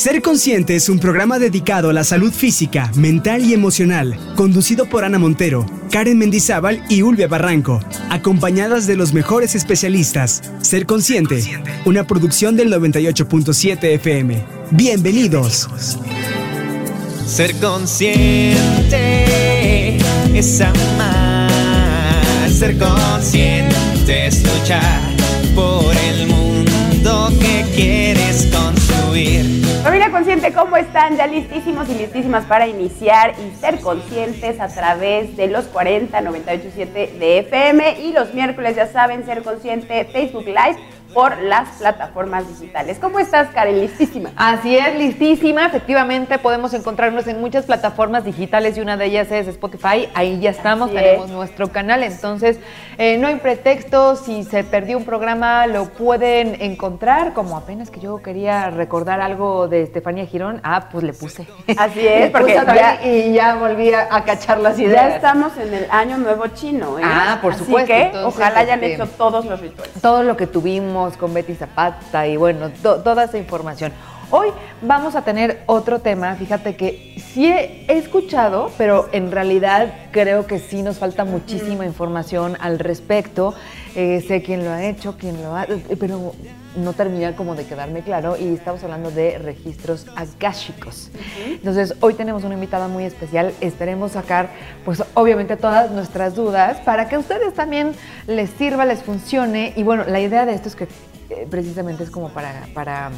Ser 0.00 0.22
Consciente 0.22 0.76
es 0.76 0.88
un 0.88 0.98
programa 0.98 1.38
dedicado 1.38 1.90
a 1.90 1.92
la 1.92 2.04
salud 2.04 2.32
física, 2.32 2.90
mental 2.94 3.44
y 3.44 3.52
emocional, 3.52 4.18
conducido 4.34 4.88
por 4.88 5.04
Ana 5.04 5.18
Montero, 5.18 5.66
Karen 5.90 6.16
Mendizábal 6.16 6.82
y 6.88 7.02
Ulvia 7.02 7.28
Barranco, 7.28 7.80
acompañadas 8.08 8.86
de 8.86 8.96
los 8.96 9.12
mejores 9.12 9.54
especialistas. 9.54 10.40
Ser 10.62 10.86
Consciente, 10.86 11.44
una 11.84 12.06
producción 12.06 12.56
del 12.56 12.72
98.7 12.72 13.84
FM. 13.96 14.42
Bienvenidos. 14.70 15.68
Ser 17.26 17.54
consciente 17.56 18.56
es 20.32 20.62
amar, 20.62 21.50
ser 22.50 22.78
consciente 22.78 24.28
es 24.28 24.42
luchar 24.44 25.14
por 25.54 25.94
el 25.94 26.26
mundo 26.26 27.30
que 27.38 27.66
quieres 27.74 28.46
construir. 28.46 29.49
Consciente, 30.20 30.52
¿cómo 30.52 30.76
están? 30.76 31.16
Ya 31.16 31.26
listísimos 31.26 31.88
y 31.88 31.94
listísimas 31.94 32.44
para 32.44 32.66
iniciar 32.66 33.32
y 33.38 33.56
ser 33.56 33.80
conscientes 33.80 34.60
a 34.60 34.68
través 34.68 35.34
de 35.34 35.46
los 35.46 35.64
40 35.64 36.20
987 36.20 37.16
de 37.18 37.38
FM 37.38 38.00
y 38.02 38.12
los 38.12 38.34
miércoles, 38.34 38.76
ya 38.76 38.86
saben, 38.86 39.24
ser 39.24 39.42
consciente 39.42 40.04
Facebook 40.04 40.44
Live 40.44 40.76
por 41.12 41.40
las 41.42 41.68
plataformas 41.78 42.48
digitales. 42.48 42.98
¿Cómo 43.00 43.18
estás, 43.18 43.48
Karen? 43.48 43.80
Listísima. 43.80 44.30
Así 44.36 44.76
es, 44.76 44.96
listísima. 44.96 45.66
Efectivamente, 45.66 46.38
podemos 46.38 46.72
encontrarnos 46.74 47.26
en 47.26 47.40
muchas 47.40 47.66
plataformas 47.66 48.24
digitales 48.24 48.76
y 48.76 48.80
una 48.80 48.96
de 48.96 49.06
ellas 49.06 49.30
es 49.30 49.48
Spotify. 49.48 50.08
Ahí 50.14 50.38
ya 50.40 50.50
estamos, 50.50 50.92
tenemos 50.92 51.28
nuestro 51.30 51.68
canal. 51.68 52.02
Entonces, 52.02 52.58
eh, 52.98 53.18
no 53.18 53.28
hay 53.28 53.36
pretexto. 53.36 54.16
Si 54.16 54.44
se 54.44 54.64
perdió 54.64 54.98
un 54.98 55.04
programa, 55.04 55.66
lo 55.66 55.86
pueden 55.86 56.60
encontrar. 56.60 57.32
Como 57.32 57.56
apenas 57.56 57.90
que 57.90 58.00
yo 58.00 58.22
quería 58.22 58.70
recordar 58.70 59.20
algo 59.20 59.68
de 59.68 59.82
Estefanía 59.82 60.26
Girón, 60.26 60.60
ah, 60.62 60.88
pues 60.90 61.04
le 61.04 61.12
puse. 61.12 61.46
Así 61.76 62.06
es, 62.06 62.30
porque 62.32 62.54
ya, 62.54 63.04
y 63.04 63.32
ya 63.32 63.56
volví 63.56 63.92
a, 63.92 64.08
cachar 64.24 64.60
las 64.60 64.78
ideas. 64.78 65.08
Ya 65.08 65.16
estamos 65.16 65.56
en 65.56 65.74
el 65.74 65.86
Año 65.90 66.18
Nuevo 66.18 66.46
Chino. 66.48 66.98
¿eh? 66.98 67.02
Ah, 67.04 67.38
por 67.42 67.52
Así 67.52 67.64
supuesto. 67.64 67.88
Que, 67.88 68.12
ojalá 68.24 68.60
hayan 68.60 68.82
este, 68.84 68.94
hecho 68.94 69.06
todos 69.16 69.44
los 69.44 69.60
rituales. 69.60 69.94
Todo 70.00 70.22
lo 70.22 70.36
que 70.36 70.46
tuvimos 70.46 70.99
con 71.18 71.32
Betty 71.32 71.54
Zapata 71.54 72.26
y 72.26 72.36
bueno, 72.36 72.70
toda 72.82 73.24
esa 73.24 73.38
información. 73.38 73.92
Hoy 74.32 74.50
vamos 74.80 75.16
a 75.16 75.22
tener 75.22 75.64
otro 75.66 75.98
tema, 75.98 76.36
fíjate 76.36 76.76
que 76.76 77.16
sí 77.32 77.48
he, 77.48 77.98
escuchado, 77.98 78.70
pero 78.78 79.08
en 79.10 79.32
realidad 79.32 79.92
creo 80.12 80.46
que 80.46 80.60
sí 80.60 80.82
nos 80.84 80.98
falta 80.98 81.24
muchísima 81.24 81.84
información 81.84 82.56
al 82.60 82.78
respecto. 82.78 83.54
Eh, 83.96 84.24
sé 84.28 84.40
quién 84.40 84.64
lo 84.64 84.70
ha 84.70 84.84
hecho, 84.84 85.16
quién 85.18 85.42
lo 85.42 85.56
ha... 85.56 85.66
pero 85.98 86.32
no 86.76 86.92
termina 86.92 87.34
como 87.34 87.56
de 87.56 87.64
quedarme 87.64 88.02
claro 88.02 88.36
y 88.36 88.54
estamos 88.54 88.84
hablando 88.84 89.10
de 89.10 89.36
registros 89.38 90.06
akáshicos. 90.14 91.10
Entonces, 91.44 91.96
hoy 91.98 92.14
tenemos 92.14 92.44
una 92.44 92.54
invitada 92.54 92.86
muy 92.86 93.02
especial, 93.02 93.52
esperemos 93.60 94.12
sacar 94.12 94.50
pues 94.84 95.02
obviamente 95.14 95.56
todas 95.56 95.90
nuestras 95.90 96.36
dudas 96.36 96.78
para 96.84 97.08
que 97.08 97.16
a 97.16 97.18
ustedes 97.18 97.52
también 97.54 97.94
les 98.28 98.50
sirva, 98.50 98.84
les 98.84 99.02
funcione 99.02 99.72
y 99.74 99.82
bueno, 99.82 100.04
la 100.06 100.20
idea 100.20 100.46
de 100.46 100.54
esto 100.54 100.68
es 100.68 100.76
que 100.76 100.84
eh, 101.30 101.48
precisamente 101.50 102.04
es 102.04 102.10
como 102.10 102.28
para, 102.28 102.68
para 102.74 103.10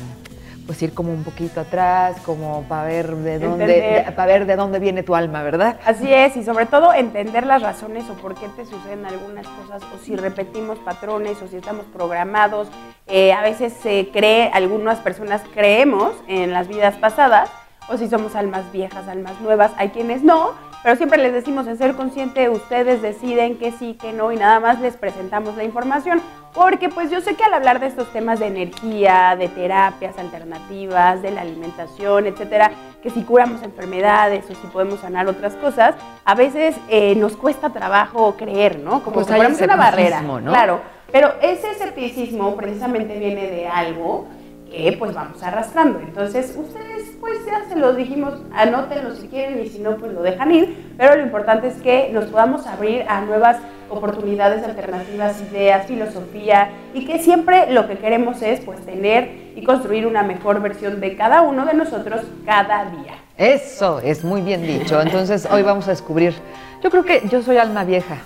pues 0.66 0.82
ir 0.82 0.94
como 0.94 1.12
un 1.12 1.24
poquito 1.24 1.60
atrás, 1.60 2.16
como 2.24 2.62
para 2.68 2.84
ver 2.84 3.14
de 3.16 3.38
dónde, 3.38 4.04
para 4.14 4.26
ver 4.26 4.46
de 4.46 4.56
dónde 4.56 4.78
viene 4.78 5.02
tu 5.02 5.14
alma, 5.14 5.42
¿verdad? 5.42 5.78
Así 5.84 6.12
es, 6.12 6.36
y 6.36 6.44
sobre 6.44 6.66
todo 6.66 6.92
entender 6.92 7.46
las 7.46 7.62
razones 7.62 8.08
o 8.10 8.14
por 8.14 8.34
qué 8.34 8.48
te 8.48 8.64
suceden 8.64 9.04
algunas 9.04 9.46
cosas, 9.46 9.82
o 9.94 9.98
si 10.02 10.16
repetimos 10.16 10.78
patrones, 10.78 11.40
o 11.42 11.48
si 11.48 11.56
estamos 11.56 11.86
programados. 11.92 12.68
Eh, 13.06 13.32
a 13.32 13.42
veces 13.42 13.72
se 13.82 14.10
cree, 14.12 14.50
algunas 14.52 14.98
personas 15.00 15.42
creemos 15.52 16.12
en 16.28 16.52
las 16.52 16.68
vidas 16.68 16.96
pasadas, 16.96 17.50
o 17.88 17.96
si 17.96 18.08
somos 18.08 18.36
almas 18.36 18.70
viejas, 18.72 19.08
almas 19.08 19.40
nuevas, 19.40 19.72
hay 19.76 19.90
quienes 19.90 20.22
no, 20.22 20.52
pero 20.82 20.96
siempre 20.96 21.18
les 21.18 21.32
decimos 21.32 21.66
en 21.66 21.78
ser 21.78 21.94
consciente, 21.94 22.48
ustedes 22.48 23.02
deciden 23.02 23.58
que 23.58 23.72
sí, 23.72 23.94
que 24.00 24.12
no, 24.12 24.32
y 24.32 24.36
nada 24.36 24.60
más 24.60 24.80
les 24.80 24.96
presentamos 24.96 25.56
la 25.56 25.64
información 25.64 26.20
porque 26.52 26.88
pues 26.90 27.10
yo 27.10 27.20
sé 27.20 27.34
que 27.34 27.44
al 27.44 27.54
hablar 27.54 27.80
de 27.80 27.86
estos 27.86 28.12
temas 28.12 28.38
de 28.38 28.46
energía, 28.46 29.36
de 29.38 29.48
terapias 29.48 30.18
alternativas, 30.18 31.22
de 31.22 31.30
la 31.30 31.40
alimentación, 31.40 32.26
etcétera, 32.26 32.72
que 33.02 33.10
si 33.10 33.22
curamos 33.22 33.62
enfermedades 33.62 34.44
o 34.50 34.54
si 34.54 34.66
podemos 34.66 35.00
sanar 35.00 35.26
otras 35.28 35.54
cosas, 35.56 35.94
a 36.24 36.34
veces 36.34 36.76
eh, 36.88 37.14
nos 37.14 37.36
cuesta 37.36 37.70
trabajo 37.70 38.34
creer, 38.36 38.78
¿no? 38.80 39.02
Como 39.02 39.14
pues 39.14 39.26
si 39.26 39.32
fuéramos 39.32 39.60
una 39.62 39.76
barrera. 39.76 40.20
¿no? 40.20 40.40
Claro, 40.40 40.82
pero 41.10 41.34
ese 41.40 41.70
escepticismo 41.70 42.54
precisamente 42.56 43.18
viene 43.18 43.46
de 43.46 43.66
algo 43.66 44.26
que 44.72 44.96
pues 44.98 45.14
vamos 45.14 45.42
arrastrando. 45.42 46.00
Entonces, 46.00 46.56
ustedes 46.56 47.12
pues 47.20 47.44
ya 47.46 47.68
se 47.68 47.76
los 47.76 47.94
dijimos, 47.94 48.34
anótenlo 48.54 49.14
si 49.14 49.28
quieren 49.28 49.60
y 49.60 49.68
si 49.68 49.78
no 49.78 49.96
pues 49.96 50.12
lo 50.12 50.22
dejan 50.22 50.50
ir, 50.50 50.94
pero 50.96 51.14
lo 51.14 51.22
importante 51.22 51.68
es 51.68 51.74
que 51.74 52.10
nos 52.10 52.24
podamos 52.24 52.66
abrir 52.66 53.04
a 53.06 53.20
nuevas 53.20 53.58
oportunidades 53.90 54.64
alternativas, 54.64 55.42
ideas, 55.52 55.86
filosofía 55.86 56.70
y 56.94 57.04
que 57.04 57.18
siempre 57.18 57.70
lo 57.70 57.86
que 57.86 57.98
queremos 57.98 58.40
es 58.40 58.60
pues 58.60 58.80
tener 58.86 59.52
y 59.54 59.62
construir 59.62 60.06
una 60.06 60.22
mejor 60.22 60.62
versión 60.62 61.00
de 61.00 61.16
cada 61.16 61.42
uno 61.42 61.66
de 61.66 61.74
nosotros 61.74 62.22
cada 62.46 62.86
día. 62.86 63.18
Eso 63.36 64.00
es 64.00 64.24
muy 64.24 64.40
bien 64.40 64.66
dicho. 64.66 65.00
Entonces, 65.00 65.46
hoy 65.50 65.62
vamos 65.62 65.86
a 65.88 65.90
descubrir. 65.90 66.34
Yo 66.82 66.90
creo 66.90 67.04
que 67.04 67.22
yo 67.28 67.42
soy 67.42 67.58
alma 67.58 67.84
vieja. 67.84 68.16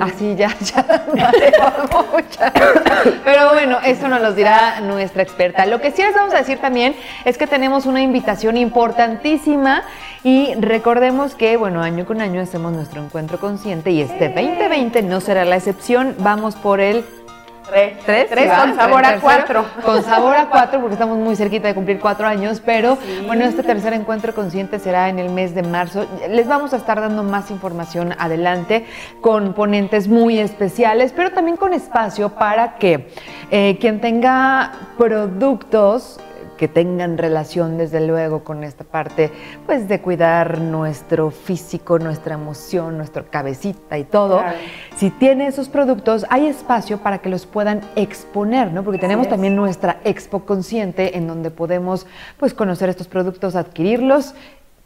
Así 0.00 0.34
ya, 0.36 0.56
ya, 0.60 0.84
Pero 3.24 3.52
bueno, 3.52 3.78
eso 3.84 4.08
nos 4.08 4.20
lo 4.20 4.32
dirá 4.32 4.80
nuestra 4.80 5.22
experta. 5.22 5.66
Lo 5.66 5.80
que 5.80 5.90
sí 5.90 6.02
les 6.02 6.14
vamos 6.14 6.34
a 6.34 6.38
decir 6.38 6.58
también 6.58 6.94
es 7.24 7.38
que 7.38 7.46
tenemos 7.46 7.86
una 7.86 8.02
invitación 8.02 8.56
importantísima 8.56 9.82
y 10.24 10.54
recordemos 10.54 11.34
que, 11.34 11.56
bueno, 11.56 11.82
año 11.82 12.06
con 12.06 12.20
año 12.20 12.40
hacemos 12.40 12.72
nuestro 12.72 13.02
encuentro 13.02 13.38
consciente 13.38 13.90
y 13.90 14.00
este 14.02 14.28
2020 14.28 15.02
no 15.02 15.20
será 15.20 15.44
la 15.44 15.56
excepción. 15.56 16.14
Vamos 16.18 16.54
por 16.54 16.80
el 16.80 17.04
Tres, 17.68 18.28
tres, 18.28 18.52
con 18.52 18.74
sabor 18.74 19.04
a 19.04 19.20
cuatro. 19.20 19.64
Con 19.84 20.02
sabor 20.02 20.36
a 20.36 20.46
cuatro, 20.50 20.80
porque 20.80 20.94
estamos 20.94 21.18
muy 21.18 21.36
cerquita 21.36 21.68
de 21.68 21.74
cumplir 21.74 22.00
cuatro 22.00 22.26
años, 22.26 22.60
pero 22.64 22.98
bueno, 23.26 23.44
este 23.44 23.62
tercer 23.62 23.92
encuentro 23.92 24.34
consciente 24.34 24.78
será 24.78 25.08
en 25.08 25.18
el 25.18 25.30
mes 25.30 25.54
de 25.54 25.62
marzo. 25.62 26.06
Les 26.28 26.48
vamos 26.48 26.72
a 26.72 26.76
estar 26.76 27.00
dando 27.00 27.22
más 27.22 27.50
información 27.50 28.14
adelante 28.18 28.84
con 29.20 29.54
ponentes 29.54 30.08
muy 30.08 30.38
especiales, 30.38 31.12
pero 31.14 31.30
también 31.32 31.56
con 31.56 31.72
espacio 31.72 32.30
para 32.30 32.74
que 32.74 33.08
eh, 33.50 33.78
quien 33.80 34.00
tenga 34.00 34.72
productos 34.98 36.18
que 36.62 36.68
tengan 36.68 37.18
relación 37.18 37.76
desde 37.76 38.06
luego 38.06 38.44
con 38.44 38.62
esta 38.62 38.84
parte 38.84 39.32
pues 39.66 39.88
de 39.88 40.00
cuidar 40.00 40.60
nuestro 40.60 41.32
físico, 41.32 41.98
nuestra 41.98 42.34
emoción, 42.36 42.96
nuestra 42.96 43.24
cabecita 43.24 43.98
y 43.98 44.04
todo. 44.04 44.40
Si 44.94 45.10
tiene 45.10 45.48
esos 45.48 45.68
productos, 45.68 46.24
hay 46.30 46.46
espacio 46.46 46.98
para 46.98 47.18
que 47.18 47.30
los 47.30 47.46
puedan 47.46 47.80
exponer, 47.96 48.70
¿no? 48.70 48.84
Porque 48.84 49.00
tenemos 49.00 49.28
también 49.28 49.56
nuestra 49.56 49.98
expo 50.04 50.44
consciente 50.44 51.16
en 51.16 51.26
donde 51.26 51.50
podemos 51.50 52.06
pues 52.36 52.54
conocer 52.54 52.88
estos 52.88 53.08
productos, 53.08 53.56
adquirirlos 53.56 54.32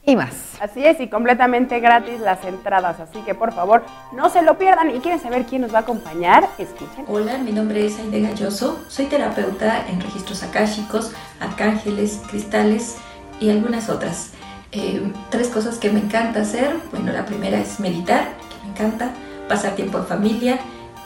y 0.06 0.16
más. 0.16 0.56
Así 0.60 0.86
es, 0.86 1.00
y 1.00 1.08
completamente 1.08 1.80
gratis 1.80 2.20
las 2.20 2.42
entradas, 2.44 2.98
así 3.00 3.18
que 3.22 3.34
por 3.34 3.52
favor 3.52 3.84
no 4.12 4.30
se 4.30 4.40
lo 4.40 4.56
pierdan 4.56 4.94
y 4.94 5.00
quieren 5.00 5.20
saber 5.20 5.44
quién 5.44 5.62
nos 5.62 5.74
va 5.74 5.78
a 5.78 5.82
acompañar, 5.82 6.48
escuchen. 6.56 7.04
Hola, 7.08 7.36
mi 7.38 7.52
nombre 7.52 7.84
es 7.84 7.98
Aide 7.98 8.22
Galloso, 8.22 8.78
soy 8.88 9.06
terapeuta 9.06 9.84
en 9.88 10.00
registros 10.00 10.42
akáshicos, 10.44 11.12
arcángeles, 11.40 12.22
cristales 12.30 12.96
y 13.40 13.50
algunas 13.50 13.90
otras. 13.90 14.30
Eh, 14.72 15.12
tres 15.30 15.48
cosas 15.48 15.78
que 15.78 15.90
me 15.90 16.00
encanta 16.00 16.40
hacer, 16.40 16.76
bueno, 16.92 17.12
la 17.12 17.26
primera 17.26 17.58
es 17.58 17.80
meditar, 17.80 18.28
que 18.48 18.66
me 18.66 18.72
encanta, 18.72 19.10
pasar 19.48 19.74
tiempo 19.74 19.98
en 19.98 20.06
familia 20.06 20.58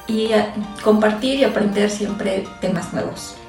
y 0.07 0.33
eh, 0.33 0.47
compartir 0.85 1.39
y 1.41 1.45
aprender 1.45 1.91
siempre 1.91 2.47
temas 2.61 2.93
nuevos. 2.93 3.40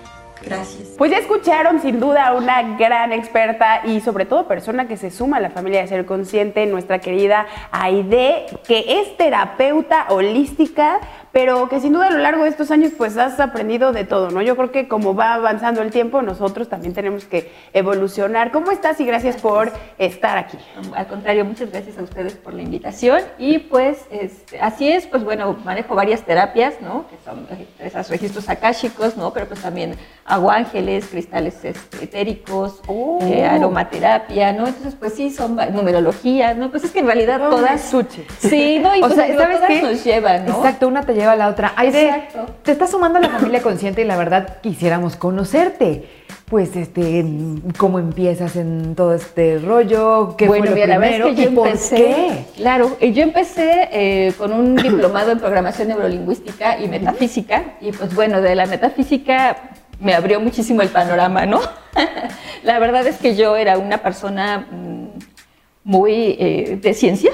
Gracias. 0.43 0.89
Pues 0.97 1.11
ya 1.11 1.17
escucharon 1.17 1.81
sin 1.81 1.99
duda 1.99 2.33
una 2.33 2.77
gran 2.77 3.11
experta 3.11 3.81
y 3.85 4.01
sobre 4.01 4.25
todo 4.25 4.47
persona 4.47 4.87
que 4.87 4.97
se 4.97 5.11
suma 5.11 5.37
a 5.37 5.39
la 5.39 5.49
familia 5.49 5.81
de 5.81 5.87
Ser 5.87 6.05
Consciente, 6.05 6.65
nuestra 6.65 6.99
querida 6.99 7.45
Aide, 7.71 8.45
que 8.67 9.01
es 9.01 9.17
terapeuta 9.17 10.07
holística, 10.09 10.99
pero 11.31 11.69
que 11.69 11.79
sin 11.79 11.93
duda 11.93 12.07
a 12.07 12.11
lo 12.11 12.17
largo 12.17 12.43
de 12.43 12.49
estos 12.49 12.71
años 12.71 12.91
pues 12.97 13.17
has 13.17 13.39
aprendido 13.39 13.91
de 13.93 14.03
todo, 14.03 14.31
¿no? 14.31 14.41
Yo 14.41 14.55
creo 14.55 14.71
que 14.71 14.87
como 14.87 15.15
va 15.15 15.33
avanzando 15.33 15.81
el 15.81 15.91
tiempo, 15.91 16.21
nosotros 16.21 16.67
también 16.69 16.93
tenemos 16.93 17.25
que 17.25 17.51
evolucionar. 17.73 18.51
¿Cómo 18.51 18.71
estás 18.71 18.99
y 18.99 19.05
gracias, 19.05 19.37
por 19.37 19.71
estar 19.97 20.37
aquí? 20.37 20.57
Al 20.95 21.07
contrario, 21.07 21.45
muchas 21.45 21.71
gracias 21.71 21.97
a 21.97 22.03
ustedes 22.03 22.33
por 22.33 22.53
la 22.53 22.61
invitación 22.63 23.21
y 23.37 23.59
pues 23.59 24.05
este, 24.11 24.59
así 24.59 24.89
es, 24.91 25.07
pues 25.07 25.23
bueno, 25.23 25.55
manejo 25.63 25.95
varias 25.95 26.21
terapias, 26.23 26.81
¿no? 26.81 27.05
Que 27.07 27.15
son 27.23 27.47
esos 27.79 28.09
registros 28.09 28.49
akáshicos, 28.49 29.15
¿no? 29.17 29.31
Pero 29.33 29.47
pues 29.47 29.61
también 29.61 29.95
hago 30.25 30.51
ángeles, 30.51 31.07
cristales 31.07 31.63
este, 31.63 32.03
etéricos, 32.03 32.81
Oh. 32.87 33.19
eh, 33.23 33.45
aromaterapia, 33.45 34.53
¿no? 34.53 34.67
Entonces 34.67 34.95
pues 34.95 35.13
sí, 35.13 35.29
son 35.29 35.55
numerología, 35.73 36.53
¿no? 36.53 36.69
Pues 36.71 36.83
es 36.83 36.91
que 36.91 36.99
en 36.99 37.05
realidad 37.05 37.49
todas... 37.49 37.81
suche. 37.81 38.25
Sí, 38.39 38.79
¿no? 38.79 38.95
Y 38.95 39.01
O 39.03 39.07
pues, 39.07 39.15
sea, 39.15 39.27
¿sabes 39.37 39.57
todas 39.57 39.67
qué? 39.71 39.81
nos 39.81 40.03
llevan, 40.03 40.45
¿no? 40.45 40.57
Exacto, 40.57 40.87
una 40.87 41.01
te 41.03 41.13
lleva 41.21 41.33
a 41.33 41.35
la 41.37 41.47
otra. 41.47 41.73
Aide, 41.75 42.09
Exacto. 42.09 42.45
te 42.63 42.71
estás 42.71 42.91
sumando 42.91 43.19
a 43.19 43.21
la 43.21 43.29
familia 43.29 43.61
consciente 43.61 44.01
y 44.01 44.05
la 44.05 44.17
verdad 44.17 44.57
quisiéramos 44.61 45.15
conocerte. 45.15 46.07
Pues, 46.49 46.75
este, 46.75 47.23
¿cómo 47.77 47.97
empiezas 47.99 48.57
en 48.57 48.93
todo 48.95 49.13
este 49.13 49.57
rollo? 49.59 50.35
¿Qué 50.37 50.47
bueno, 50.47 50.63
fue 50.65 50.69
lo 50.71 50.75
mira, 50.75 50.87
la 50.87 50.99
primero? 50.99 51.27
es 51.27 51.35
que 51.35 51.43
yo 51.43 51.49
¿Y 51.49 51.55
por 51.55 51.67
empecé, 51.67 51.95
qué? 51.95 52.45
claro, 52.57 52.97
yo 52.99 53.23
empecé 53.23 53.87
eh, 53.91 54.33
con 54.37 54.51
un 54.51 54.75
diplomado 54.75 55.31
en 55.31 55.39
programación 55.39 55.87
neurolingüística 55.87 56.77
y 56.79 56.89
metafísica, 56.89 57.63
y 57.79 57.93
pues 57.93 58.13
bueno, 58.13 58.41
de 58.41 58.55
la 58.55 58.65
metafísica 58.65 59.55
me 60.01 60.13
abrió 60.13 60.41
muchísimo 60.41 60.81
el 60.81 60.89
panorama, 60.89 61.45
¿no? 61.45 61.61
la 62.63 62.79
verdad 62.79 63.07
es 63.07 63.17
que 63.17 63.35
yo 63.37 63.55
era 63.55 63.77
una 63.77 63.99
persona 63.99 64.67
mm, 64.69 65.07
muy 65.85 66.35
eh, 66.37 66.79
de 66.81 66.93
ciencia, 66.93 67.31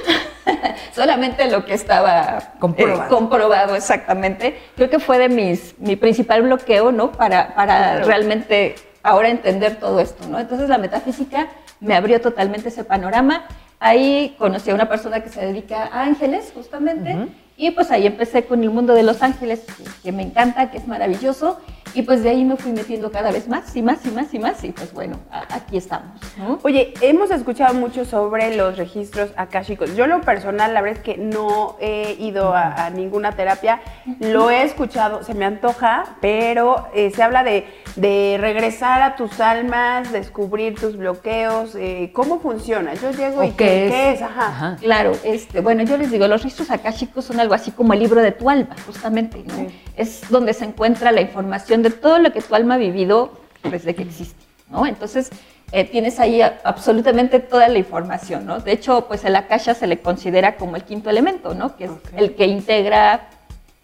solamente 0.97 1.49
lo 1.49 1.63
que 1.63 1.73
estaba 1.75 2.39
eh, 2.39 2.57
Comprobado. 2.59 3.15
comprobado 3.15 3.75
exactamente. 3.75 4.59
Creo 4.75 4.89
que 4.89 4.99
fue 4.99 5.17
de 5.19 5.29
mis, 5.29 5.75
mi 5.79 5.95
principal 5.95 6.41
bloqueo, 6.41 6.91
¿no? 6.91 7.11
Para, 7.11 7.53
para 7.55 8.03
realmente 8.03 8.75
ahora 9.03 9.29
entender 9.29 9.75
todo 9.77 9.99
esto, 9.99 10.27
¿no? 10.27 10.39
Entonces 10.39 10.67
la 10.67 10.77
metafísica 10.77 11.47
me 11.79 11.95
abrió 11.95 12.19
totalmente 12.19 12.69
ese 12.69 12.83
panorama. 12.83 13.45
Ahí 13.79 14.35
conocí 14.39 14.71
a 14.71 14.73
una 14.75 14.89
persona 14.89 15.21
que 15.21 15.29
se 15.29 15.39
dedica 15.45 15.87
a 15.93 16.01
ángeles, 16.01 16.51
justamente, 16.53 17.15
y 17.55 17.69
pues 17.71 17.91
ahí 17.91 18.07
empecé 18.07 18.43
con 18.45 18.63
el 18.63 18.71
mundo 18.71 18.95
de 18.95 19.03
los 19.03 19.21
ángeles, 19.21 19.61
que, 19.61 19.83
que 20.03 20.11
me 20.11 20.23
encanta, 20.23 20.71
que 20.71 20.79
es 20.79 20.87
maravilloso, 20.87 21.61
y 21.93 22.01
pues 22.03 22.23
de 22.23 22.29
ahí 22.29 22.43
me 22.45 22.55
fui 22.57 22.71
metiendo 22.71 23.11
cada 23.11 23.31
vez 23.31 23.47
más 23.47 23.75
y 23.75 23.81
más 23.81 24.05
y 24.05 24.09
más 24.11 24.33
y 24.33 24.39
más, 24.39 24.63
y 24.63 24.71
pues 24.71 24.93
bueno, 24.93 25.19
aquí 25.31 25.77
estamos. 25.77 26.19
¿no? 26.37 26.59
Oye, 26.63 26.93
hemos 27.01 27.31
escuchado 27.31 27.73
mucho 27.73 28.05
sobre 28.05 28.55
los 28.55 28.77
registros 28.77 29.31
akáshicos. 29.35 29.95
Yo 29.95 30.07
lo 30.07 30.21
personal, 30.21 30.73
la 30.73 30.81
verdad 30.81 30.99
es 30.99 31.03
que 31.03 31.17
no 31.17 31.75
he 31.79 32.15
ido 32.19 32.53
a, 32.53 32.85
a 32.85 32.89
ninguna 32.89 33.31
terapia. 33.33 33.81
Lo 34.19 34.49
he 34.49 34.63
escuchado, 34.63 35.23
se 35.23 35.33
me 35.33 35.45
antoja, 35.45 36.17
pero 36.21 36.87
eh, 36.93 37.11
se 37.15 37.23
habla 37.23 37.43
de, 37.43 37.65
de 37.95 38.37
regresar 38.39 39.01
a 39.01 39.15
tus 39.15 39.39
almas, 39.39 40.11
descubrir 40.11 40.75
tus 40.79 40.97
bloqueos. 40.97 41.75
eh, 41.75 42.11
¿Cómo 42.13 42.39
funciona? 42.39 42.93
Yo 42.95 43.11
llego 43.11 43.43
y 43.43 43.49
¿O 43.49 43.55
qué 43.57 43.85
es? 43.87 43.91
¿qué 43.91 44.11
es? 44.11 44.21
Ajá. 44.21 44.47
Ajá. 44.47 44.77
Claro, 44.79 45.11
este, 45.23 45.61
bueno, 45.61 45.83
yo 45.83 45.97
les 45.97 46.11
digo, 46.11 46.27
los 46.27 46.41
registros 46.43 46.71
akáshicos 46.71 47.25
son 47.25 47.39
algo 47.39 47.53
así 47.53 47.71
como 47.71 47.93
el 47.93 47.99
libro 47.99 48.21
de 48.21 48.31
tu 48.31 48.49
alma, 48.49 48.75
justamente, 48.85 49.43
¿no? 49.45 49.53
Sí. 49.55 49.67
Es 49.95 50.29
donde 50.29 50.53
se 50.53 50.65
encuentra 50.65 51.11
la 51.11 51.21
información 51.21 51.76
de 51.83 51.89
todo 51.91 52.19
lo 52.19 52.31
que 52.31 52.41
tu 52.41 52.53
alma 52.55 52.75
ha 52.75 52.77
vivido 52.77 53.31
desde 53.63 53.95
que 53.95 54.03
existe, 54.03 54.41
¿no? 54.69 54.85
Entonces, 54.85 55.29
eh, 55.71 55.83
tienes 55.83 56.19
ahí 56.19 56.41
a- 56.41 56.59
absolutamente 56.63 57.39
toda 57.39 57.67
la 57.67 57.77
información, 57.77 58.45
¿no? 58.45 58.59
De 58.59 58.71
hecho, 58.71 59.05
pues 59.07 59.25
el 59.25 59.35
akasha 59.35 59.73
se 59.73 59.87
le 59.87 59.99
considera 59.99 60.55
como 60.55 60.75
el 60.75 60.83
quinto 60.83 61.09
elemento, 61.09 61.53
¿no? 61.53 61.75
Que 61.75 61.85
es 61.85 61.91
el 62.15 62.35
que 62.35 62.45
integra 62.45 63.27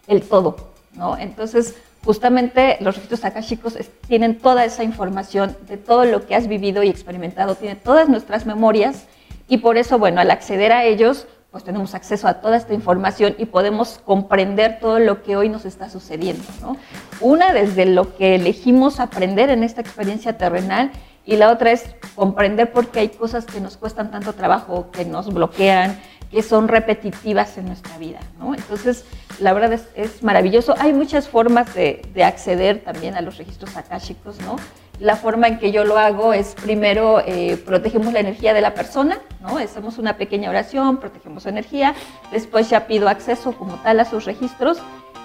el 0.06 0.22
todo, 0.22 0.56
¿no? 0.94 1.16
Entonces, 1.18 1.74
justamente 2.04 2.76
los 2.80 2.94
registros 2.96 3.24
akáshicos 3.24 3.76
es- 3.76 3.90
tienen 4.06 4.38
toda 4.38 4.64
esa 4.64 4.82
información 4.84 5.56
de 5.68 5.76
todo 5.76 6.04
lo 6.04 6.26
que 6.26 6.34
has 6.34 6.46
vivido 6.48 6.82
y 6.82 6.88
experimentado, 6.88 7.54
tiene 7.54 7.76
todas 7.76 8.08
nuestras 8.08 8.46
memorias 8.46 9.04
y 9.48 9.58
por 9.58 9.76
eso, 9.76 9.98
bueno, 9.98 10.20
al 10.20 10.30
acceder 10.30 10.72
a 10.72 10.84
ellos, 10.84 11.26
pues 11.54 11.62
tenemos 11.62 11.94
acceso 11.94 12.26
a 12.26 12.40
toda 12.40 12.56
esta 12.56 12.74
información 12.74 13.36
y 13.38 13.44
podemos 13.44 14.00
comprender 14.04 14.80
todo 14.80 14.98
lo 14.98 15.22
que 15.22 15.36
hoy 15.36 15.48
nos 15.48 15.64
está 15.64 15.88
sucediendo, 15.88 16.42
¿no? 16.60 16.76
Una 17.20 17.52
desde 17.52 17.86
lo 17.86 18.16
que 18.16 18.34
elegimos 18.34 18.98
aprender 18.98 19.50
en 19.50 19.62
esta 19.62 19.80
experiencia 19.80 20.36
terrenal 20.36 20.90
y 21.24 21.36
la 21.36 21.52
otra 21.52 21.70
es 21.70 21.94
comprender 22.16 22.72
por 22.72 22.88
qué 22.88 22.98
hay 22.98 23.08
cosas 23.10 23.44
que 23.44 23.60
nos 23.60 23.76
cuestan 23.76 24.10
tanto 24.10 24.32
trabajo, 24.32 24.90
que 24.90 25.04
nos 25.04 25.32
bloquean, 25.32 25.96
que 26.28 26.42
son 26.42 26.66
repetitivas 26.66 27.56
en 27.56 27.66
nuestra 27.66 27.98
vida, 27.98 28.18
¿no? 28.40 28.56
Entonces, 28.56 29.04
la 29.38 29.52
verdad 29.52 29.74
es, 29.74 29.86
es 29.94 30.24
maravilloso. 30.24 30.74
Hay 30.80 30.92
muchas 30.92 31.28
formas 31.28 31.72
de, 31.72 32.02
de 32.14 32.24
acceder 32.24 32.82
también 32.82 33.14
a 33.14 33.20
los 33.20 33.38
registros 33.38 33.76
akáshicos, 33.76 34.40
¿no? 34.40 34.56
La 35.00 35.16
forma 35.16 35.48
en 35.48 35.58
que 35.58 35.72
yo 35.72 35.84
lo 35.84 35.98
hago 35.98 36.32
es 36.32 36.54
primero 36.54 37.20
eh, 37.26 37.60
protegemos 37.66 38.12
la 38.12 38.20
energía 38.20 38.54
de 38.54 38.60
la 38.60 38.74
persona, 38.74 39.18
¿no? 39.40 39.58
Hacemos 39.58 39.98
una 39.98 40.16
pequeña 40.16 40.50
oración, 40.50 40.98
protegemos 40.98 41.42
su 41.42 41.48
energía, 41.48 41.94
después 42.30 42.70
ya 42.70 42.86
pido 42.86 43.08
acceso 43.08 43.52
como 43.52 43.74
tal 43.76 43.98
a 43.98 44.04
sus 44.04 44.24
registros 44.24 44.78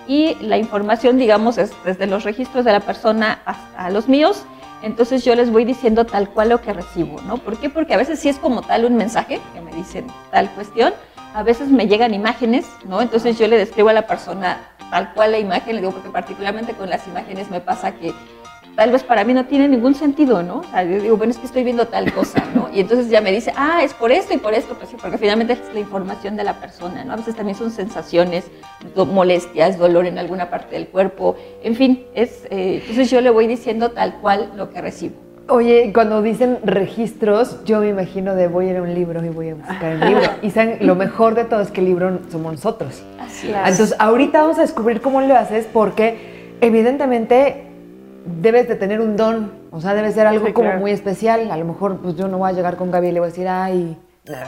y 0.07 0.35
la 0.41 0.57
información, 0.57 1.19
digamos, 1.19 1.59
es 1.59 1.71
desde 1.85 2.07
los 2.07 2.23
registros 2.23 2.65
de 2.65 2.71
la 2.71 2.79
persona 2.79 3.41
hasta 3.45 3.91
los 3.91 4.09
míos. 4.09 4.43
Entonces 4.81 5.23
yo 5.23 5.35
les 5.35 5.51
voy 5.51 5.65
diciendo 5.65 6.05
tal 6.05 6.29
cual 6.29 6.49
lo 6.49 6.61
que 6.61 6.73
recibo, 6.73 7.21
¿no? 7.21 7.37
¿Por 7.37 7.57
qué? 7.57 7.69
Porque 7.69 7.93
a 7.93 7.97
veces 7.97 8.19
sí 8.19 8.27
es 8.29 8.39
como 8.39 8.63
tal 8.63 8.85
un 8.85 8.95
mensaje 8.95 9.39
que 9.53 9.61
me 9.61 9.71
dicen 9.73 10.07
tal 10.31 10.49
cuestión, 10.51 10.93
a 11.35 11.43
veces 11.43 11.69
me 11.69 11.87
llegan 11.87 12.13
imágenes, 12.13 12.65
¿no? 12.85 13.01
Entonces 13.01 13.37
yo 13.37 13.47
le 13.47 13.57
describo 13.57 13.89
a 13.89 13.93
la 13.93 14.07
persona 14.07 14.57
tal 14.89 15.13
cual 15.13 15.33
la 15.33 15.37
imagen, 15.37 15.75
le 15.75 15.81
digo 15.81 15.93
porque 15.93 16.09
particularmente 16.09 16.73
con 16.73 16.89
las 16.89 17.05
imágenes 17.07 17.51
me 17.51 17.59
pasa 17.59 17.91
que 17.91 18.13
tal 18.79 18.91
vez 18.93 19.03
para 19.03 19.25
mí 19.25 19.33
no 19.33 19.43
tiene 19.43 19.67
ningún 19.67 19.93
sentido, 19.93 20.41
¿no? 20.41 20.59
O 20.59 20.63
sea, 20.63 20.83
yo 20.85 21.01
digo, 21.01 21.17
bueno, 21.17 21.31
es 21.31 21.37
que 21.37 21.45
estoy 21.45 21.65
viendo 21.65 21.87
tal 21.87 22.13
cosa, 22.13 22.41
¿no? 22.55 22.69
Y 22.73 22.79
entonces 22.79 23.09
ya 23.09 23.19
me 23.19 23.29
dice, 23.29 23.51
ah, 23.57 23.81
es 23.83 23.93
por 23.93 24.09
esto 24.09 24.33
y 24.33 24.37
por 24.37 24.53
esto, 24.53 24.73
pues 24.75 24.89
sí, 24.89 24.95
porque 25.01 25.17
finalmente 25.17 25.51
es 25.51 25.59
la 25.73 25.81
información 25.81 26.37
de 26.37 26.45
la 26.45 26.53
persona, 26.61 27.03
¿no? 27.03 27.11
A 27.11 27.15
veces 27.17 27.35
también 27.35 27.57
son 27.57 27.71
sensaciones, 27.71 28.45
do- 28.95 29.05
molestias, 29.05 29.77
dolor 29.77 30.05
en 30.05 30.17
alguna 30.17 30.49
parte 30.49 30.77
del 30.77 30.87
cuerpo, 30.87 31.35
en 31.61 31.75
fin, 31.75 32.05
es, 32.15 32.45
eh, 32.51 32.79
entonces 32.79 33.11
yo 33.11 33.19
le 33.19 33.29
voy 33.29 33.47
diciendo 33.47 33.91
tal 33.91 34.13
cual 34.21 34.53
lo 34.55 34.69
que 34.69 34.79
recibo. 34.79 35.15
Oye, 35.49 35.91
cuando 35.93 36.21
dicen 36.21 36.59
registros, 36.63 37.61
yo 37.65 37.81
me 37.81 37.89
imagino 37.89 38.33
de 38.35 38.47
voy 38.47 38.67
a 38.67 38.71
ir 38.71 38.77
a 38.77 38.81
un 38.81 38.93
libro 38.93 39.25
y 39.25 39.27
voy 39.29 39.49
a 39.49 39.55
buscar 39.55 39.83
el 39.91 39.99
libro. 39.99 40.21
Y 40.41 40.51
saben, 40.51 40.77
lo 40.87 40.95
mejor 40.95 41.35
de 41.35 41.43
todo 41.43 41.59
es 41.59 41.69
que 41.71 41.81
el 41.81 41.87
libro 41.87 42.19
somos 42.31 42.53
nosotros. 42.53 43.03
Así 43.19 43.47
Claro. 43.47 43.67
Entonces, 43.69 43.93
ahorita 43.99 44.41
vamos 44.41 44.57
a 44.57 44.61
descubrir 44.61 45.01
cómo 45.01 45.19
lo 45.19 45.35
haces 45.35 45.67
porque 45.73 46.55
evidentemente 46.61 47.65
debes 48.41 48.67
de 48.67 48.75
tener 48.75 49.01
un 49.01 49.15
don, 49.15 49.51
o 49.71 49.81
sea, 49.81 49.93
debe 49.93 50.11
ser 50.11 50.27
algo 50.27 50.47
Sí, 50.47 50.53
como 50.53 50.67
claro. 50.69 50.81
muy 50.81 50.91
especial. 50.91 51.51
A 51.51 51.57
lo 51.57 51.65
mejor 51.65 51.97
pues 51.97 52.15
yo 52.15 52.27
no 52.27 52.37
voy 52.37 52.49
a 52.49 52.53
llegar 52.53 52.75
con 52.77 52.91
Gaby 52.91 53.07
y 53.07 53.11
le 53.11 53.19
voy 53.19 53.27
a 53.27 53.31
decir, 53.31 53.47
ay... 53.47 53.97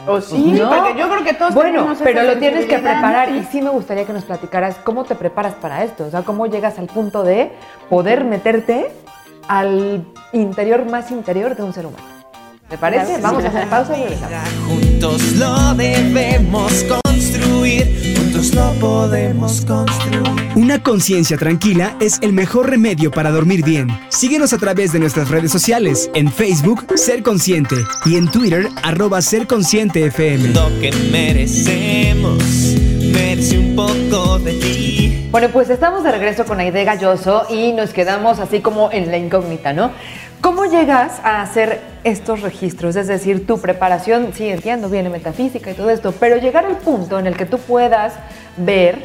O 0.06 0.20
sí, 0.20 0.52
no. 0.52 0.70
porque 0.70 0.96
yo 0.96 1.08
creo 1.10 1.24
que 1.24 1.34
todos 1.34 1.54
Bueno, 1.54 1.70
tenemos 1.72 1.96
esa 1.96 2.04
pero 2.04 2.22
lo 2.22 2.38
tienes 2.38 2.66
que 2.66 2.78
preparar 2.78 3.30
y 3.34 3.42
sí 3.44 3.60
me 3.60 3.70
gustaría 3.70 4.04
que 4.04 4.12
nos 4.12 4.22
platicaras 4.24 4.76
cómo 4.84 5.02
te 5.02 5.16
preparas 5.16 5.54
para 5.54 5.82
esto, 5.82 6.04
o 6.04 6.10
sea, 6.10 6.22
cómo 6.22 6.46
llegas 6.46 6.78
al 6.78 6.86
punto 6.86 7.24
de 7.24 7.50
poder 7.90 8.24
meterte 8.24 8.92
al 9.48 10.04
interior 10.32 10.88
más 10.88 11.10
interior 11.10 11.56
de 11.56 11.64
un 11.64 11.72
ser 11.72 11.86
humano. 11.86 12.04
¿Te 12.68 12.78
parece? 12.78 13.20
Vamos 13.20 13.42
sí. 13.42 13.46
a 13.46 13.50
hacer 13.50 13.68
pausa 13.68 13.98
y 13.98 14.02
regresamos. 14.04 14.38
Juntos 14.68 15.32
lo 15.32 15.74
debemos 15.74 16.84
construir, 16.84 18.11
juntos 18.32 18.54
lo 18.54 18.72
podemos 18.80 19.64
construir. 19.64 20.22
Una 20.56 20.82
conciencia 20.82 21.36
tranquila 21.36 21.96
es 22.00 22.18
el 22.22 22.32
mejor 22.32 22.70
remedio 22.70 23.10
para 23.10 23.30
dormir 23.30 23.64
bien. 23.64 23.88
Síguenos 24.08 24.52
a 24.52 24.58
través 24.58 24.92
de 24.92 24.98
nuestras 24.98 25.28
redes 25.28 25.50
sociales, 25.50 26.10
en 26.14 26.30
Facebook, 26.30 26.86
Ser 26.96 27.22
Consciente, 27.22 27.76
y 28.04 28.16
en 28.16 28.30
Twitter, 28.30 28.68
arroba 28.82 29.20
Ser 29.22 29.46
Consciente 29.46 30.06
FM. 30.06 30.48
Lo 30.48 30.68
que 30.80 30.92
merecemos, 31.10 32.42
merece 33.12 33.58
un 33.58 33.76
poco 33.76 34.38
de 34.38 34.52
ti. 34.54 35.28
Bueno, 35.30 35.48
pues 35.50 35.70
estamos 35.70 36.04
de 36.04 36.12
regreso 36.12 36.44
con 36.44 36.60
Aide 36.60 36.84
Galloso 36.84 37.46
y 37.50 37.72
nos 37.72 37.90
quedamos 37.90 38.38
así 38.38 38.60
como 38.60 38.90
en 38.92 39.10
la 39.10 39.18
incógnita, 39.18 39.72
¿no? 39.72 39.90
¿Cómo 40.40 40.66
llegas 40.66 41.20
a 41.22 41.42
hacer 41.42 41.91
estos 42.04 42.40
registros? 42.42 42.96
Es 42.96 43.06
decir, 43.06 43.46
tu 43.46 43.60
preparación, 43.60 44.32
sí, 44.34 44.48
entiendo, 44.48 44.88
viene 44.88 45.08
metafísica 45.08 45.70
y 45.70 45.74
todo 45.74 45.90
esto, 45.90 46.12
pero 46.12 46.36
llegar 46.36 46.64
al 46.64 46.78
punto 46.78 47.18
en 47.18 47.26
el 47.26 47.36
que 47.36 47.46
tú 47.46 47.58
puedas 47.58 48.14
ver, 48.56 49.04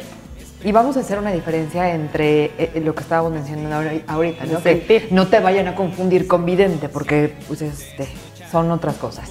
y 0.64 0.72
vamos 0.72 0.96
a 0.96 1.00
hacer 1.00 1.18
una 1.18 1.30
diferencia 1.32 1.94
entre 1.94 2.46
eh, 2.58 2.82
lo 2.84 2.94
que 2.94 3.02
estábamos 3.02 3.32
mencionando 3.32 3.76
ahori- 3.76 4.02
ahorita, 4.08 4.46
¿no? 4.46 4.62
Que 4.62 5.06
no 5.10 5.28
te 5.28 5.38
vayan 5.38 5.68
a 5.68 5.74
confundir 5.76 6.26
con 6.26 6.44
vidente, 6.44 6.88
porque 6.88 7.34
pues, 7.46 7.62
este, 7.62 8.08
son 8.50 8.70
otras 8.70 8.96
cosas. 8.96 9.28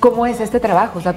¿Cómo 0.00 0.26
es 0.26 0.40
este 0.40 0.58
trabajo? 0.58 0.98
O 0.98 1.02
sea, 1.02 1.14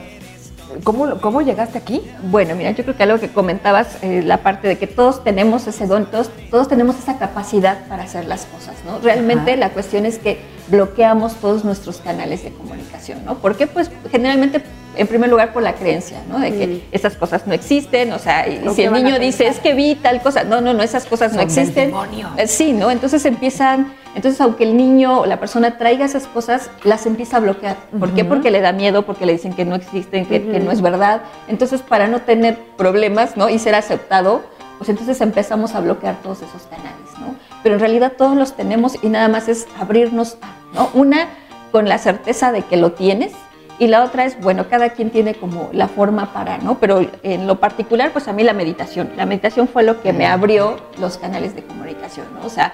¿cómo, 0.84 1.20
cómo 1.22 1.42
llegaste 1.42 1.78
aquí? 1.78 2.02
Bueno, 2.24 2.56
mira, 2.56 2.72
yo 2.72 2.84
creo 2.84 2.96
que 2.96 3.04
algo 3.04 3.20
que 3.20 3.30
comentabas, 3.30 3.98
eh, 4.02 4.22
la 4.24 4.38
parte 4.38 4.68
de 4.68 4.78
que 4.78 4.88
todos 4.88 5.24
tenemos 5.24 5.68
ese 5.68 5.88
don, 5.88 6.06
todos, 6.06 6.30
todos 6.50 6.68
tenemos 6.68 6.98
esa 6.98 7.18
capacidad 7.18 7.86
para 7.88 8.04
hacer 8.04 8.26
las 8.26 8.46
cosas, 8.46 8.76
¿no? 8.86 9.00
Realmente 9.00 9.52
Ajá. 9.52 9.60
la 9.60 9.70
cuestión 9.70 10.06
es 10.06 10.18
que 10.20 10.40
bloqueamos 10.68 11.36
todos 11.36 11.66
nuestros 11.66 11.98
canales 11.98 12.44
de 12.44 12.52
comunicación, 12.52 13.26
¿no? 13.26 13.36
¿Por 13.36 13.56
qué? 13.58 13.68
Pues 13.68 13.92
generalmente, 14.12 14.62
en 14.96 15.08
primer 15.08 15.30
lugar, 15.30 15.54
por 15.54 15.62
la 15.62 15.74
creencia, 15.74 16.20
¿no? 16.30 16.40
De 16.40 16.52
que 16.52 16.84
esas 16.92 17.16
cosas 17.16 17.46
no 17.48 17.54
existen, 17.54 18.12
o 18.14 18.20
sea, 18.20 18.48
y 18.48 18.66
¿O 18.68 18.74
si 18.74 18.84
el 18.84 18.94
niño 18.94 19.20
dice, 19.20 19.48
es 19.48 19.60
que 19.60 19.74
vi 19.74 19.96
tal 19.96 20.22
cosa, 20.22 20.44
no, 20.44 20.62
no, 20.62 20.74
no, 20.74 20.82
esas 20.84 21.06
cosas 21.06 21.32
no 21.34 21.40
del 21.40 21.48
existen. 21.48 21.88
demonio. 21.90 22.30
Eh, 22.38 22.48
Sí, 22.48 22.72
¿no? 22.72 22.92
Entonces 22.92 23.26
empiezan, 23.26 23.94
entonces 24.16 24.40
aunque 24.42 24.64
el 24.64 24.78
niño 24.78 25.22
o 25.22 25.26
la 25.26 25.40
persona 25.40 25.78
traiga 25.78 26.06
esas 26.06 26.28
cosas, 26.28 26.70
las 26.84 27.06
empieza 27.06 27.38
a 27.38 27.40
bloquear. 27.40 27.78
¿Por 28.00 28.14
qué? 28.14 28.22
Ujú. 28.22 28.30
Porque 28.30 28.52
le 28.52 28.62
da 28.62 28.72
miedo, 28.72 29.04
porque 29.04 29.26
le 29.26 29.34
dicen 29.34 29.54
que 29.54 29.66
no 29.66 29.76
existen, 29.76 30.26
que, 30.26 30.44
que 30.44 30.58
Ujú. 30.58 30.66
no 30.66 30.72
es 30.72 30.82
verdad. 30.82 31.22
Entonces, 31.48 31.82
para 31.82 32.08
no 32.08 32.22
tener 32.22 32.58
problemas, 32.78 33.38
¿no? 33.38 33.50
Y 33.50 33.60
ser 33.60 33.76
aceptado, 33.76 34.42
pues 34.78 34.90
entonces 34.90 35.20
empezamos 35.22 35.76
a 35.76 35.80
bloquear 35.82 36.16
todos 36.22 36.42
esos 36.42 36.64
canales, 36.64 37.20
¿no? 37.20 37.36
Pero 37.64 37.76
en 37.76 37.82
realidad 37.82 38.14
todos 38.18 38.36
los 38.36 38.54
tenemos 38.54 38.98
y 39.02 39.08
nada 39.08 39.28
más 39.30 39.48
es 39.48 39.68
abrirnos, 39.80 40.38
a, 40.42 40.54
¿no? 40.76 40.90
Una, 40.94 41.28
con 41.72 41.88
la 41.90 41.98
certeza 41.98 42.52
de 42.52 42.62
que 42.62 42.78
lo 42.78 42.92
tienes 42.92 43.32
y 43.80 43.88
la 43.88 44.04
otra 44.04 44.26
es, 44.26 44.40
bueno, 44.40 44.68
cada 44.70 44.90
quien 44.90 45.10
tiene 45.10 45.34
como 45.34 45.70
la 45.74 45.88
forma 45.88 46.32
para, 46.34 46.60
¿no? 46.60 46.78
Pero 46.78 47.06
en 47.24 47.48
lo 47.48 47.60
particular, 47.60 48.12
pues 48.12 48.28
a 48.28 48.34
mí 48.34 48.44
la 48.44 48.54
meditación. 48.54 49.12
La 49.18 49.26
meditación 49.26 49.68
fue 49.68 49.84
lo 49.84 50.02
que 50.02 50.14
me 50.14 50.28
abrió 50.28 50.78
los 51.00 51.18
canales 51.18 51.56
de 51.56 51.64
comunicación, 51.64 52.28
¿no? 52.40 52.46
O 52.46 52.50
sea, 52.50 52.74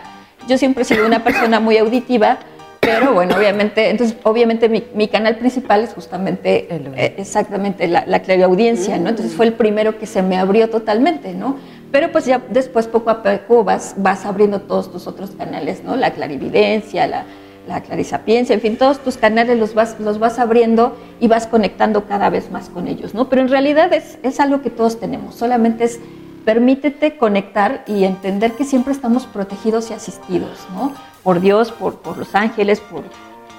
yo 0.50 0.58
siempre 0.58 0.82
he 0.82 0.86
sido 0.86 1.06
una 1.06 1.24
persona 1.24 1.60
muy 1.60 1.78
auditiva, 1.78 2.40
pero 2.80 3.14
bueno, 3.14 3.36
obviamente, 3.38 3.90
entonces, 3.90 4.18
obviamente 4.24 4.68
mi, 4.68 5.08
canal 5.08 5.38
principal 5.38 5.84
es 5.84 5.94
justamente, 5.94 6.68
eh, 6.72 7.14
exactamente, 7.18 7.88
la, 7.88 8.04
la 8.08 8.22
clariaudiencia, 8.22 8.98
¿no? 8.98 9.10
Entonces 9.10 9.36
fue 9.36 9.46
el 9.46 9.54
primero 9.54 10.00
que 10.00 10.08
se 10.08 10.24
me 10.24 10.38
abrió 10.38 10.70
totalmente, 10.70 11.34
¿no? 11.34 11.58
Pero 11.92 12.12
pues 12.12 12.26
ya 12.26 12.42
después, 12.50 12.88
poco 12.88 13.12
a 13.12 13.22
poco, 13.22 13.64
vas, 13.64 13.94
vas 13.98 14.26
abriendo 14.26 14.62
todos 14.62 14.92
tus 14.92 15.06
otros 15.06 15.32
canales, 15.32 15.84
¿no? 15.84 15.96
La 15.96 16.12
clarividencia, 16.12 17.06
la, 17.06 17.26
la 17.68 17.82
clarisapiencia, 17.82 18.56
en 18.56 18.62
fin, 18.62 18.78
todos 18.78 19.00
tus 19.00 19.18
canales 19.18 19.60
los 19.60 19.76
vas, 19.76 20.00
los 20.00 20.18
vas 20.18 20.40
abriendo 20.40 20.98
y 21.20 21.28
vas 21.28 21.46
conectando 21.46 22.06
cada 22.06 22.32
vez 22.32 22.50
más 22.50 22.70
con 22.70 22.88
ellos, 22.88 23.14
¿no? 23.14 23.30
Pero 23.30 23.44
en 23.44 23.50
realidad 23.50 23.94
es, 23.94 24.18
es 24.24 24.40
algo 24.40 24.62
que 24.62 24.72
todos 24.72 25.00
tenemos, 25.00 25.36
solamente 25.36 25.84
es 25.84 26.00
permítete 26.46 27.18
conectar 27.18 27.84
y 27.88 28.04
entender 28.04 28.54
que 28.54 28.64
siempre 28.64 28.94
estamos 28.94 29.26
protegidos 29.26 29.90
y 29.90 29.94
asistidos, 29.94 30.68
¿no? 30.74 30.94
Por 31.24 31.40
Dios, 31.40 31.72
por, 31.72 31.96
por 31.96 32.18
los 32.18 32.34
ángeles, 32.36 32.80
por, 32.80 33.04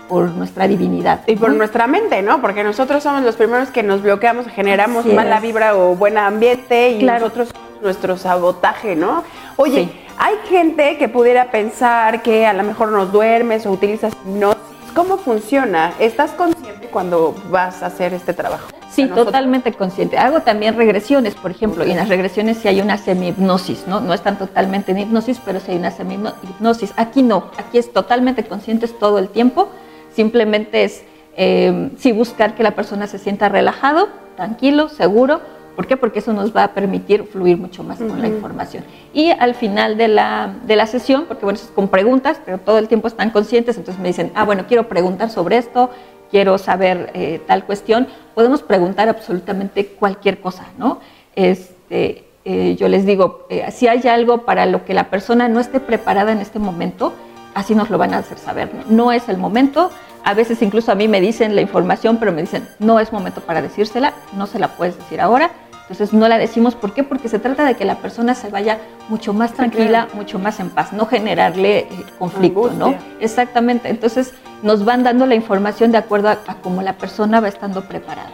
por 0.09 0.31
nuestra 0.31 0.67
divinidad. 0.67 1.23
Y 1.27 1.37
por 1.37 1.53
nuestra 1.53 1.87
mente, 1.87 2.23
¿no? 2.23 2.41
Porque 2.41 2.65
nosotros 2.65 3.03
somos 3.03 3.23
los 3.23 3.37
primeros 3.37 3.71
que 3.71 3.83
nos 3.83 4.03
bloqueamos, 4.03 4.47
generamos 4.47 5.07
mala 5.07 5.41
vibra 5.41 5.77
o 5.77 5.95
buen 5.95 6.19
ambiente 6.19 6.91
y 6.91 7.03
nosotros 7.03 7.51
nuestro 7.81 8.17
sabotaje, 8.17 8.97
¿no? 8.97 9.25
Oye, 9.57 9.89
hay 10.19 10.35
gente 10.49 10.99
que 10.99 11.09
pudiera 11.09 11.51
pensar 11.51 12.23
que 12.23 12.47
a 12.47 12.53
lo 12.53 12.63
mejor 12.63 12.93
no 12.93 13.07
duermes 13.07 13.67
o 13.67 13.71
utilizas 13.71 14.13
hipnosis. 14.25 14.70
¿Cómo 14.95 15.19
funciona? 15.19 15.93
¿Estás 16.01 16.33
consciente 16.33 16.89
cuando 16.89 17.35
vas 17.51 17.83
a 17.83 17.87
hacer 17.87 18.13
este 18.13 18.33
trabajo? 18.35 18.69
Sí, 18.91 19.07
totalmente 19.07 19.73
consciente. 19.73 20.19
Hago 20.19 20.41
también 20.41 20.77
regresiones, 20.77 21.37
por 21.37 21.53
ejemplo, 21.53 21.87
y 21.87 21.93
en 21.93 21.97
las 21.97 22.09
regresiones 22.09 22.59
sí 22.59 22.67
hay 22.67 22.81
una 22.81 22.99
semi-hipnosis, 22.99 23.87
¿no? 23.87 24.01
No 24.01 24.13
están 24.13 24.37
totalmente 24.37 24.91
en 24.91 24.99
hipnosis, 24.99 25.41
pero 25.45 25.61
sí 25.61 25.71
hay 25.71 25.79
una 25.79 25.93
semi-hipnosis. 25.93 26.93
Aquí 26.97 27.23
no, 27.23 27.51
aquí 27.57 27.79
es 27.79 27.93
totalmente 27.93 28.45
conscientes 28.45 28.99
todo 28.99 29.19
el 29.19 29.29
tiempo. 29.29 29.69
Simplemente 30.13 30.83
es 30.83 31.05
eh, 31.37 31.91
sí 31.97 32.11
buscar 32.11 32.57
que 32.57 32.65
la 32.65 32.73
persona 32.73 33.07
se 33.07 33.19
sienta 33.19 33.49
relajado, 33.49 34.09
tranquilo, 34.37 34.89
seguro, 34.89 35.41
¿Por 35.77 35.87
qué? 35.87 35.97
Porque 35.97 36.19
eso 36.19 36.33
nos 36.33 36.55
va 36.55 36.65
a 36.65 36.75
permitir 36.75 37.25
fluir 37.25 37.57
mucho 37.57 37.83
más 37.83 37.99
con 37.99 38.21
la 38.21 38.29
información. 38.29 38.85
Y 39.15 39.31
al 39.31 39.55
final 39.55 39.97
de 39.97 40.09
la, 40.09 40.55
de 40.65 40.77
la 40.77 40.87
sesión, 40.87 41.25
porque 41.27 41.45
bueno, 41.45 41.59
es 41.59 41.71
con 41.75 41.89
preguntas, 41.89 42.41
pero 42.45 42.59
todo 42.59 42.79
el 42.79 42.89
tiempo 42.89 43.09
están 43.09 43.31
conscientes, 43.31 43.77
entonces 43.77 44.01
me 44.01 44.09
dicen, 44.09 44.33
ah, 44.35 44.45
bueno, 44.45 44.65
quiero 44.67 44.89
preguntar 44.89 45.31
sobre 45.31 45.57
esto, 45.57 45.91
quiero 46.31 46.59
saber 46.59 47.11
eh, 47.15 47.41
tal 47.47 47.65
cuestión, 47.65 48.07
podemos 48.35 48.63
preguntar 48.63 49.09
absolutamente 49.09 49.87
cualquier 49.87 50.41
cosa, 50.41 50.67
¿no? 50.79 51.01
Este, 51.35 52.25
eh, 52.45 52.77
yo 52.79 52.89
les 52.89 53.05
digo, 53.05 53.47
eh, 53.51 53.71
si 53.71 53.89
hay 53.89 54.07
algo 54.09 54.45
para 54.45 54.67
lo 54.67 54.85
que 54.85 54.95
la 54.95 55.11
persona 55.11 55.49
no 55.49 55.61
esté 55.61 55.81
preparada 55.81 56.33
en 56.33 56.39
este 56.39 56.59
momento, 56.59 57.13
así 57.55 57.75
nos 57.75 57.91
lo 57.91 57.99
van 57.99 58.15
a 58.15 58.19
hacer 58.19 58.39
saber. 58.39 58.71
No 58.89 59.13
es 59.13 59.29
el 59.29 59.39
momento, 59.39 59.91
a 60.25 60.35
veces 60.35 60.63
incluso 60.63 60.93
a 60.93 60.95
mí 60.95 61.09
me 61.09 61.21
dicen 61.21 61.55
la 61.55 61.61
información, 61.61 62.19
pero 62.19 62.33
me 62.33 62.43
dicen, 62.43 62.69
no 62.79 63.01
es 63.01 63.13
momento 63.13 63.41
para 63.41 63.63
decírsela, 63.63 64.15
no 64.35 64.47
se 64.47 64.59
la 64.59 64.69
puedes 64.69 64.97
decir 64.97 65.21
ahora. 65.21 65.51
Entonces 65.91 66.13
no 66.13 66.29
la 66.29 66.39
decimos, 66.39 66.77
¿por 66.77 66.95
qué? 66.95 67.03
Porque 67.03 67.29
se 67.29 67.41
trata 67.41 67.65
de 67.65 67.75
que 67.75 67.85
la 67.85 67.97
persona 67.97 68.37
se 68.37 68.49
vaya 68.49 68.79
mucho 69.09 69.33
más 69.33 69.55
tranquila, 69.55 70.07
mucho 70.15 70.39
más 70.39 70.61
en 70.61 70.71
paz, 70.71 70.93
no 70.93 71.05
generarle 71.07 71.79
eh, 71.79 71.89
conflicto, 72.17 72.71
¿no? 72.71 72.95
Exactamente. 73.19 73.89
Entonces 73.89 74.33
nos 74.63 74.85
van 74.85 75.03
dando 75.03 75.27
la 75.27 75.35
información 75.35 75.91
de 75.91 75.99
acuerdo 75.99 76.29
a, 76.29 76.37
cómo 76.63 76.83
la 76.83 76.93
persona 76.93 77.41
va 77.41 77.49
estando 77.49 77.83
preparada. 77.83 78.31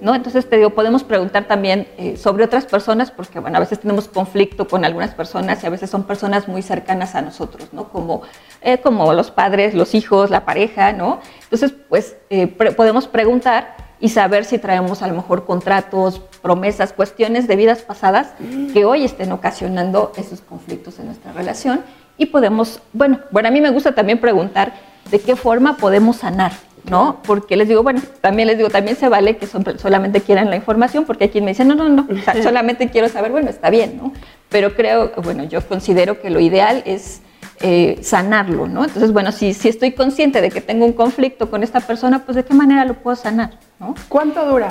¿No? 0.00 0.14
Entonces 0.14 0.48
te 0.48 0.56
digo, 0.56 0.70
podemos 0.70 1.04
preguntar 1.04 1.44
también 1.44 1.86
eh, 1.98 2.16
sobre 2.16 2.44
otras 2.44 2.64
personas, 2.64 3.10
porque 3.10 3.38
bueno, 3.38 3.58
a 3.58 3.60
veces 3.60 3.80
tenemos 3.80 4.08
conflicto 4.08 4.66
con 4.66 4.84
algunas 4.84 5.14
personas 5.14 5.62
y 5.62 5.66
a 5.66 5.70
veces 5.70 5.88
son 5.88 6.04
personas 6.04 6.48
muy 6.48 6.62
cercanas 6.62 7.14
a 7.14 7.22
nosotros, 7.22 7.68
¿no? 7.72 7.88
Como 7.90 8.22
eh, 8.64 8.78
como 8.78 9.12
los 9.12 9.30
padres, 9.30 9.74
los 9.74 9.94
hijos, 9.94 10.30
la 10.30 10.46
pareja, 10.46 10.92
¿no? 10.92 11.20
Entonces, 11.42 11.74
pues 11.88 12.16
eh, 12.30 12.46
podemos 12.46 13.06
preguntar 13.06 13.76
y 14.00 14.08
saber 14.08 14.46
si 14.46 14.58
traemos 14.58 15.02
a 15.02 15.06
lo 15.06 15.14
mejor 15.14 15.44
contratos, 15.44 16.22
promesas, 16.40 16.94
cuestiones 16.94 17.46
de 17.46 17.56
vidas 17.56 17.82
pasadas 17.82 18.32
que 18.72 18.84
hoy 18.84 19.04
estén 19.04 19.32
ocasionando 19.32 20.12
esos 20.16 20.40
conflictos 20.40 20.98
en 20.98 21.06
nuestra 21.06 21.32
relación. 21.32 21.82
Y 22.16 22.26
podemos, 22.26 22.80
bueno, 22.92 23.20
bueno, 23.30 23.48
a 23.48 23.52
mí 23.52 23.60
me 23.60 23.70
gusta 23.70 23.94
también 23.94 24.18
preguntar 24.18 24.72
de 25.10 25.20
qué 25.20 25.36
forma 25.36 25.76
podemos 25.76 26.16
sanar, 26.16 26.52
¿no? 26.88 27.20
Porque 27.26 27.56
les 27.56 27.68
digo, 27.68 27.82
bueno, 27.82 28.00
también 28.20 28.48
les 28.48 28.56
digo, 28.56 28.70
también 28.70 28.96
se 28.96 29.10
vale 29.10 29.36
que 29.36 29.46
solamente 29.46 30.22
quieran 30.22 30.48
la 30.48 30.56
información, 30.56 31.04
porque 31.04 31.24
hay 31.24 31.30
quien 31.30 31.44
me 31.44 31.50
dice, 31.50 31.66
no, 31.66 31.74
no, 31.74 31.88
no, 31.90 32.06
solamente 32.42 32.88
quiero 32.88 33.10
saber, 33.10 33.30
bueno, 33.30 33.50
está 33.50 33.68
bien, 33.68 33.98
¿no? 33.98 34.12
Pero 34.48 34.74
creo, 34.74 35.12
bueno, 35.22 35.44
yo 35.44 35.60
considero 35.66 36.20
que 36.20 36.30
lo 36.30 36.40
ideal 36.40 36.82
es 36.86 37.20
eh, 37.60 37.98
sanarlo, 38.02 38.66
¿no? 38.66 38.84
Entonces, 38.84 39.12
bueno, 39.12 39.30
si, 39.32 39.54
si 39.54 39.68
estoy 39.68 39.92
consciente 39.92 40.40
de 40.40 40.50
que 40.50 40.60
tengo 40.60 40.84
un 40.84 40.92
conflicto 40.92 41.50
con 41.50 41.62
esta 41.62 41.80
persona, 41.80 42.24
pues 42.24 42.36
de 42.36 42.44
qué 42.44 42.52
manera 42.52 42.84
lo 42.84 42.94
puedo 42.94 43.16
sanar, 43.16 43.58
¿no? 43.78 43.94
¿Cuánto 44.08 44.44
dura? 44.46 44.70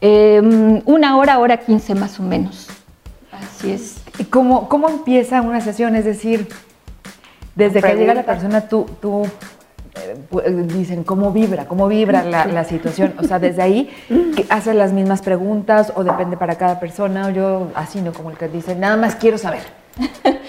Em, 0.00 0.80
una 0.86 1.16
hora, 1.16 1.38
hora 1.38 1.58
quince 1.58 1.94
más 1.94 2.18
o 2.20 2.22
menos. 2.22 2.68
Así 3.32 3.72
es. 3.72 3.96
¿Y 4.18 4.24
cómo, 4.24 4.68
cómo 4.68 4.88
empieza 4.88 5.42
una 5.42 5.60
sesión? 5.60 5.94
Es 5.96 6.04
decir, 6.04 6.48
desde 7.54 7.82
que 7.82 7.94
llega 7.94 8.14
la 8.14 8.24
persona, 8.24 8.68
tú, 8.68 8.86
tú 9.00 9.24
eh, 9.94 10.66
dicen 10.68 11.04
cómo 11.04 11.32
vibra, 11.32 11.66
cómo 11.66 11.88
vibra 11.88 12.22
la, 12.22 12.46
la, 12.46 12.64
situación. 12.64 13.14
O 13.18 13.24
sea, 13.24 13.38
desde 13.38 13.62
ahí 13.62 13.90
haces 14.48 14.74
las 14.74 14.92
mismas 14.92 15.22
preguntas 15.22 15.92
o 15.96 16.04
depende 16.04 16.36
para 16.36 16.56
cada 16.56 16.80
persona. 16.80 17.26
O 17.26 17.30
yo 17.30 17.68
así, 17.74 18.00
¿no? 18.00 18.12
Como 18.12 18.30
el 18.30 18.38
que 18.38 18.48
dice, 18.48 18.76
nada 18.76 18.96
más 18.96 19.16
quiero 19.16 19.38
saber. 19.38 19.62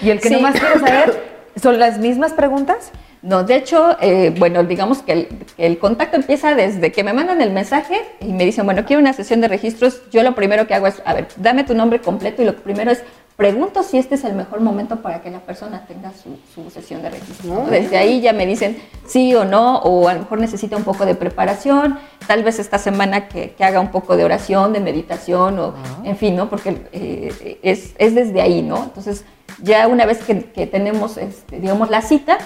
Y 0.00 0.10
el 0.10 0.20
que 0.20 0.30
no 0.30 0.40
más 0.40 0.58
quiero 0.58 0.80
saber 0.80 1.22
¿Son 1.60 1.78
las 1.78 1.98
mismas 1.98 2.32
preguntas? 2.32 2.92
No, 3.22 3.44
de 3.44 3.54
hecho, 3.54 3.96
eh, 4.00 4.34
bueno, 4.36 4.64
digamos 4.64 5.02
que 5.02 5.28
el, 5.56 5.78
contacto 5.78 6.16
empieza 6.16 6.56
desde 6.56 6.90
que 6.90 7.04
me 7.04 7.12
mandan 7.12 7.40
el 7.40 7.52
mensaje 7.52 8.00
y 8.20 8.32
me 8.32 8.44
dicen, 8.44 8.64
bueno, 8.64 8.84
quiero 8.84 9.00
una 9.00 9.12
sesión 9.12 9.40
de 9.40 9.46
registros. 9.46 10.02
Yo 10.10 10.24
lo 10.24 10.34
primero 10.34 10.66
que 10.66 10.74
hago 10.74 10.88
es, 10.88 11.00
a 11.04 11.14
ver, 11.14 11.28
dame 11.36 11.62
tu 11.62 11.74
nombre 11.74 12.00
completo 12.00 12.42
y 12.42 12.46
lo 12.46 12.56
primero 12.56 12.90
es, 12.90 13.04
pregunto 13.36 13.84
si 13.84 13.96
este 13.96 14.16
es 14.16 14.24
el 14.24 14.34
mejor 14.34 14.60
momento 14.60 15.02
para 15.02 15.22
que 15.22 15.30
la 15.30 15.38
persona 15.38 15.86
tenga 15.86 16.10
su, 16.12 16.70
sesión 16.70 17.00
de 17.02 17.10
registro. 17.10 17.64
Desde 17.70 17.96
ahí 17.96 18.20
ya 18.20 18.32
me 18.32 18.44
dicen 18.44 18.76
sí 19.06 19.32
o 19.36 19.44
no, 19.44 19.78
o 19.78 20.08
a 20.08 20.14
lo 20.14 20.20
mejor 20.20 20.40
necesita 20.40 20.76
un 20.76 20.84
poco 20.84 21.06
de 21.06 21.14
preparación, 21.14 21.98
tal 22.26 22.42
vez 22.42 22.58
esta 22.58 22.78
semana 22.78 23.28
que, 23.28 23.54
haga 23.60 23.78
un 23.78 23.92
poco 23.92 24.16
de 24.16 24.24
oración, 24.24 24.72
de 24.72 24.80
meditación, 24.80 25.60
o 25.60 25.74
en 26.02 26.16
fin, 26.16 26.34
¿no? 26.34 26.50
Porque 26.50 26.88
eh, 26.92 27.58
es, 27.62 27.94
es 27.98 28.16
desde 28.16 28.40
ahí, 28.40 28.62
¿no? 28.62 28.82
Entonces, 28.82 29.24
ya 29.62 29.86
una 29.88 30.06
vez 30.06 30.18
que, 30.18 30.34
tenemos, 30.66 31.16
este, 31.16 31.60
digamos, 31.60 31.90
la 31.90 32.02
cita, 32.02 32.38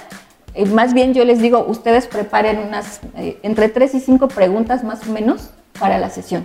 eh, 0.55 0.67
más 0.67 0.95
bien 0.95 1.15
yo 1.15 1.25
les 1.25 1.41
digo, 1.41 1.65
ustedes 1.67 2.07
preparen 2.07 2.59
unas 2.59 3.01
eh, 3.17 3.39
entre 3.43 3.69
tres 3.69 3.95
y 3.95 4.01
cinco 4.01 4.29
preguntas 4.29 4.85
más 4.85 5.07
o 5.07 5.13
menos 5.13 5.51
para 5.79 5.99
la 5.99 6.11
sesión. 6.11 6.45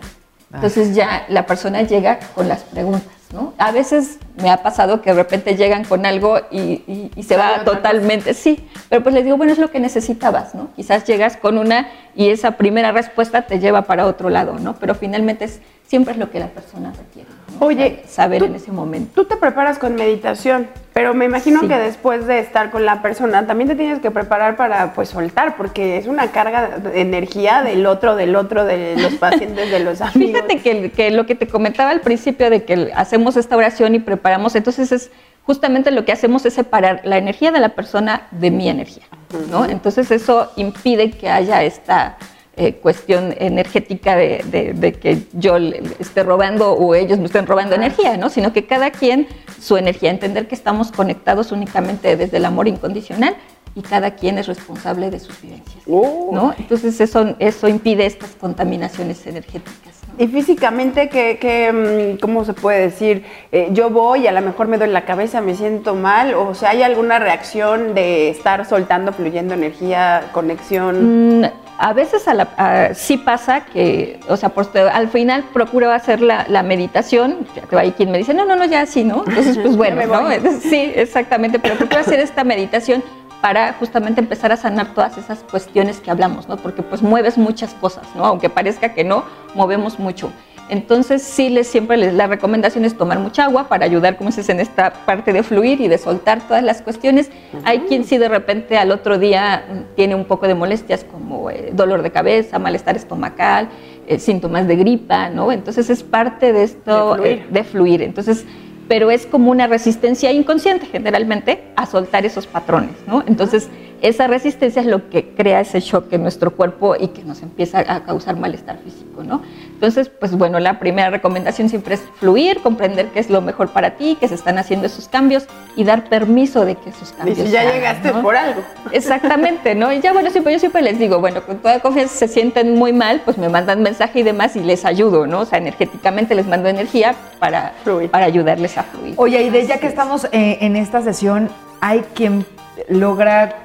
Ah. 0.51 0.55
Entonces 0.55 0.95
ya 0.95 1.25
la 1.29 1.45
persona 1.45 1.81
llega 1.83 2.19
con 2.35 2.47
las 2.47 2.63
preguntas. 2.63 3.21
¿no? 3.33 3.53
A 3.57 3.71
veces 3.71 4.19
me 4.41 4.49
ha 4.49 4.61
pasado 4.61 5.01
que 5.01 5.11
de 5.11 5.15
repente 5.15 5.55
llegan 5.55 5.85
con 5.85 6.05
algo 6.05 6.39
y, 6.51 7.11
se 7.23 7.37
va 7.37 7.63
totalmente, 7.63 8.33
sí, 8.33 8.67
pero 8.89 9.03
pues 9.03 9.15
les 9.15 9.23
digo, 9.23 9.37
bueno, 9.37 9.53
es 9.53 9.59
lo 9.59 9.71
que 9.71 9.79
necesitabas, 9.79 10.53
¿no? 10.53 10.69
Quizás 10.75 11.05
llegas 11.05 11.37
con 11.37 11.57
una 11.57 11.87
y 12.15 12.29
esa 12.29 12.57
primera 12.57 12.91
respuesta 12.91 13.43
te 13.43 13.59
lleva 13.59 13.83
para 13.83 14.05
otro 14.05 14.29
lado, 14.29 14.59
¿no? 14.59 14.75
Pero 14.75 14.95
finalmente 14.95 15.45
es, 15.45 15.61
siempre 15.91 16.13
es 16.13 16.19
lo 16.19 16.31
que 16.31 16.39
la 16.39 16.47
persona 16.47 16.93
requiere. 16.97 17.27
Oye, 17.59 18.03
saber 18.07 18.43
en 18.43 18.55
ese 18.55 18.71
momento. 18.71 19.11
Tú 19.13 19.25
te 19.25 19.35
preparas 19.35 19.77
con 19.77 19.95
meditación, 19.95 20.67
pero 20.93 21.13
me 21.13 21.25
imagino 21.25 21.67
que 21.67 21.75
después 21.75 22.27
de 22.27 22.39
estar 22.39 22.71
con 22.71 22.85
la 22.85 23.01
persona 23.01 23.45
también 23.45 23.67
te 23.67 23.75
tienes 23.75 23.99
que 23.99 24.09
preparar 24.09 24.55
para 24.55 24.93
pues 24.93 25.09
soltar, 25.09 25.57
porque 25.57 25.97
es 25.97 26.07
una 26.07 26.31
carga 26.31 26.77
de 26.77 27.01
energía 27.01 27.61
del 27.61 27.85
otro, 27.85 28.15
del 28.15 28.37
otro, 28.37 28.63
de 28.63 28.95
los 28.95 29.15
pacientes, 29.15 29.69
de 29.69 29.81
los 29.81 29.99
amigos. 30.01 30.43
Fíjate 30.43 30.59
que, 30.59 30.91
que 30.91 31.11
lo 31.11 31.25
que 31.25 31.35
te 31.35 31.49
comentaba 31.49 31.89
al 31.89 31.99
principio 31.99 32.49
de 32.49 32.63
que 32.63 32.93
hacemos 32.95 33.35
esta 33.35 33.57
oración 33.57 33.93
y 33.93 33.99
preparamos, 33.99 34.55
entonces 34.55 34.93
es 34.93 35.11
justamente 35.45 35.91
lo 35.91 36.05
que 36.05 36.13
hacemos 36.13 36.45
es 36.45 36.53
separar 36.53 37.01
la 37.03 37.17
energía 37.17 37.51
de 37.51 37.59
la 37.59 37.75
persona 37.75 38.29
de 38.31 38.49
mi 38.49 38.69
energía, 38.69 39.03
¿no? 39.49 39.65
Entonces 39.65 40.09
eso 40.09 40.53
impide 40.55 41.11
que 41.11 41.27
haya 41.29 41.63
esta 41.63 42.15
eh, 42.57 42.73
cuestión 42.73 43.33
energética 43.37 44.15
de, 44.15 44.97
que 45.01 45.23
yo 45.33 45.55
esté 45.99 46.23
robando 46.23 46.73
o 46.73 46.95
ellos 46.95 47.17
me 47.17 47.25
estén 47.25 47.47
robando 47.47 47.75
energía, 47.75 48.17
¿no? 48.17 48.29
Sino 48.29 48.51
que 48.51 48.65
cada 48.65 48.91
quien 48.91 49.27
su 49.59 49.77
energía, 49.77 50.11
entender 50.11 50.47
que 50.47 50.55
estamos 50.55 50.91
conectados 50.91 51.51
únicamente 51.51 52.17
desde 52.17 52.37
el 52.37 52.45
amor 52.45 52.67
incondicional 52.67 53.35
y 53.73 53.81
cada 53.81 54.15
quien 54.15 54.37
es 54.37 54.47
responsable 54.47 55.09
de 55.09 55.19
sus 55.19 55.41
vivencias, 55.41 55.81
oh. 55.87 56.31
¿no? 56.33 56.53
Entonces 56.57 56.99
eso, 56.99 57.35
eso 57.39 57.67
impide 57.69 58.05
estas 58.05 58.31
contaminaciones 58.31 59.25
energéticas. 59.25 60.01
Y 60.17 60.27
físicamente, 60.27 61.09
¿qué, 61.09 62.15
mm, 62.17 62.19
cómo 62.19 62.43
se 62.43 62.53
puede 62.53 62.81
decir? 62.81 63.23
Eh, 63.51 63.69
yo 63.71 63.89
voy, 63.89 64.27
a 64.27 64.31
lo 64.31 64.41
mejor 64.41 64.67
me 64.67 64.77
duele 64.77 64.93
la 64.93 65.05
cabeza, 65.05 65.41
me 65.41 65.55
siento 65.55 65.95
mal, 65.95 66.33
o 66.33 66.53
sea, 66.53 66.71
¿hay 66.71 66.83
alguna 66.83 67.17
reacción 67.17 67.95
de 67.95 68.29
estar 68.29 68.65
soltando, 68.65 69.13
fluyendo 69.13 69.53
energía, 69.53 70.29
conexión? 70.33 71.39
Mm, 71.39 71.45
A 71.83 71.93
veces 71.93 72.27
a 72.27 72.35
la- 72.35 72.49
a- 72.57 72.93
sí 72.93 73.17
pasa 73.17 73.65
que, 73.65 74.19
o 74.29 74.37
sea, 74.37 74.49
pues, 74.49 74.71
te- 74.71 74.81
al 74.81 75.09
final 75.09 75.43
procuro 75.51 75.91
hacer 75.91 76.21
la, 76.21 76.45
la 76.47 76.61
meditación, 76.61 77.47
ya 77.55 77.63
te 77.63 77.75
va 77.75 77.81
ahí 77.81 77.91
quien 77.91 78.11
me 78.11 78.19
dice, 78.19 78.35
no, 78.35 78.45
no, 78.45 78.55
no, 78.55 78.65
ya 78.65 78.85
sí, 78.85 79.03
¿no? 79.03 79.23
Entonces, 79.27 79.57
pues 79.57 79.75
bueno, 79.81 80.05
¿no? 80.05 80.29
Sí, 80.61 80.91
exactamente, 80.95 81.57
pero 81.57 81.75
procuro 81.75 82.01
hacer 82.01 82.19
esta 82.19 82.43
meditación 82.43 83.03
para 83.41 83.73
justamente 83.73 84.21
empezar 84.21 84.51
a 84.51 84.57
sanar 84.57 84.93
todas 84.93 85.17
esas 85.17 85.39
cuestiones 85.39 85.99
que 85.99 86.11
hablamos, 86.11 86.47
¿no? 86.47 86.57
Porque 86.57 86.83
pues 86.83 87.01
mueves 87.01 87.39
muchas 87.39 87.73
cosas, 87.73 88.03
¿no? 88.15 88.25
Aunque 88.25 88.51
parezca 88.51 88.93
que 88.93 89.03
no, 89.03 89.23
movemos 89.55 89.97
mucho. 89.97 90.31
Entonces 90.71 91.21
sí 91.21 91.49
les 91.49 91.67
siempre 91.67 91.97
les, 91.97 92.13
la 92.13 92.27
recomendación 92.27 92.85
es 92.85 92.97
tomar 92.97 93.19
mucha 93.19 93.43
agua 93.43 93.67
para 93.67 93.83
ayudar, 93.85 94.15
como 94.15 94.29
dices, 94.29 94.47
en 94.47 94.61
esta 94.61 94.93
parte 95.05 95.33
de 95.33 95.43
fluir 95.43 95.81
y 95.81 95.89
de 95.89 95.97
soltar 95.97 96.47
todas 96.47 96.63
las 96.63 96.81
cuestiones. 96.81 97.29
Hay 97.65 97.79
quien 97.81 98.05
sí 98.05 98.17
de 98.17 98.29
repente 98.29 98.77
al 98.77 98.91
otro 98.91 99.19
día 99.19 99.65
mm, 99.69 99.95
tiene 99.97 100.15
un 100.15 100.23
poco 100.23 100.47
de 100.47 100.55
molestias 100.55 101.03
como 101.03 101.49
eh, 101.49 101.71
dolor 101.73 102.03
de 102.03 102.11
cabeza, 102.11 102.57
malestar 102.57 102.95
estomacal, 102.95 103.67
eh, 104.07 104.17
síntomas 104.17 104.65
de 104.65 104.77
gripa, 104.77 105.29
¿no? 105.29 105.51
Entonces 105.51 105.89
es 105.89 106.03
parte 106.03 106.53
de 106.53 106.63
esto 106.63 107.15
De 107.15 107.21
fluir. 107.21 107.31
eh, 107.37 107.45
de 107.51 107.63
fluir. 107.65 108.01
Entonces, 108.01 108.45
pero 108.87 109.11
es 109.11 109.25
como 109.25 109.51
una 109.51 109.67
resistencia 109.67 110.31
inconsciente 110.31 110.85
generalmente 110.85 111.63
a 111.75 111.85
soltar 111.85 112.25
esos 112.25 112.47
patrones, 112.47 112.95
¿no? 113.07 113.25
Entonces, 113.27 113.69
esa 114.01 114.27
resistencia 114.27 114.81
es 114.81 114.87
lo 114.87 115.09
que 115.09 115.29
crea 115.35 115.59
ese 115.61 115.79
shock 115.79 116.11
en 116.13 116.23
nuestro 116.23 116.55
cuerpo 116.55 116.95
y 116.99 117.09
que 117.09 117.23
nos 117.23 117.41
empieza 117.43 117.79
a 117.87 118.03
causar 118.03 118.35
malestar 118.37 118.79
físico, 118.79 119.23
¿no? 119.23 119.41
Entonces, 119.81 120.09
pues 120.09 120.33
bueno, 120.37 120.59
la 120.59 120.77
primera 120.77 121.09
recomendación 121.09 121.67
siempre 121.67 121.95
es 121.95 122.03
fluir, 122.19 122.61
comprender 122.61 123.07
qué 123.07 123.19
es 123.19 123.31
lo 123.31 123.41
mejor 123.41 123.69
para 123.69 123.95
ti, 123.95 124.15
que 124.19 124.27
se 124.27 124.35
están 124.35 124.59
haciendo 124.59 124.85
esos 124.85 125.07
cambios 125.07 125.47
y 125.75 125.83
dar 125.83 126.03
permiso 126.03 126.65
de 126.65 126.75
que 126.75 126.91
esos 126.91 127.09
Y 127.09 127.13
cambios 127.15 127.37
si 127.39 127.45
se 127.45 127.49
ya 127.49 127.61
hagan, 127.61 127.73
llegaste 127.73 128.13
¿no? 128.13 128.21
por 128.21 128.35
algo. 128.35 128.61
Exactamente, 128.91 129.73
¿no? 129.73 129.91
Y 129.91 129.99
ya 129.99 130.13
bueno, 130.13 130.29
siempre, 130.29 130.53
yo 130.53 130.59
siempre 130.59 130.83
les 130.83 130.99
digo, 130.99 131.19
bueno, 131.19 131.41
con 131.43 131.57
toda 131.57 131.79
confianza 131.79 132.13
se 132.13 132.27
sienten 132.27 132.75
muy 132.75 132.93
mal, 132.93 133.23
pues 133.25 133.39
me 133.39 133.49
mandan 133.49 133.81
mensaje 133.81 134.19
y 134.19 134.23
demás 134.23 134.55
y 134.55 134.59
les 134.59 134.85
ayudo, 134.85 135.25
¿no? 135.25 135.39
O 135.39 135.45
sea, 135.45 135.57
energéticamente 135.57 136.35
les 136.35 136.45
mando 136.45 136.69
energía 136.69 137.15
para, 137.39 137.73
Fluir. 137.83 138.11
para 138.11 138.25
ayudarles 138.25 138.77
a 138.77 138.83
fluir. 138.83 139.15
Oye, 139.17 139.41
y 139.41 139.49
de 139.49 139.65
ya 139.65 139.79
que 139.79 139.87
estamos 139.87 140.25
eh, 140.25 140.59
en 140.61 140.75
esta 140.75 141.01
sesión, 141.01 141.49
hay 141.79 142.01
quien 142.13 142.45
logra 142.87 143.55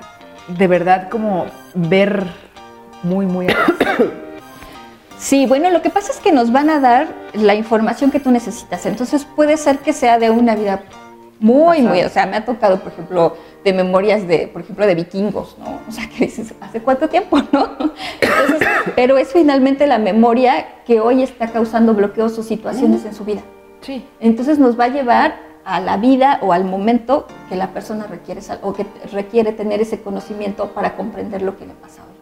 de 0.49 0.67
verdad 0.67 1.11
como 1.11 1.45
ver 1.75 2.25
muy, 3.03 3.27
muy... 3.27 3.49
Sí, 5.19 5.47
bueno, 5.47 5.71
lo 5.71 5.83
que 5.83 5.91
pasa 5.91 6.13
es 6.13 6.19
que 6.19 6.33
nos 6.33 6.53
van 6.53 6.69
a 6.71 6.81
dar 6.81 7.09
la 7.33 7.55
información 7.55 8.11
que 8.11 8.21
tú 8.21 8.31
necesitas. 8.31 8.85
Entonces 8.87 9.25
puede 9.25 9.57
ser 9.57 9.79
que 9.79 9.93
sea 9.93 10.19
de 10.19 10.31
una 10.31 10.55
vida 10.55 10.83
muy, 11.41 11.83
muy, 11.83 12.03
o 12.03 12.09
sea, 12.09 12.27
me 12.27 12.37
ha 12.37 12.45
tocado, 12.45 12.81
por 12.81 12.93
ejemplo, 12.93 13.37
de 13.65 13.73
memorias 13.73 14.27
de, 14.27 14.49
por 14.49 14.63
ejemplo, 14.63 14.87
de 14.87 14.95
vikingos, 14.95 15.57
¿no? 15.59 15.81
O 15.89 15.93
sea, 15.93 16.09
que 16.17 16.27
dices, 16.27 16.55
¿hace 16.61 16.81
cuánto 16.81 17.09
tiempo, 17.09 17.39
no? 17.53 17.77
Entonces, 18.21 18.69
pero 18.95 19.19
es 19.19 19.33
finalmente 19.33 19.87
la 19.87 19.99
memoria 19.99 20.83
que 20.87 21.01
hoy 21.01 21.23
está 21.23 21.49
causando 21.49 21.95
bloqueos 21.95 22.39
o 22.39 22.43
situaciones 22.43 23.05
en 23.05 23.15
su 23.15 23.25
vida. 23.25 23.43
Sí. 23.81 24.05
Entonces 24.21 24.59
nos 24.59 24.79
va 24.79 24.85
a 24.85 24.89
llevar 24.89 25.37
a 25.65 25.81
la 25.81 25.97
vida 25.97 26.39
o 26.43 26.53
al 26.53 26.65
momento 26.65 27.27
que 27.49 27.57
la 27.57 27.73
persona 27.73 28.07
requiere 28.07 28.41
o 28.63 28.73
que 28.73 28.87
requiere 29.13 29.53
tener 29.53 29.81
ese 29.81 30.01
conocimiento 30.01 30.69
para 30.73 30.97
comprender 30.97 31.43
lo 31.43 31.59
que 31.59 31.67
le 31.67 31.75
pasa 31.75 32.03
hoy. 32.09 32.16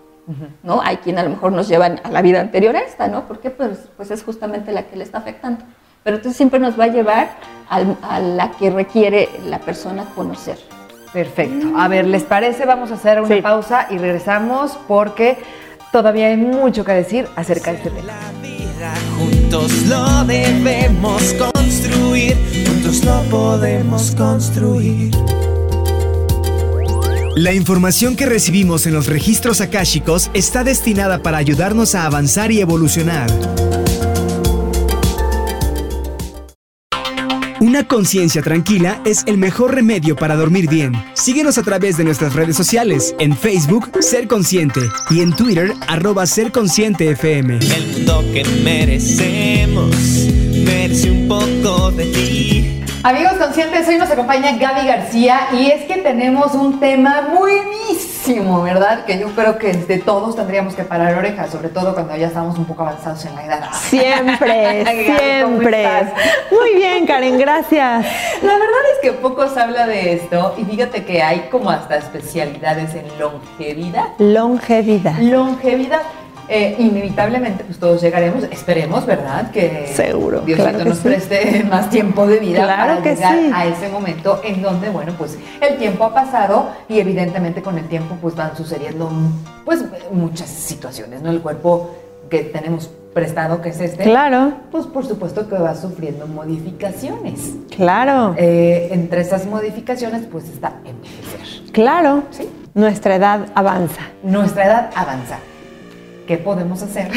¿No? 0.63 0.81
Hay 0.83 0.97
quien 0.99 1.19
a 1.19 1.23
lo 1.23 1.31
mejor 1.31 1.53
nos 1.53 1.69
llevan 1.69 2.01
a 2.05 2.11
la 2.11 2.23
vida 2.23 2.41
anterior 2.41 2.75
a 2.77 2.81
esta, 2.81 3.09
¿no? 3.09 3.27
Porque 3.29 3.51
pues, 3.51 3.79
pues 3.97 4.11
es 4.11 4.23
justamente 4.23 4.73
la 4.73 4.85
que 4.85 4.97
le 4.97 5.05
está 5.05 5.19
afectando. 5.19 5.65
Pero 6.03 6.17
entonces 6.17 6.37
siempre 6.37 6.61
nos 6.61 6.79
va 6.79 6.85
a 6.85 6.89
llevar 6.89 7.31
al- 7.69 7.97
a 8.03 8.21
la 8.21 8.51
que 8.53 8.71
requiere 8.71 9.29
la 9.49 9.59
persona 9.59 10.05
conocer. 10.15 10.59
Perfecto. 11.13 11.69
A 11.79 11.89
ver, 11.89 12.07
¿les 12.07 12.25
parece? 12.25 12.67
Vamos 12.67 12.91
a 12.91 12.95
hacer 12.95 13.21
una 13.21 13.37
Sí. 13.37 13.41
pausa 13.41 13.87
y 13.91 13.99
regresamos 13.99 14.77
porque 14.89 15.39
todavía 15.93 16.27
hay 16.27 16.37
mucho 16.37 16.85
que 16.85 16.93
decir 16.93 17.29
acerca 17.37 17.71
de 17.71 17.77
este 17.79 17.91
tema. 17.91 18.07
La 18.13 18.41
vida 18.43 18.93
juntos 19.17 19.73
lo 19.87 20.25
debemos 20.25 21.23
construir, 21.35 22.37
juntos 22.67 23.05
lo 23.05 23.21
podemos 23.31 24.11
construir. 24.17 25.13
La 27.37 27.53
información 27.53 28.15
que 28.15 28.27
recibimos 28.27 28.87
en 28.87 28.93
los 28.93 29.09
registros 29.09 29.61
akáshicos 29.61 30.31
está 30.35 30.63
destinada 30.63 31.21
para 31.21 31.39
ayudarnos 31.39 31.97
a 31.97 32.07
avanzar 32.07 32.53
y 32.53 32.61
evolucionar. 32.61 33.29
Una 37.61 37.89
conciencia 37.89 38.41
tranquila 38.41 39.01
es 39.05 39.25
el 39.27 39.37
mejor 39.37 39.75
remedio 39.75 40.15
para 40.15 40.37
dormir 40.37 40.69
bien. 40.69 40.93
Síguenos 41.15 41.59
a 41.59 41.65
través 41.65 41.97
de 41.97 42.05
nuestras 42.05 42.35
redes 42.35 42.57
sociales, 42.57 43.17
en 43.19 43.37
Facebook 43.37 43.91
Ser 44.01 44.29
Consciente 44.29 44.83
y 45.11 45.21
en 45.21 45.35
Twitter 45.35 45.73
arroba 45.89 46.27
Ser 46.27 46.53
Consciente. 46.53 47.17
El 47.21 47.47
mundo 47.47 48.23
merecemos 48.63 49.91
merece 50.65 51.11
un 51.11 51.27
poco 51.27 51.91
de 51.91 52.07
ti. 52.07 52.74
Amigos 53.05 53.35
conscientes, 53.35 53.87
hoy 53.87 53.99
nos 53.99 54.11
acompaña 54.11 54.57
Gaby 54.57 54.87
García 54.87 55.49
y 55.53 55.71
es 55.71 55.85
que 55.85 55.97
tenemos 55.97 56.55
un 56.55 56.81
tema 56.81 57.35
buenísimo, 57.39 58.63
¿verdad? 58.63 59.05
Que 59.05 59.19
yo 59.19 59.29
creo 59.35 59.59
que 59.59 59.75
de 59.75 59.99
todos 59.99 60.35
tendríamos 60.35 60.75
que 60.75 60.85
parar 60.85 61.15
orejas, 61.15 61.51
sobre 61.51 61.69
todo 61.69 61.93
cuando 61.93 62.17
ya 62.17 62.29
estamos 62.29 62.57
un 62.57 62.65
poco 62.65 62.81
avanzados 62.81 63.23
en 63.27 63.35
la 63.35 63.45
edad. 63.45 63.71
Siempre, 63.75 64.85
Ay, 64.87 65.05
Gaby, 65.05 65.43
¿cómo 65.43 65.59
siempre. 65.59 66.13
Muy 66.51 66.77
bien, 66.77 67.07
Karen, 67.07 67.37
gracias. 67.37 68.07
La 68.43 68.53
verdad 68.55 68.83
es 68.95 69.01
que 69.03 69.13
poco 69.13 69.51
se 69.51 69.61
habla 69.61 69.87
de 69.87 70.15
esto 70.15 70.55
y 70.57 70.65
fíjate 70.65 71.05
que 71.05 71.23
hay 71.23 71.49
como 71.51 71.69
hasta 71.69 71.97
especialidades 71.97 72.95
en 72.95 73.05
longevidad. 73.19 74.15
Longevidad. 74.17 75.19
Longevidad. 75.19 76.01
Eh, 76.49 76.77
inevitablemente, 76.79 77.65
pues 77.65 77.79
todos 77.79 78.03
llegaremos, 78.03 78.45
esperemos, 78.45 79.07
¿verdad? 79.07 79.51
Que 79.51 79.91
Seguro, 79.95 80.41
Diosito 80.43 80.69
claro 80.69 80.79
que 80.85 80.89
nos 80.91 80.99
sí. 80.99 81.05
preste 81.09 81.65
más 81.71 81.89
tiempo 81.91 82.27
de 82.27 82.39
vida 82.39 82.63
Claro 82.65 82.93
para 82.95 83.03
que 83.03 83.15
llegar 83.15 83.35
sí. 83.35 83.51
a 83.55 83.67
ese 83.67 83.89
momento 83.89 84.41
en 84.45 84.61
donde, 84.61 84.91
bueno, 84.91 85.13
pues 85.17 85.39
el 85.61 85.77
tiempo 85.79 86.05
ha 86.05 86.13
pasado 86.13 86.69
y 86.89 86.99
evidentemente 87.01 87.63
con 87.63 87.79
el 87.79 87.87
tiempo 87.89 88.17
pues 88.21 88.35
van 88.37 88.55
sucediendo 88.57 89.11
pues 89.65 89.85
muchas 90.13 90.51
situaciones, 90.51 91.23
¿no? 91.23 91.31
El 91.31 91.41
cuerpo 91.41 91.91
que 92.29 92.41
tenemos 92.41 92.91
prestado, 93.15 93.63
que 93.63 93.69
es 93.71 93.81
este, 93.81 94.03
Claro, 94.05 94.53
pues 94.73 94.87
por 94.87 95.07
supuesto 95.07 95.49
que 95.49 95.55
va 95.57 95.75
sufriendo 95.75 96.27
modificaciones. 96.27 97.53
claro, 97.75 98.35
Eh, 98.37 98.89
entre 98.91 99.21
esas 99.21 99.47
modificaciones 99.47 100.27
pues 100.31 100.45
está 100.49 100.75
envejecer. 100.85 101.71
claro. 101.73 102.25
¿sí? 102.31 102.49
Nuestra 102.75 103.15
edad 103.15 103.47
avanza. 103.55 104.01
nuestra 104.25 104.65
edad 104.67 104.91
avanza. 104.97 105.39
¿Qué 106.27 106.39
podemos 106.39 106.83
hacer? 106.83 107.11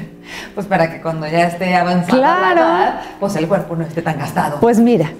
pues 0.54 0.66
para 0.66 0.90
que 0.92 1.00
cuando 1.00 1.26
ya 1.26 1.46
esté 1.46 1.74
avanzada 1.74 2.18
Claro. 2.18 2.60
la 2.60 2.82
edad, 2.84 3.00
pues 3.20 3.36
el 3.36 3.46
cuerpo 3.48 3.76
no 3.76 3.84
esté 3.84 4.02
tan 4.02 4.18
gastado. 4.18 4.58
Pues 4.60 4.78
mira, 4.80 5.12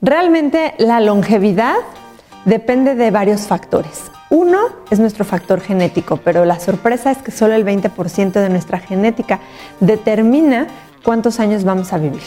realmente 0.00 0.74
la 0.78 1.00
longevidad 1.00 1.76
depende 2.44 2.94
de 2.94 3.10
varios 3.10 3.42
factores. 3.42 4.10
Uno 4.30 4.58
es 4.90 4.98
nuestro 4.98 5.24
factor 5.24 5.60
genético, 5.60 6.16
pero 6.18 6.44
la 6.44 6.58
sorpresa 6.58 7.10
es 7.10 7.18
que 7.18 7.30
solo 7.30 7.54
el 7.54 7.64
20% 7.66 8.32
de 8.32 8.48
nuestra 8.48 8.78
genética 8.78 9.40
determina 9.80 10.66
cuántos 11.04 11.38
años 11.38 11.64
vamos 11.64 11.92
a 11.92 11.98
vivir. 11.98 12.22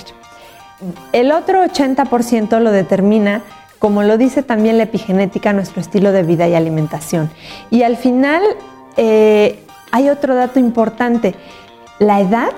El 1.13 1.32
otro 1.32 1.63
80% 1.63 2.60
lo 2.60 2.71
determina, 2.71 3.41
como 3.80 4.04
lo 4.04 4.17
dice 4.17 4.43
también 4.43 4.78
la 4.78 4.84
epigenética, 4.84 5.51
nuestro 5.54 5.82
estilo 5.82 6.12
de 6.12 6.23
vida 6.23 6.47
y 6.47 6.54
alimentación. 6.54 7.32
Y 7.71 7.82
al 7.84 7.97
final 7.97 8.43
eh, 8.97 9.64
hay 9.91 10.10
otro 10.10 10.36
dato 10.36 10.60
importante. 10.60 11.36
La 12.00 12.19
edad 12.19 12.50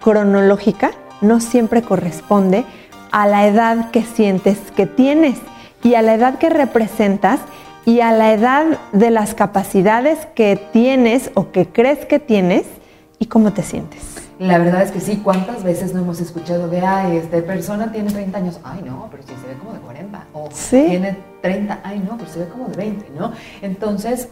cronológica 0.00 0.90
no 1.20 1.40
siempre 1.40 1.82
corresponde 1.82 2.64
a 3.10 3.26
la 3.26 3.46
edad 3.46 3.90
que 3.90 4.02
sientes 4.02 4.58
que 4.76 4.86
tienes 4.86 5.38
y 5.82 5.94
a 5.94 6.02
la 6.02 6.14
edad 6.14 6.38
que 6.38 6.50
representas 6.50 7.40
y 7.86 8.00
a 8.00 8.12
la 8.12 8.32
edad 8.32 8.64
de 8.92 9.10
las 9.10 9.34
capacidades 9.34 10.26
que 10.34 10.56
tienes 10.72 11.30
o 11.34 11.52
que 11.52 11.66
crees 11.68 12.06
que 12.06 12.18
tienes 12.18 12.64
y 13.18 13.26
cómo 13.26 13.52
te 13.52 13.62
sientes. 13.62 14.02
La 14.38 14.58
verdad 14.58 14.82
es 14.82 14.90
que 14.90 15.00
sí, 15.00 15.20
¿cuántas 15.22 15.62
veces 15.62 15.94
no 15.94 16.00
hemos 16.00 16.20
escuchado 16.20 16.66
de, 16.68 16.80
ay, 16.80 17.18
esta 17.18 17.40
persona 17.42 17.92
tiene 17.92 18.10
30 18.10 18.36
años? 18.38 18.60
Ay, 18.64 18.82
no, 18.84 19.06
pero 19.10 19.22
sí 19.22 19.32
se 19.40 19.46
ve 19.46 19.54
como 19.54 19.72
de 19.74 19.78
40. 19.78 20.24
O 20.32 20.48
Sí. 20.52 20.86
tiene 20.88 21.16
30, 21.40 21.80
ay, 21.84 22.00
no, 22.00 22.16
pero 22.18 22.28
se 22.28 22.40
ve 22.40 22.48
como 22.48 22.66
de 22.66 22.76
20, 22.76 23.10
¿no? 23.16 23.32
Entonces, 23.62 24.28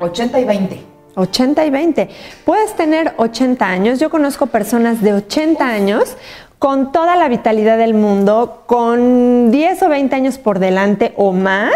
80 0.00 0.38
y 0.40 0.44
20. 0.44 0.80
80 1.14 1.64
y 1.64 1.70
20. 1.70 2.08
Puedes 2.44 2.74
tener 2.74 3.14
80 3.16 3.66
años. 3.66 3.98
Yo 3.98 4.10
conozco 4.10 4.46
personas 4.46 5.02
de 5.02 5.14
80 5.14 5.66
años 5.66 6.16
con 6.58 6.92
toda 6.92 7.16
la 7.16 7.28
vitalidad 7.28 7.78
del 7.78 7.94
mundo, 7.94 8.64
con 8.66 9.50
10 9.50 9.82
o 9.82 9.88
20 9.88 10.14
años 10.14 10.38
por 10.38 10.58
delante 10.58 11.14
o 11.16 11.32
más, 11.32 11.74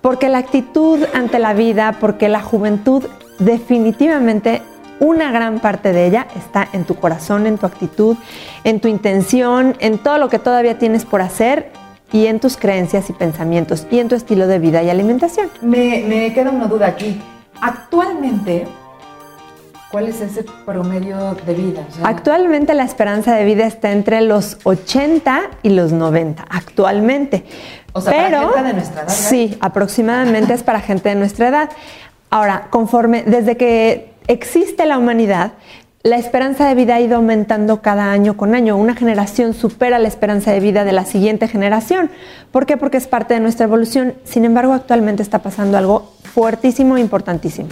porque 0.00 0.28
la 0.28 0.38
actitud 0.38 1.00
ante 1.12 1.38
la 1.38 1.54
vida, 1.54 1.96
porque 2.00 2.28
la 2.28 2.40
juventud 2.40 3.04
definitivamente 3.40 4.62
una 5.00 5.32
gran 5.32 5.58
parte 5.58 5.92
de 5.92 6.06
ella 6.06 6.28
está 6.36 6.68
en 6.72 6.84
tu 6.84 6.94
corazón, 6.94 7.48
en 7.48 7.58
tu 7.58 7.66
actitud, 7.66 8.16
en 8.62 8.78
tu 8.78 8.86
intención, 8.86 9.74
en 9.80 9.98
todo 9.98 10.18
lo 10.18 10.28
que 10.28 10.38
todavía 10.38 10.78
tienes 10.78 11.04
por 11.04 11.20
hacer 11.20 11.72
y 12.12 12.26
en 12.26 12.38
tus 12.38 12.56
creencias 12.56 13.10
y 13.10 13.12
pensamientos 13.12 13.86
y 13.90 13.98
en 13.98 14.08
tu 14.08 14.14
estilo 14.14 14.46
de 14.46 14.60
vida 14.60 14.82
y 14.84 14.90
alimentación. 14.90 15.50
Me, 15.60 16.04
me 16.06 16.32
queda 16.32 16.50
una 16.50 16.66
duda 16.66 16.86
aquí. 16.86 17.20
Actualmente, 17.62 18.66
¿Cuál 19.92 20.08
es 20.08 20.22
ese 20.22 20.42
promedio 20.64 21.36
de 21.46 21.52
vida? 21.52 21.84
O 21.86 21.94
sea, 21.94 22.08
Actualmente 22.08 22.72
la 22.72 22.84
esperanza 22.84 23.34
de 23.34 23.44
vida 23.44 23.66
está 23.66 23.92
entre 23.92 24.22
los 24.22 24.56
80 24.64 25.42
y 25.62 25.68
los 25.68 25.92
90, 25.92 26.46
actualmente. 26.48 27.44
O 27.92 28.00
sea, 28.00 28.14
para 28.14 28.40
gente 28.40 28.62
de 28.62 28.72
nuestra 28.72 29.02
edad, 29.02 29.08
¿verdad? 29.08 29.14
Sí, 29.14 29.58
aproximadamente 29.60 30.54
es 30.54 30.62
para 30.62 30.80
gente 30.80 31.10
de 31.10 31.14
nuestra 31.14 31.48
edad. 31.48 31.70
Ahora, 32.30 32.68
conforme, 32.70 33.22
desde 33.24 33.58
que 33.58 34.14
existe 34.28 34.86
la 34.86 34.96
humanidad, 34.96 35.52
la 36.02 36.16
esperanza 36.16 36.66
de 36.66 36.74
vida 36.74 36.96
ha 36.96 37.00
ido 37.00 37.16
aumentando 37.16 37.80
cada 37.80 38.10
año 38.10 38.36
con 38.36 38.54
año. 38.54 38.76
Una 38.76 38.96
generación 38.96 39.54
supera 39.54 40.00
la 40.00 40.08
esperanza 40.08 40.50
de 40.50 40.58
vida 40.58 40.84
de 40.84 40.92
la 40.92 41.04
siguiente 41.04 41.46
generación. 41.46 42.10
¿Por 42.50 42.66
qué? 42.66 42.76
Porque 42.76 42.96
es 42.96 43.06
parte 43.06 43.34
de 43.34 43.40
nuestra 43.40 43.66
evolución. 43.66 44.14
Sin 44.24 44.44
embargo, 44.44 44.72
actualmente 44.72 45.22
está 45.22 45.40
pasando 45.40 45.78
algo 45.78 46.12
fuertísimo 46.24 46.96
e 46.96 47.00
importantísimo. 47.00 47.68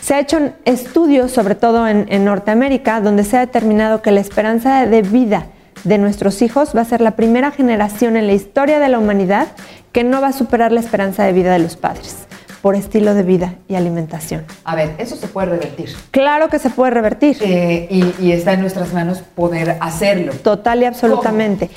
Se 0.00 0.14
ha 0.14 0.20
hecho 0.20 0.52
estudios, 0.64 1.30
sobre 1.30 1.54
todo 1.54 1.86
en, 1.86 2.06
en 2.08 2.24
Norteamérica, 2.24 3.00
donde 3.00 3.22
se 3.22 3.36
ha 3.36 3.40
determinado 3.40 4.02
que 4.02 4.10
la 4.10 4.20
esperanza 4.20 4.84
de 4.84 5.02
vida 5.02 5.46
de 5.84 5.98
nuestros 5.98 6.42
hijos 6.42 6.72
va 6.76 6.80
a 6.80 6.84
ser 6.84 7.00
la 7.00 7.12
primera 7.12 7.52
generación 7.52 8.16
en 8.16 8.26
la 8.26 8.32
historia 8.32 8.80
de 8.80 8.88
la 8.88 8.98
humanidad 8.98 9.48
que 9.92 10.02
no 10.02 10.20
va 10.20 10.28
a 10.28 10.32
superar 10.32 10.72
la 10.72 10.80
esperanza 10.80 11.24
de 11.24 11.32
vida 11.32 11.52
de 11.52 11.60
los 11.60 11.76
padres 11.76 12.26
por 12.64 12.76
estilo 12.76 13.12
de 13.12 13.24
vida 13.24 13.56
y 13.68 13.74
alimentación. 13.74 14.46
A 14.64 14.74
ver, 14.74 14.94
eso 14.96 15.16
se 15.16 15.28
puede 15.28 15.48
revertir. 15.48 15.90
Claro 16.10 16.48
que 16.48 16.58
se 16.58 16.70
puede 16.70 16.92
revertir. 16.92 17.36
Eh, 17.42 17.86
y, 17.90 18.24
y 18.24 18.32
está 18.32 18.54
en 18.54 18.62
nuestras 18.62 18.94
manos 18.94 19.18
poder 19.18 19.76
hacerlo. 19.82 20.32
Total 20.32 20.80
y 20.80 20.86
absolutamente. 20.86 21.68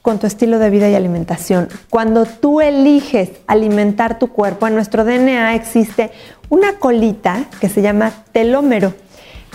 Con 0.00 0.20
tu 0.20 0.28
estilo 0.28 0.60
de 0.60 0.70
vida 0.70 0.88
y 0.88 0.94
alimentación. 0.94 1.68
Cuando 1.90 2.24
tú 2.24 2.60
eliges 2.60 3.30
alimentar 3.48 4.20
tu 4.20 4.28
cuerpo, 4.28 4.68
en 4.68 4.76
nuestro 4.76 5.04
DNA 5.04 5.56
existe 5.56 6.12
una 6.50 6.74
colita 6.74 7.46
que 7.60 7.68
se 7.68 7.82
llama 7.82 8.12
telómero, 8.30 8.94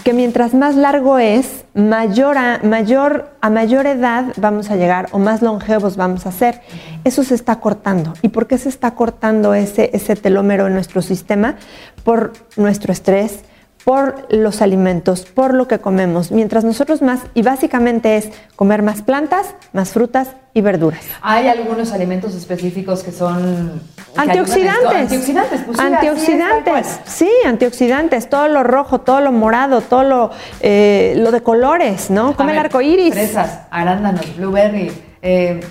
que 0.03 0.13
mientras 0.13 0.53
más 0.53 0.75
largo 0.75 1.19
es, 1.19 1.65
mayor 1.73 2.38
a, 2.38 2.60
mayor, 2.63 3.31
a 3.41 3.49
mayor 3.49 3.86
edad 3.88 4.25
vamos 4.38 4.69
a 4.69 4.75
llegar 4.75 5.10
o 5.12 5.19
más 5.19 5.41
longevos 5.41 5.95
vamos 5.95 6.25
a 6.25 6.31
ser. 6.31 6.62
Eso 7.03 7.23
se 7.23 7.36
está 7.36 7.60
cortando. 7.60 8.13
¿Y 8.21 8.29
por 8.29 8.47
qué 8.47 8.57
se 8.57 8.69
está 8.69 8.91
cortando 8.91 9.53
ese, 9.53 9.89
ese 9.93 10.15
telómero 10.15 10.67
en 10.67 10.73
nuestro 10.73 11.01
sistema? 11.01 11.55
Por 12.03 12.33
nuestro 12.55 12.93
estrés, 12.93 13.43
por 13.88 14.28
los 14.30 14.62
alimentos, 14.62 15.21
por 15.23 15.54
lo 15.54 15.69
que 15.69 15.80
comemos. 15.80 16.30
Mientras 16.30 16.65
nosotros 16.65 17.02
más, 17.02 17.21
y 17.34 17.41
básicamente 17.41 18.17
es 18.17 18.32
comer 18.58 18.82
más 18.82 19.02
plantas, 19.02 19.56
más 19.71 19.91
frutas 19.93 20.32
y 20.54 20.60
verduras. 20.60 21.06
Hay 21.21 21.47
algunos 21.47 21.93
alimentos 21.93 22.36
específicos 22.36 23.02
que 23.02 23.13
son... 23.13 23.82
que 24.13 24.19
Antioxidantes. 24.19 24.93
Antioxidantes. 24.93 25.62
Pues 25.62 25.80
es, 25.80 25.86
antioxidantes. 25.86 27.00
Sí, 27.06 27.32
antioxidantes. 27.45 28.30
Todo 28.30 28.50
lo 28.50 28.63
rojo, 28.63 29.00
todo 29.00 29.21
lo 29.21 29.32
morado, 29.32 29.80
todo 29.80 30.04
lo, 30.04 30.32
eh, 30.60 31.13
lo 31.19 31.32
de 31.32 31.41
colores, 31.41 32.10
¿no? 32.10 32.36
Come 32.36 32.52
el 32.52 32.58
arco 32.58 32.82
iris. 32.82 33.13
Fresas, 33.13 33.62
arándanos, 33.71 34.36
blueberry. 34.36 34.91
eh, 35.21 35.62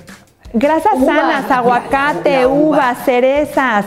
Grasas 0.53 0.95
Uva, 0.95 1.15
sanas, 1.15 1.51
aguacate, 1.51 2.41
la 2.41 2.49
uva. 2.49 2.77
uvas, 2.79 3.05
cerezas, 3.05 3.85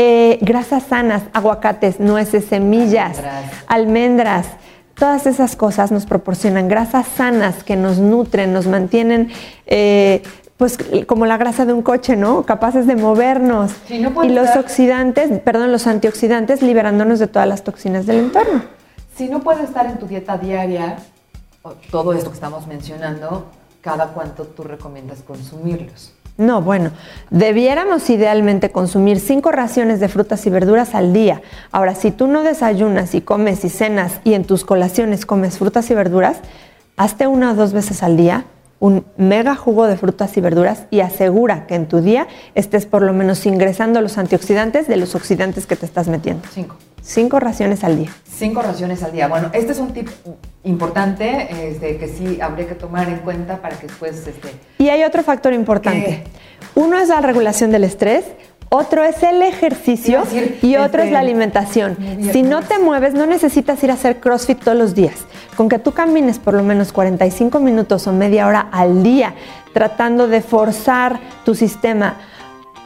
eh, 0.00 0.38
grasas 0.42 0.84
sanas, 0.84 1.24
aguacates, 1.32 1.98
nueces, 1.98 2.44
semillas, 2.44 3.18
Almendras. 3.18 3.52
almendras. 3.66 4.46
Todas 4.94 5.26
esas 5.26 5.56
cosas 5.56 5.90
nos 5.90 6.06
proporcionan 6.06 6.68
grasas 6.68 7.06
sanas 7.16 7.64
que 7.64 7.74
nos 7.74 7.98
nutren, 7.98 8.52
nos 8.52 8.66
mantienen, 8.68 9.30
eh, 9.66 10.22
pues 10.56 10.78
como 11.06 11.26
la 11.26 11.36
grasa 11.36 11.64
de 11.66 11.72
un 11.72 11.82
coche, 11.82 12.14
¿no? 12.14 12.44
Capaces 12.44 12.86
de 12.86 12.94
movernos. 12.94 13.72
Sí, 13.88 13.98
no 13.98 14.24
y 14.24 14.28
los 14.28 14.46
estar- 14.48 14.58
oxidantes, 14.60 15.30
perdón, 15.40 15.72
los 15.72 15.86
antioxidantes 15.88 16.62
liberándonos 16.62 17.18
de 17.18 17.26
todas 17.26 17.48
las 17.48 17.64
toxinas 17.64 18.06
del 18.06 18.18
entorno. 18.18 18.62
Si 19.16 19.28
no 19.28 19.40
puede 19.40 19.64
estar 19.64 19.86
en 19.86 19.98
tu 19.98 20.06
dieta 20.06 20.38
diaria, 20.38 20.96
todo 21.90 22.12
esto 22.12 22.30
que 22.30 22.34
estamos 22.34 22.66
mencionando, 22.68 23.46
¿cada 23.80 24.08
cuánto 24.14 24.44
tú 24.44 24.62
recomiendas 24.62 25.22
consumirlos? 25.22 26.12
No, 26.38 26.62
bueno, 26.62 26.92
debiéramos 27.30 28.08
idealmente 28.10 28.70
consumir 28.70 29.18
cinco 29.18 29.50
raciones 29.50 29.98
de 29.98 30.08
frutas 30.08 30.46
y 30.46 30.50
verduras 30.50 30.94
al 30.94 31.12
día. 31.12 31.42
Ahora, 31.72 31.96
si 31.96 32.12
tú 32.12 32.28
no 32.28 32.44
desayunas 32.44 33.16
y 33.16 33.20
comes 33.20 33.64
y 33.64 33.68
cenas 33.68 34.20
y 34.22 34.34
en 34.34 34.44
tus 34.44 34.64
colaciones 34.64 35.26
comes 35.26 35.58
frutas 35.58 35.90
y 35.90 35.94
verduras, 35.94 36.38
hazte 36.96 37.26
una 37.26 37.50
o 37.50 37.54
dos 37.56 37.72
veces 37.72 38.04
al 38.04 38.16
día 38.16 38.44
un 38.78 39.04
mega 39.16 39.56
jugo 39.56 39.88
de 39.88 39.96
frutas 39.96 40.36
y 40.36 40.40
verduras 40.40 40.84
y 40.92 41.00
asegura 41.00 41.66
que 41.66 41.74
en 41.74 41.88
tu 41.88 42.00
día 42.00 42.28
estés 42.54 42.86
por 42.86 43.02
lo 43.02 43.12
menos 43.12 43.44
ingresando 43.44 44.00
los 44.00 44.16
antioxidantes 44.16 44.86
de 44.86 44.96
los 44.96 45.16
oxidantes 45.16 45.66
que 45.66 45.74
te 45.74 45.86
estás 45.86 46.06
metiendo. 46.06 46.42
Cinco. 46.52 46.76
Cinco 47.02 47.40
raciones 47.40 47.84
al 47.84 47.98
día. 47.98 48.10
Cinco 48.30 48.62
raciones 48.62 49.02
al 49.02 49.12
día. 49.12 49.28
Bueno, 49.28 49.50
este 49.52 49.72
es 49.72 49.78
un 49.78 49.92
tip 49.92 50.08
importante 50.64 51.68
este, 51.68 51.96
que 51.96 52.08
sí 52.08 52.40
habría 52.40 52.68
que 52.68 52.74
tomar 52.74 53.08
en 53.08 53.18
cuenta 53.18 53.60
para 53.62 53.76
que 53.78 53.86
después... 53.86 54.26
Este, 54.26 54.52
Y 54.78 54.88
hay 54.88 55.04
otro 55.04 55.22
factor 55.22 55.52
importante. 55.52 56.24
Uno 56.74 56.98
es 56.98 57.08
la 57.08 57.20
regulación 57.20 57.70
del 57.70 57.84
estrés, 57.84 58.24
otro 58.70 59.02
es 59.02 59.22
el 59.22 59.40
ejercicio 59.42 60.20
decir, 60.20 60.58
y 60.62 60.76
otro 60.76 61.02
este, 61.02 61.06
es 61.06 61.12
la 61.12 61.20
alimentación. 61.20 61.96
Si 62.32 62.42
no 62.42 62.62
te 62.62 62.78
mueves, 62.78 63.14
no 63.14 63.26
necesitas 63.26 63.82
ir 63.82 63.90
a 63.90 63.94
hacer 63.94 64.20
CrossFit 64.20 64.62
todos 64.62 64.76
los 64.76 64.94
días. 64.94 65.24
Con 65.56 65.68
que 65.68 65.78
tú 65.78 65.92
camines 65.92 66.38
por 66.38 66.54
lo 66.54 66.62
menos 66.62 66.92
45 66.92 67.60
minutos 67.60 68.06
o 68.06 68.12
media 68.12 68.46
hora 68.46 68.68
al 68.70 69.02
día, 69.02 69.34
tratando 69.72 70.28
de 70.28 70.42
forzar 70.42 71.18
tu 71.44 71.54
sistema 71.54 72.16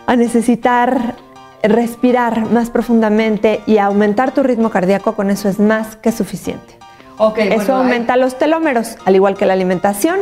a 0.06 0.14
necesitar 0.14 1.16
respirar 1.62 2.50
más 2.50 2.70
profundamente 2.70 3.60
y 3.66 3.78
aumentar 3.78 4.32
tu 4.32 4.42
ritmo 4.42 4.70
cardíaco, 4.70 5.14
con 5.14 5.30
eso 5.30 5.48
es 5.48 5.58
más 5.58 5.96
que 5.96 6.12
suficiente. 6.12 6.78
ok, 7.18 7.38
Eso 7.38 7.54
bueno, 7.56 7.76
hay- 7.76 7.82
aumenta 7.82 8.16
los 8.16 8.38
telómeros, 8.38 8.96
al 9.04 9.14
igual 9.14 9.36
que 9.36 9.46
la 9.46 9.52
alimentación 9.52 10.20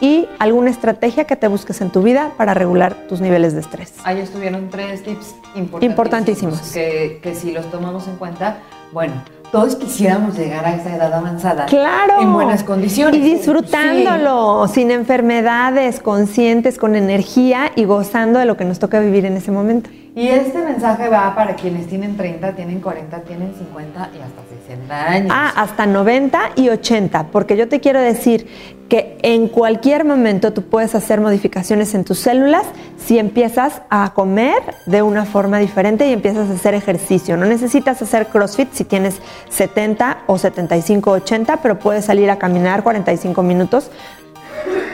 y 0.00 0.26
alguna 0.38 0.70
estrategia 0.70 1.24
que 1.24 1.36
te 1.36 1.46
busques 1.48 1.80
en 1.82 1.90
tu 1.90 2.02
vida 2.02 2.30
para 2.38 2.54
regular 2.54 2.94
tus 3.08 3.20
niveles 3.20 3.52
de 3.54 3.60
estrés. 3.60 3.92
Ahí 4.04 4.18
estuvieron 4.20 4.70
tres 4.70 5.02
tips 5.02 5.34
importantísimos. 5.54 5.82
Importantísimos. 5.82 6.60
Que, 6.72 7.20
que 7.22 7.34
si 7.34 7.52
los 7.52 7.70
tomamos 7.70 8.08
en 8.08 8.16
cuenta, 8.16 8.58
bueno, 8.92 9.12
todos 9.52 9.76
quisiéramos 9.76 10.38
llegar 10.38 10.64
a 10.64 10.74
esa 10.76 10.96
edad 10.96 11.12
avanzada. 11.12 11.66
Claro. 11.66 12.22
En 12.22 12.32
buenas 12.32 12.64
condiciones. 12.64 13.16
Y 13.16 13.20
disfrutándolo, 13.34 14.66
sin 14.68 14.90
enfermedades, 14.90 16.00
conscientes, 16.00 16.78
con 16.78 16.94
energía 16.96 17.70
y 17.76 17.84
gozando 17.84 18.38
de 18.38 18.46
lo 18.46 18.56
que 18.56 18.64
nos 18.64 18.78
toca 18.78 19.00
vivir 19.00 19.26
en 19.26 19.36
ese 19.36 19.50
momento. 19.50 19.90
Y 20.14 20.26
este 20.26 20.58
mensaje 20.58 21.08
va 21.08 21.34
para 21.36 21.54
quienes 21.54 21.86
tienen 21.86 22.16
30, 22.16 22.54
tienen 22.56 22.80
40, 22.80 23.20
tienen 23.20 23.54
50 23.54 24.10
y 24.12 24.20
hasta 24.20 24.42
60 24.66 25.08
años. 25.08 25.32
Ah, 25.32 25.52
hasta 25.54 25.86
90 25.86 26.50
y 26.56 26.68
80, 26.68 27.28
porque 27.28 27.56
yo 27.56 27.68
te 27.68 27.78
quiero 27.78 28.00
decir 28.00 28.48
que 28.88 29.18
en 29.22 29.46
cualquier 29.46 30.04
momento 30.04 30.52
tú 30.52 30.62
puedes 30.62 30.96
hacer 30.96 31.20
modificaciones 31.20 31.94
en 31.94 32.04
tus 32.04 32.18
células 32.18 32.64
si 32.96 33.20
empiezas 33.20 33.82
a 33.88 34.12
comer 34.12 34.58
de 34.86 35.02
una 35.02 35.24
forma 35.24 35.58
diferente 35.58 36.08
y 36.08 36.12
empiezas 36.12 36.50
a 36.50 36.54
hacer 36.54 36.74
ejercicio. 36.74 37.36
No 37.36 37.46
necesitas 37.46 38.02
hacer 38.02 38.26
CrossFit 38.26 38.72
si 38.72 38.82
tienes 38.82 39.20
70 39.48 40.24
o 40.26 40.38
75, 40.38 41.08
80, 41.08 41.58
pero 41.58 41.78
puedes 41.78 42.04
salir 42.04 42.30
a 42.30 42.36
caminar 42.36 42.82
45 42.82 43.44
minutos 43.44 43.92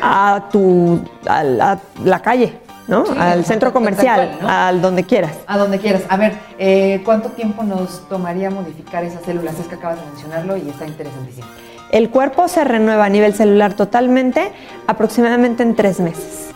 a 0.02 0.50
tu 0.52 1.00
a 1.26 1.42
la, 1.42 1.81
la 2.05 2.20
calle, 2.20 2.65
¿no? 2.88 3.07
Sí, 3.07 3.12
al 3.18 3.44
centro 3.44 3.72
comercial, 3.72 4.37
cual, 4.38 4.42
¿no? 4.42 4.49
al 4.49 4.83
donde 4.83 5.05
quieras. 5.05 5.33
A 5.46 5.59
donde 5.59 5.79
quieras. 5.79 6.03
A 6.09 6.16
ver, 6.16 6.35
eh, 6.59 7.03
¿cuánto 7.05 7.31
tiempo 7.31 7.62
nos 7.62 8.09
tomaría 8.09 8.51
modificar 8.51 9.05
esas 9.05 9.25
células? 9.25 9.59
Es 9.59 9.66
que 9.66 9.75
acabas 9.75 9.99
de 10.01 10.07
mencionarlo 10.07 10.57
y 10.57 10.68
está 10.68 10.87
interesantísimo. 10.87 11.46
El 11.90 12.11
cuerpo 12.11 12.49
se 12.49 12.64
renueva 12.64 13.05
a 13.05 13.09
nivel 13.09 13.35
celular 13.35 13.75
totalmente 13.75 14.51
aproximadamente 14.87 15.62
en 15.62 15.77
tres 15.77 16.01
meses. 16.01 16.49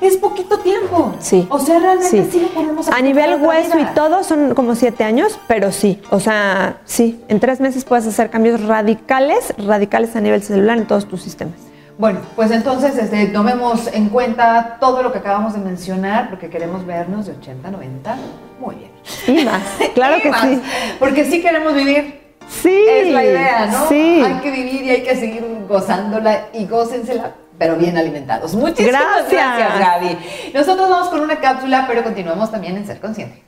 Es 0.00 0.16
poquito 0.18 0.58
tiempo. 0.58 1.14
Sí. 1.20 1.46
O 1.50 1.58
sea, 1.58 1.78
realmente 1.78 2.10
sí, 2.24 2.28
Sí. 2.30 2.40
lo 2.40 2.48
podemos 2.48 2.88
A 2.88 3.00
nivel 3.00 3.40
hueso 3.42 3.78
y 3.78 3.84
todo 3.94 4.22
son 4.24 4.54
como 4.54 4.74
siete 4.74 5.04
años, 5.04 5.38
pero 5.48 5.72
sí, 5.72 6.00
o 6.10 6.20
sea, 6.20 6.76
sí, 6.84 7.24
en 7.28 7.40
tres 7.40 7.60
meses 7.60 7.84
puedes 7.84 8.06
hacer 8.06 8.28
cambios 8.28 8.62
radicales, 8.62 9.54
radicales 9.56 10.14
a 10.14 10.20
nivel 10.20 10.42
celular 10.42 10.76
en 10.78 10.86
todos 10.86 11.08
tus 11.08 11.22
sistemas. 11.22 11.54
Bueno, 11.98 12.20
pues 12.34 12.50
entonces 12.50 12.96
este, 12.98 13.26
tomemos 13.28 13.86
en 13.92 14.10
cuenta 14.10 14.76
todo 14.78 15.02
lo 15.02 15.12
que 15.12 15.18
acabamos 15.18 15.54
de 15.54 15.60
mencionar, 15.60 16.28
porque 16.28 16.50
queremos 16.50 16.84
vernos 16.84 17.26
de 17.26 17.32
80, 17.32 17.70
90. 17.70 18.16
Muy 18.60 18.74
bien. 18.76 18.90
Y 19.26 19.44
más, 19.44 19.62
claro 19.94 20.18
Y 20.18 20.20
que 20.20 20.30
más, 20.30 20.42
sí. 20.42 20.62
Porque 20.98 21.24
sí 21.24 21.40
queremos 21.40 21.74
vivir. 21.74 22.20
Sí. 22.48 22.84
Es 22.88 23.12
la 23.12 23.24
idea, 23.24 23.66
¿no? 23.66 23.88
Sí. 23.88 24.22
Hay 24.22 24.40
que 24.40 24.50
vivir 24.50 24.82
y 24.84 24.90
hay 24.90 25.02
que 25.02 25.16
seguir 25.16 25.42
gozándola 25.68 26.48
y 26.52 26.66
gócensela, 26.66 27.34
pero 27.58 27.76
bien 27.76 27.96
alimentados. 27.96 28.54
Muchísimas 28.54 29.02
Gracias. 29.02 29.32
gracias, 29.32 29.78
Gaby. 29.80 30.18
Nosotros 30.54 30.90
vamos 30.90 31.08
con 31.08 31.20
una 31.20 31.40
cápsula, 31.40 31.86
pero 31.88 32.04
continuamos 32.04 32.50
también 32.50 32.76
en 32.76 32.86
Ser 32.86 33.00
Consciente. 33.00 33.42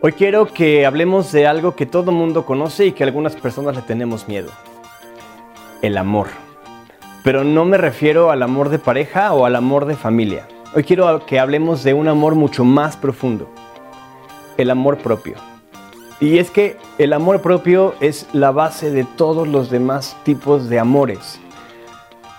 Hoy 0.00 0.12
quiero 0.12 0.52
que 0.52 0.84
hablemos 0.84 1.30
de 1.30 1.46
algo 1.46 1.76
que 1.76 1.86
todo 1.86 2.10
mundo 2.10 2.44
conoce 2.44 2.86
y 2.86 2.92
que 2.92 3.04
algunas 3.04 3.36
personas 3.36 3.76
le 3.76 3.82
tenemos 3.82 4.26
miedo. 4.26 4.50
El 5.80 5.96
amor. 5.96 6.26
Pero 7.24 7.44
no 7.44 7.64
me 7.64 7.78
refiero 7.78 8.32
al 8.32 8.42
amor 8.42 8.68
de 8.68 8.80
pareja 8.80 9.32
o 9.32 9.46
al 9.46 9.54
amor 9.54 9.86
de 9.86 9.94
familia. 9.94 10.48
Hoy 10.74 10.82
quiero 10.82 11.24
que 11.24 11.38
hablemos 11.38 11.84
de 11.84 11.94
un 11.94 12.08
amor 12.08 12.34
mucho 12.34 12.64
más 12.64 12.96
profundo. 12.96 13.48
El 14.56 14.70
amor 14.70 14.98
propio. 14.98 15.34
Y 16.18 16.38
es 16.38 16.50
que 16.50 16.78
el 16.98 17.12
amor 17.12 17.40
propio 17.40 17.94
es 18.00 18.26
la 18.32 18.50
base 18.50 18.90
de 18.90 19.04
todos 19.04 19.46
los 19.46 19.70
demás 19.70 20.16
tipos 20.24 20.68
de 20.68 20.80
amores. 20.80 21.38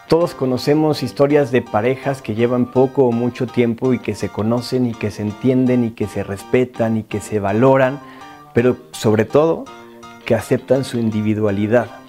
Todos 0.09 0.35
conocemos 0.35 1.01
historias 1.01 1.51
de 1.51 1.61
parejas 1.61 2.21
que 2.21 2.35
llevan 2.35 2.65
poco 2.65 3.05
o 3.05 3.13
mucho 3.13 3.47
tiempo 3.47 3.93
y 3.93 3.99
que 3.99 4.15
se 4.15 4.27
conocen 4.27 4.85
y 4.85 4.93
que 4.93 5.11
se 5.11 5.21
entienden 5.21 5.85
y 5.85 5.91
que 5.91 6.07
se 6.07 6.23
respetan 6.23 6.97
y 6.97 7.03
que 7.03 7.21
se 7.21 7.39
valoran, 7.39 8.01
pero 8.53 8.75
sobre 8.91 9.23
todo 9.23 9.63
que 10.25 10.35
aceptan 10.35 10.83
su 10.83 10.99
individualidad. 10.99 12.02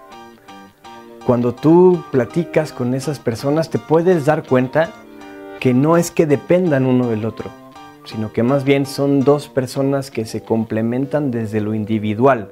Cuando 1.27 1.55
tú 1.55 2.05
platicas 2.11 2.71
con 2.71 2.93
esas 2.93 3.19
personas 3.19 3.71
te 3.71 3.79
puedes 3.79 4.27
dar 4.27 4.47
cuenta 4.47 4.91
que 5.59 5.73
no 5.73 5.97
es 5.97 6.11
que 6.11 6.27
dependan 6.27 6.85
uno 6.85 7.09
del 7.09 7.25
otro, 7.25 7.51
sino 8.05 8.31
que 8.31 8.43
más 8.43 8.65
bien 8.65 8.85
son 8.85 9.21
dos 9.25 9.49
personas 9.49 10.11
que 10.11 10.27
se 10.27 10.43
complementan 10.43 11.31
desde 11.31 11.63
lo 11.63 11.73
individual. 11.73 12.51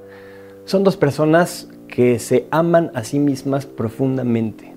Son 0.65 0.85
dos 0.85 0.97
personas 0.97 1.69
que 1.87 2.19
se 2.19 2.47
aman 2.51 2.91
a 2.95 3.05
sí 3.05 3.19
mismas 3.19 3.67
profundamente. 3.67 4.73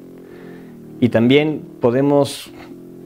Y 0.99 1.07
también 1.07 1.61
podemos 1.79 2.51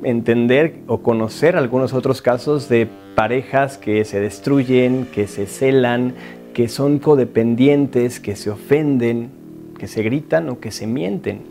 entender 0.02 0.80
o 0.88 1.04
conocer 1.04 1.56
algunos 1.56 1.94
otros 1.94 2.24
casos 2.24 2.68
de 2.68 2.88
parejas 3.14 3.78
que 3.78 4.06
se 4.06 4.20
destruyen, 4.20 5.08
que 5.14 5.28
se 5.28 5.46
celan, 5.46 6.16
que 6.56 6.68
son 6.68 6.98
codependientes, 6.98 8.20
que 8.20 8.36
se 8.36 8.50
ofenden, 8.50 9.39
que 9.80 9.88
se 9.88 10.04
gritan 10.04 10.48
o 10.50 10.60
que 10.60 10.70
se 10.70 10.86
mienten. 10.86 11.42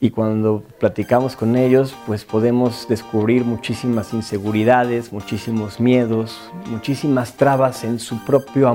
Y 0.00 0.10
cuando 0.10 0.64
platicamos 0.80 1.36
con 1.36 1.56
ellos, 1.56 1.94
pues 2.06 2.24
podemos 2.24 2.88
descubrir 2.88 3.44
muchísimas 3.44 4.12
inseguridades, 4.12 5.12
muchísimos 5.12 5.78
miedos, 5.78 6.50
muchísimas 6.66 7.36
trabas 7.36 7.84
en 7.84 8.00
su 8.00 8.22
propio, 8.24 8.74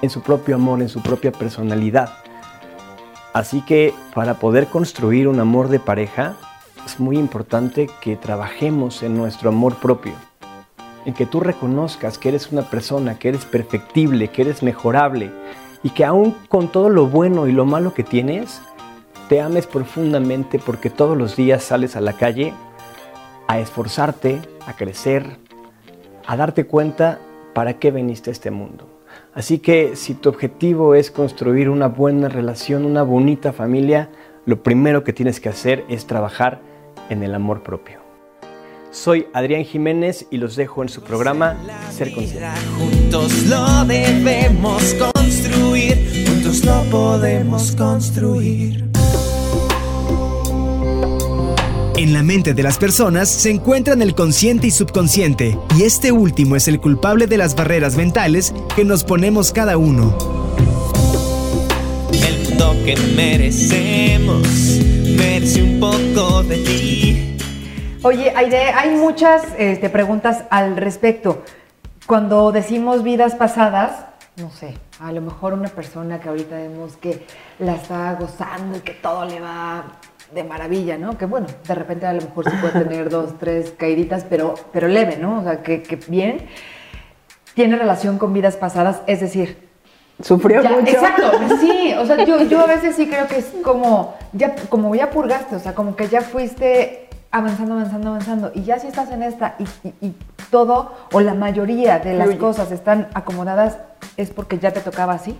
en 0.00 0.10
su 0.10 0.22
propio 0.22 0.54
amor, 0.54 0.80
en 0.80 0.88
su 0.88 1.02
propia 1.02 1.32
personalidad. 1.32 2.10
Así 3.32 3.60
que 3.62 3.92
para 4.14 4.34
poder 4.34 4.68
construir 4.68 5.26
un 5.26 5.40
amor 5.40 5.68
de 5.68 5.80
pareja, 5.80 6.36
es 6.86 7.00
muy 7.00 7.18
importante 7.18 7.90
que 8.00 8.16
trabajemos 8.16 9.02
en 9.02 9.16
nuestro 9.16 9.50
amor 9.50 9.76
propio, 9.76 10.12
en 11.04 11.14
que 11.14 11.26
tú 11.26 11.40
reconozcas 11.40 12.18
que 12.18 12.28
eres 12.28 12.52
una 12.52 12.62
persona, 12.62 13.18
que 13.18 13.28
eres 13.28 13.44
perfectible, 13.44 14.28
que 14.28 14.42
eres 14.42 14.62
mejorable 14.62 15.30
y 15.82 15.90
que 15.90 16.04
aún 16.04 16.36
con 16.48 16.68
todo 16.68 16.88
lo 16.88 17.06
bueno 17.06 17.48
y 17.48 17.52
lo 17.52 17.64
malo 17.64 17.94
que 17.94 18.04
tienes, 18.04 18.60
te 19.28 19.40
ames 19.40 19.66
profundamente 19.66 20.58
porque 20.58 20.90
todos 20.90 21.16
los 21.16 21.36
días 21.36 21.62
sales 21.62 21.96
a 21.96 22.00
la 22.00 22.12
calle 22.14 22.52
a 23.48 23.58
esforzarte, 23.58 24.40
a 24.66 24.74
crecer, 24.74 25.38
a 26.26 26.36
darte 26.36 26.66
cuenta 26.66 27.18
para 27.54 27.78
qué 27.78 27.90
veniste 27.90 28.30
a 28.30 28.32
este 28.32 28.50
mundo. 28.50 28.88
Así 29.34 29.58
que 29.58 29.96
si 29.96 30.14
tu 30.14 30.28
objetivo 30.28 30.94
es 30.94 31.10
construir 31.10 31.68
una 31.68 31.88
buena 31.88 32.28
relación, 32.28 32.84
una 32.84 33.02
bonita 33.02 33.52
familia, 33.52 34.10
lo 34.46 34.62
primero 34.62 35.04
que 35.04 35.12
tienes 35.12 35.40
que 35.40 35.48
hacer 35.48 35.84
es 35.88 36.06
trabajar 36.06 36.60
en 37.08 37.22
el 37.22 37.34
amor 37.34 37.62
propio. 37.62 38.00
Soy 38.90 39.26
Adrián 39.32 39.64
Jiménez 39.64 40.26
y 40.30 40.36
los 40.36 40.54
dejo 40.54 40.82
en 40.82 40.90
su 40.90 41.02
programa 41.02 41.56
Ser 41.90 42.12
Consciente. 42.12 42.46
Juntos 45.50 46.64
lo 46.64 46.82
podemos 46.90 47.72
construir. 47.72 48.90
En 51.96 52.12
la 52.12 52.22
mente 52.22 52.52
de 52.52 52.62
las 52.62 52.78
personas 52.78 53.28
se 53.28 53.50
encuentran 53.50 54.02
el 54.02 54.14
consciente 54.14 54.66
y 54.66 54.70
subconsciente, 54.70 55.56
y 55.76 55.84
este 55.84 56.10
último 56.10 56.56
es 56.56 56.66
el 56.66 56.80
culpable 56.80 57.26
de 57.26 57.36
las 57.36 57.54
barreras 57.54 57.96
mentales 57.96 58.52
que 58.74 58.84
nos 58.84 59.04
ponemos 59.04 59.52
cada 59.52 59.76
uno. 59.76 60.16
El 62.10 62.48
mundo 62.48 62.74
que 62.84 62.96
merecemos 63.14 64.48
merece 65.16 65.62
un 65.62 65.78
poco 65.78 66.42
de 66.42 66.56
ti. 66.56 67.36
Oye, 68.02 68.32
Aide, 68.34 68.70
hay 68.72 68.90
muchas 68.96 69.42
este, 69.56 69.88
preguntas 69.88 70.44
al 70.50 70.76
respecto. 70.76 71.44
Cuando 72.06 72.50
decimos 72.50 73.04
vidas 73.04 73.36
pasadas, 73.36 73.92
no 74.36 74.50
sé, 74.50 74.74
a 75.00 75.12
lo 75.12 75.20
mejor 75.20 75.52
una 75.52 75.68
persona 75.68 76.20
que 76.20 76.28
ahorita 76.28 76.56
vemos 76.56 76.96
que 76.96 77.26
la 77.58 77.74
está 77.74 78.14
gozando 78.14 78.78
y 78.78 78.80
que 78.80 78.92
todo 78.94 79.24
le 79.26 79.40
va 79.40 79.84
de 80.34 80.42
maravilla, 80.44 80.96
¿no? 80.96 81.18
Que 81.18 81.26
bueno, 81.26 81.46
de 81.66 81.74
repente 81.74 82.06
a 82.06 82.12
lo 82.14 82.22
mejor 82.22 82.50
sí 82.50 82.56
puede 82.60 82.84
tener 82.84 83.10
dos, 83.10 83.38
tres 83.38 83.74
caíditas, 83.76 84.24
pero, 84.28 84.54
pero 84.72 84.88
leve, 84.88 85.18
¿no? 85.18 85.40
O 85.40 85.42
sea, 85.42 85.62
que, 85.62 85.82
que 85.82 85.96
bien. 85.96 86.46
Tiene 87.54 87.76
relación 87.76 88.16
con 88.16 88.32
vidas 88.32 88.56
pasadas, 88.56 89.02
es 89.06 89.20
decir, 89.20 89.70
Sufrió 90.22 90.62
ya- 90.62 90.70
mucho. 90.70 90.90
Exacto, 90.92 91.30
sí, 91.60 91.92
o 91.98 92.06
sea, 92.06 92.24
yo, 92.24 92.42
yo 92.44 92.60
a 92.60 92.66
veces 92.74 92.96
sí 92.96 93.08
creo 93.08 93.26
que 93.26 93.38
es 93.38 93.52
como 93.62 94.16
ya, 94.32 94.54
como 94.70 94.94
ya 94.94 95.10
purgaste, 95.10 95.56
o 95.56 95.58
sea, 95.58 95.74
como 95.74 95.94
que 95.96 96.08
ya 96.08 96.22
fuiste 96.22 97.08
avanzando, 97.32 97.74
avanzando, 97.74 98.08
avanzando, 98.10 98.52
y 98.54 98.62
ya 98.62 98.78
si 98.78 98.86
estás 98.86 99.10
en 99.10 99.22
esta 99.22 99.54
y, 99.58 99.64
y- 99.88 99.94
y 100.08 100.14
todo 100.50 100.92
o 101.12 101.20
la 101.20 101.34
mayoría 101.34 101.98
de 101.98 102.14
las 102.14 102.28
cosas 102.36 102.70
están 102.70 103.08
acomodadas, 103.14 103.78
es 104.16 104.30
porque 104.30 104.58
ya 104.58 104.70
te 104.70 104.80
tocaba 104.80 105.14
así. 105.14 105.36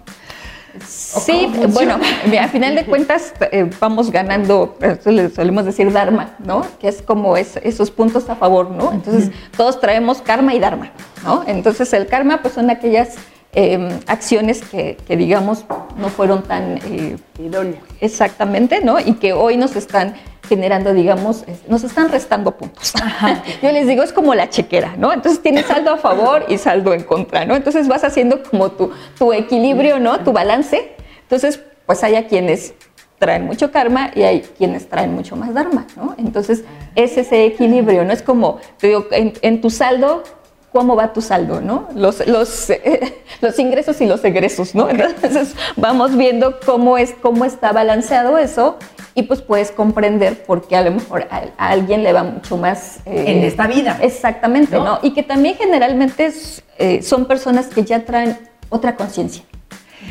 Sí, 0.87 1.53
bueno, 1.69 1.99
a 2.41 2.49
final 2.49 2.75
de 2.75 2.87
cuentas 2.87 3.35
eh, 3.53 3.69
vamos 3.79 4.11
ganando, 4.11 4.79
le 5.05 5.29
solemos 5.29 5.67
decir 5.67 5.93
Dharma, 5.93 6.31
¿no? 6.39 6.63
Que 6.81 6.89
es 6.89 7.03
como 7.03 7.37
es- 7.37 7.59
esos 7.63 7.91
puntos 7.91 8.31
a 8.31 8.37
favor, 8.37 8.71
¿no? 8.71 8.91
Entonces 8.93 9.31
todos 9.55 9.79
traemos 9.81 10.23
karma 10.23 10.55
y 10.55 10.59
Dharma, 10.61 10.91
¿no? 11.25 11.45
Entonces 11.47 11.93
el 11.93 12.07
karma 12.07 12.41
pues 12.41 12.55
son 12.55 12.71
aquellas 12.71 13.17
eh, 13.55 14.01
acciones 14.07 14.63
que, 14.63 14.97
que, 15.07 15.17
digamos 15.17 15.67
no 15.99 16.09
fueron 16.09 16.43
tan 16.43 16.79
eh, 16.87 17.19
Idóneo. 17.39 17.77
exactamente, 18.01 18.81
¿no? 18.83 18.99
Y 18.99 19.15
que 19.15 19.35
hoy 19.35 19.59
nos 19.59 19.77
están 19.77 20.15
generando, 20.49 20.93
digamos, 20.95 21.45
nos 21.69 21.85
están 21.85 22.09
restando 22.09 22.57
puntos. 22.57 22.93
Yo 23.63 23.71
les 23.71 23.87
digo, 23.87 24.03
es 24.03 24.13
como 24.13 24.35
la 24.35 24.49
chequera, 24.49 24.95
¿no? 24.97 25.13
Entonces 25.13 25.43
tienes 25.43 25.67
saldo 25.67 25.93
a 25.93 25.99
favor 25.99 26.47
y 26.49 26.59
saldo 26.59 26.95
en 26.95 27.05
contra, 27.05 27.45
¿no? 27.45 27.55
Entonces 27.55 27.89
vas 27.89 28.05
haciendo 28.05 28.43
como 28.43 28.71
tu, 28.71 28.91
tu 29.19 29.33
equilibrio, 29.33 29.99
¿no? 29.99 30.21
Tu 30.21 30.33
balance. 30.33 30.95
Entonces, 31.23 31.61
pues 31.87 32.03
hay 32.05 32.17
a 32.17 32.27
quienes 32.27 32.75
traen 33.19 33.45
mucho 33.45 33.71
karma 33.71 34.11
y 34.15 34.23
hay 34.23 34.41
quienes 34.41 34.89
traen 34.89 35.15
mucho 35.15 35.37
más 35.37 35.55
dharma, 35.55 35.87
¿no? 35.97 36.15
Entonces, 36.19 36.65
es 36.97 37.17
ese 37.17 37.45
equilibrio, 37.45 38.05
¿no? 38.05 38.13
Es 38.13 38.23
como, 38.23 38.59
te 38.79 38.89
digo, 38.89 39.07
en, 39.11 39.35
en 39.43 39.61
tu 39.61 39.71
saldo, 39.71 40.25
¿cómo 40.73 40.97
va 40.97 41.13
tu 41.13 41.21
saldo, 41.21 41.61
no? 41.61 41.89
Los, 41.95 42.27
los, 42.27 42.71
eh, 42.71 43.23
los 43.41 43.59
ingresos 43.59 44.01
y 44.01 44.07
los 44.07 44.25
egresos, 44.25 44.75
¿no? 44.75 44.89
Entonces, 44.89 45.55
vamos 45.77 46.17
viendo 46.17 46.59
cómo, 46.65 46.99
es, 46.99 47.15
cómo 47.21 47.45
está 47.45 47.73
balanceado 47.73 48.39
eso 48.39 48.79
y 49.15 49.25
pues 49.25 49.43
puedes 49.43 49.71
comprender 49.71 50.45
por 50.45 50.67
qué 50.67 50.77
a 50.77 50.83
lo 50.83 50.91
mejor 50.93 51.29
a, 51.31 51.43
a 51.59 51.69
alguien 51.71 52.03
le 52.03 52.13
va 52.13 52.23
mucho 52.25 52.57
más... 52.57 53.01
eh, 53.05 53.25
En 53.27 53.45
esta 53.45 53.67
vida. 53.67 53.99
Exactamente, 54.01 54.77
¿No? 54.77 54.85
¿no? 54.85 54.99
Y 55.03 55.13
que 55.13 55.23
también 55.23 55.57
generalmente 55.57 56.27
es, 56.27 56.63
eh, 56.79 57.03
son 57.03 57.27
personas 57.27 57.67
que 57.67 57.85
ya 57.85 58.05
traen 58.05 58.39
otra 58.71 58.97
conciencia. 58.97 59.45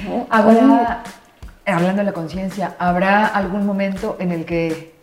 ¿no? 0.08 0.28
Habrá, 0.30 1.04
hablando 1.65 1.97
de 2.00 2.04
la 2.04 2.13
conciencia, 2.13 2.76
¿habrá 2.78 3.26
algún 3.26 3.65
momento 3.65 4.17
en 4.19 4.32
el 4.32 4.45
que 4.45 4.93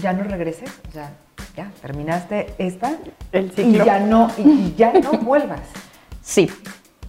ya 0.00 0.14
no 0.14 0.24
regreses? 0.24 0.70
O 0.88 0.92
sea, 0.92 1.12
ya 1.56 1.70
terminaste 1.80 2.54
esta 2.58 2.92
El 3.32 3.52
y 3.56 3.72
ya 3.84 3.98
no, 4.00 4.30
y, 4.38 4.42
y 4.42 4.74
ya 4.76 4.92
no 4.92 5.12
vuelvas. 5.22 5.60
Sí. 6.22 6.48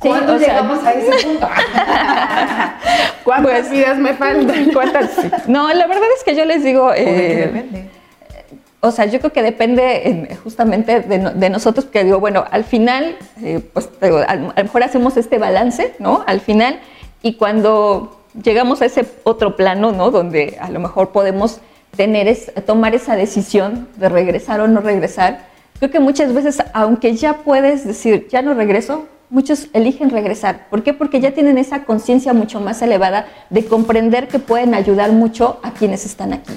Sí, 0.01 0.09
¿Cuándo 0.09 0.37
sea, 0.37 0.47
llegamos 0.47 0.83
a 0.83 0.91
ese 0.91 1.25
punto? 1.27 1.47
¿Cuántas 3.23 3.51
Pues- 3.61 3.71
vidas 3.71 3.97
me 3.97 4.13
faltan? 4.13 4.69
¿Cuántas? 4.73 5.47
No, 5.47 5.71
la 5.73 5.87
verdad 5.87 6.03
es 6.17 6.23
que 6.23 6.35
yo 6.35 6.45
les 6.45 6.63
digo, 6.63 6.87
¿O 6.87 6.91
de 6.91 6.95
qué 7.05 7.33
eh, 7.33 7.37
depende? 7.47 7.89
o 8.81 8.91
sea, 8.91 9.05
yo 9.05 9.19
creo 9.19 9.31
que 9.31 9.41
depende 9.41 10.37
justamente 10.43 10.99
de, 10.99 11.19
no- 11.19 11.31
de 11.31 11.49
nosotros, 11.49 11.85
porque 11.85 12.03
digo, 12.03 12.19
bueno, 12.19 12.43
al 12.51 12.65
final, 12.65 13.15
eh, 13.41 13.61
pues 13.71 13.89
te 13.97 14.07
digo, 14.07 14.17
a, 14.17 14.23
a 14.23 14.35
lo 14.35 14.51
mejor 14.63 14.83
hacemos 14.83 15.15
este 15.15 15.37
balance, 15.37 15.95
¿no? 15.99 16.23
Al 16.27 16.41
final, 16.41 16.81
y 17.21 17.35
cuando 17.35 18.19
llegamos 18.43 18.81
a 18.81 18.85
ese 18.85 19.05
otro 19.23 19.55
plano, 19.55 19.93
¿no? 19.93 20.11
Donde 20.11 20.57
a 20.59 20.69
lo 20.69 20.81
mejor 20.81 21.11
podemos 21.11 21.61
tener 21.95 22.27
es, 22.27 22.51
tomar 22.65 22.95
esa 22.95 23.15
decisión 23.15 23.87
de 23.97 24.09
regresar 24.09 24.59
o 24.61 24.67
no 24.67 24.81
regresar. 24.81 25.45
Creo 25.79 25.91
que 25.91 25.99
muchas 25.99 26.33
veces, 26.33 26.63
aunque 26.73 27.15
ya 27.15 27.37
puedes 27.39 27.85
decir, 27.85 28.27
ya 28.29 28.41
no 28.41 28.53
regreso, 28.53 29.07
muchos 29.29 29.67
eligen 29.73 30.09
regresar. 30.09 30.67
¿Por 30.69 30.83
qué? 30.83 30.93
Porque 30.93 31.19
ya 31.19 31.31
tienen 31.31 31.57
esa 31.57 31.83
conciencia 31.85 32.33
mucho 32.33 32.59
más 32.59 32.81
elevada 32.81 33.27
de 33.49 33.65
comprender 33.65 34.27
que 34.27 34.39
pueden 34.39 34.73
ayudar 34.73 35.11
mucho 35.11 35.59
a 35.63 35.71
quienes 35.71 36.05
están 36.05 36.33
aquí. 36.33 36.53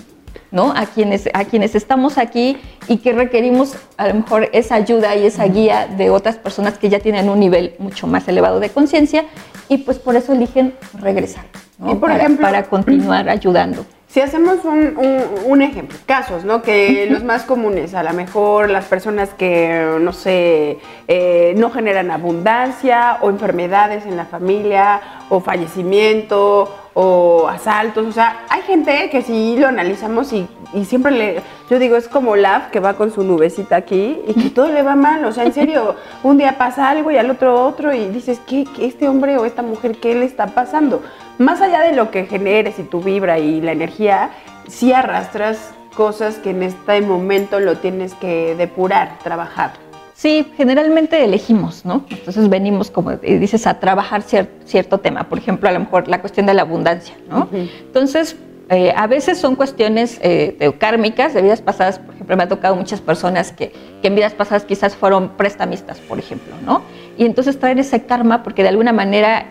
¿no? 0.53 0.73
A 0.73 0.87
quienes, 0.87 1.29
a 1.35 1.45
quienes 1.45 1.75
estamos 1.75 2.19
aquí 2.19 2.57
y 2.87 2.99
que 2.99 3.13
requerimos 3.13 3.75
a 3.97 4.09
lo 4.09 4.15
mejor 4.15 4.49
esa 4.53 4.77
ayuda 4.77 5.17
y 5.17 5.27
esa 5.27 5.45
guía 5.45 5.87
de 5.87 6.09
otras 6.11 6.37
personas 6.37 6.79
que 6.79 6.89
ya 6.89 7.01
tienen 7.01 7.29
un 7.29 7.41
nivel 7.41 7.75
mucho 7.79 8.07
más 8.07 8.27
elevado 8.29 8.61
de 8.61 8.71
conciencia 8.71 9.25
y 9.69 9.79
pues 9.79 9.99
por 9.99 10.17
eso 10.17 10.33
eligen 10.33 10.75
regresar, 11.01 11.45
¿no? 11.79 11.87
Y 11.93 11.95
por 11.97 12.11
para, 12.11 12.17
ejemplo- 12.25 12.43
para 12.47 12.63
continuar 12.65 13.29
ayudando. 13.29 13.85
Si 14.09 14.21
hacemos 14.21 14.65
un, 14.65 14.97
un- 14.97 15.25
un 15.45 15.63
ejemplo, 15.63 15.99
casos, 16.07 16.45
¿no? 16.45 16.63
Que 16.63 17.07
los 17.11 17.23
más 17.23 17.43
comunes, 17.43 17.93
a 17.93 18.03
lo 18.03 18.13
mejor 18.15 18.71
las 18.71 18.87
personas 18.87 19.31
que, 19.35 19.99
no 20.01 20.13
sé, 20.15 20.79
eh, 21.09 21.53
no 21.59 21.71
generan 21.71 22.11
abundancia 22.11 23.19
o 23.21 23.29
enfermedades 23.29 24.07
en 24.07 24.17
la 24.17 24.25
familia 24.25 25.03
o 25.29 25.41
fallecimiento 25.41 26.75
o 26.99 27.47
asaltos, 27.47 28.07
o 28.07 28.13
sea, 28.13 28.47
hay 28.49 28.63
gente 28.63 29.11
que 29.11 29.21
si 29.21 29.55
lo 29.59 29.69
analizamos 29.69 30.33
y, 30.33 30.49
y 30.73 30.87
siempre 30.87 31.13
le, 31.13 31.43
yo 31.69 31.79
digo, 31.79 31.95
es 31.97 32.09
como 32.09 32.37
Lav 32.37 32.71
que 32.71 32.81
va 32.81 32.95
con 32.95 33.13
su 33.13 33.23
nubecita 33.23 33.77
aquí 33.77 34.19
y 34.27 34.33
que 34.33 34.49
todo 34.49 34.69
le 34.69 34.83
va 34.83 34.97
mal, 34.97 35.23
o 35.27 35.31
sea, 35.31 35.45
en 35.45 35.53
serio, 35.53 35.95
un 36.23 36.39
día 36.39 36.57
pasa 36.57 36.89
algo 36.89 37.11
y 37.11 37.19
al 37.19 37.29
otro 37.29 37.67
otro 37.67 37.93
y 37.93 38.09
dices, 38.09 38.41
¿qué, 38.47 38.65
qué 38.75 38.87
este 38.87 39.11
hombre 39.11 39.37
o 39.37 39.45
esta 39.45 39.61
mujer, 39.61 39.99
qué 39.99 40.15
le 40.15 40.25
está 40.25 40.47
pasando? 40.47 41.03
Más 41.37 41.61
allá 41.61 41.83
de 41.83 41.95
lo 41.95 42.11
que 42.11 42.25
generes 42.25 42.79
y 42.79 42.85
tu 42.85 43.03
vibra 43.03 43.39
y 43.39 43.61
la 43.61 43.73
energía, 43.73 44.31
sí 44.67 44.95
arrastras 44.95 45.75
cosas 45.95 46.37
que 46.37 46.49
en 46.49 46.63
este 46.63 47.03
momento 47.03 47.61
lo 47.61 47.77
tienes 47.77 48.15
que 48.15 48.55
depurar, 48.55 49.19
trabajar. 49.23 49.86
Sí, 50.17 50.47
generalmente 50.57 51.23
elegimos, 51.23 51.85
¿no? 51.85 52.05
Entonces 52.09 52.49
venimos, 52.49 52.91
como 52.91 53.13
dices, 53.17 53.67
a 53.67 53.79
trabajar 53.79 54.23
cier- 54.23 54.49
cierto 54.65 54.97
tema. 54.99 55.25
Por 55.29 55.37
ejemplo, 55.39 55.69
a 55.69 55.73
lo 55.73 55.81
mejor 55.81 56.09
la 56.09 56.21
cuestión 56.23 56.47
de 56.47 56.55
la 56.55 56.63
abundancia, 56.63 57.15
¿no? 57.29 57.49
Entonces, 57.53 58.35
eh, 58.71 58.93
a 58.97 59.07
veces 59.07 59.39
son 59.39 59.57
cuestiones 59.57 60.19
eh, 60.23 60.57
de- 60.59 60.73
kármicas, 60.73 61.35
de 61.35 61.43
vidas 61.43 61.61
pasadas. 61.61 61.99
Por 61.99 62.15
ejemplo, 62.15 62.35
me 62.37 62.45
ha 62.45 62.49
tocado 62.49 62.75
muchas 62.77 63.03
personas 63.03 63.53
que, 63.53 63.73
que 64.01 64.09
en 64.09 64.15
vidas 64.15 64.33
pasadas 64.33 64.65
quizás 64.65 64.97
fueron 64.97 65.29
prestamistas, 65.37 65.99
por 65.99 66.19
ejemplo, 66.19 66.55
¿no? 66.65 66.81
Y 67.19 67.27
entonces 67.27 67.59
traen 67.61 67.79
ese 67.79 68.05
karma 68.07 68.43
porque 68.43 68.63
de 68.63 68.71
alguna 68.71 68.93
manera 68.95 69.45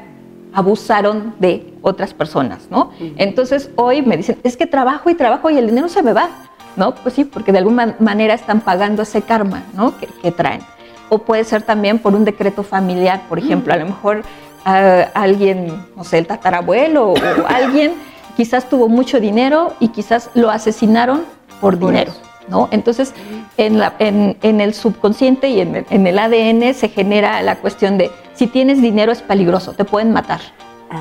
abusaron 0.52 1.36
de 1.40 1.74
otras 1.84 2.14
personas, 2.14 2.68
¿no? 2.72 2.92
Entonces 3.18 3.70
hoy 3.76 4.02
me 4.02 4.18
dicen, 4.18 4.38
es 4.44 4.58
que 4.58 4.66
trabajo 4.66 5.10
y 5.10 5.16
trabajo 5.16 5.50
y 5.50 5.58
el 5.58 5.68
dinero 5.68 5.90
se 5.90 6.02
me 6.02 6.14
va, 6.14 6.30
¿no? 6.76 6.96
Pues 6.96 7.16
sí, 7.16 7.26
porque 7.26 7.52
de 7.52 7.60
alguna 7.60 7.96
manera 8.00 8.34
están 8.34 8.62
pagando 8.62 9.04
ese 9.04 9.22
karma, 9.22 9.64
¿no? 9.74 9.98
Que, 9.98 10.08
que 10.08 10.32
traen. 10.32 10.62
O 11.10 11.20
puede 11.20 11.44
ser 11.44 11.62
también 11.62 12.00
por 12.00 12.14
un 12.16 12.26
decreto 12.26 12.64
familiar, 12.64 13.22
por 13.30 13.38
ejemplo, 13.40 13.74
a 13.74 13.78
lo 13.78 13.86
mejor 13.86 14.24
ah, 14.66 15.08
alguien, 15.14 15.86
no 15.96 16.04
sé, 16.04 16.18
el 16.18 16.28
tatarabuelo 16.28 17.10
o 17.12 17.16
alguien 17.48 17.94
quizás 18.36 18.68
tuvo 18.70 18.88
mucho 18.90 19.20
dinero 19.20 19.74
y 19.80 19.90
quizás 19.90 20.30
lo 20.34 20.50
asesinaron 20.50 21.24
por 21.62 21.78
dinero. 21.80 22.12
¿No? 22.48 22.68
Entonces, 22.70 23.12
en, 23.58 23.80
la- 23.80 23.94
en- 23.98 24.38
en 24.44 24.62
el 24.62 24.76
subconsciente 24.76 25.50
y 25.50 25.62
en 25.62 25.84
en 25.90 26.06
el 26.06 26.20
ADN 26.20 26.76
se 26.76 26.90
genera 26.90 27.42
la 27.42 27.56
cuestión 27.56 27.98
de 27.98 28.12
si 28.36 28.46
tienes 28.46 28.80
dinero 28.84 29.12
es 29.12 29.24
peligroso, 29.24 29.74
te 29.74 29.84
pueden 29.84 30.12
matar. 30.14 30.42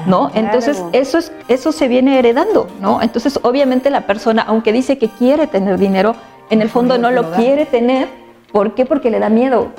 ¿No? 0.06 0.26
Ah, 0.26 0.30
claro. 0.30 0.46
Entonces, 0.46 0.82
eso, 0.92 1.18
es, 1.18 1.32
eso 1.48 1.72
se 1.72 1.88
viene 1.88 2.18
heredando, 2.18 2.68
¿no? 2.80 3.02
Entonces, 3.02 3.38
obviamente 3.42 3.90
la 3.90 4.06
persona, 4.06 4.42
aunque 4.46 4.72
dice 4.72 4.98
que 4.98 5.08
quiere 5.08 5.46
tener 5.46 5.78
dinero, 5.78 6.14
en 6.50 6.62
el 6.62 6.68
fondo 6.68 6.98
no 6.98 7.10
lo 7.10 7.32
quiere 7.32 7.66
tener. 7.66 8.08
¿Por 8.52 8.74
qué? 8.74 8.86
Porque 8.86 9.10
le 9.10 9.18
da 9.18 9.28
miedo. 9.28 9.72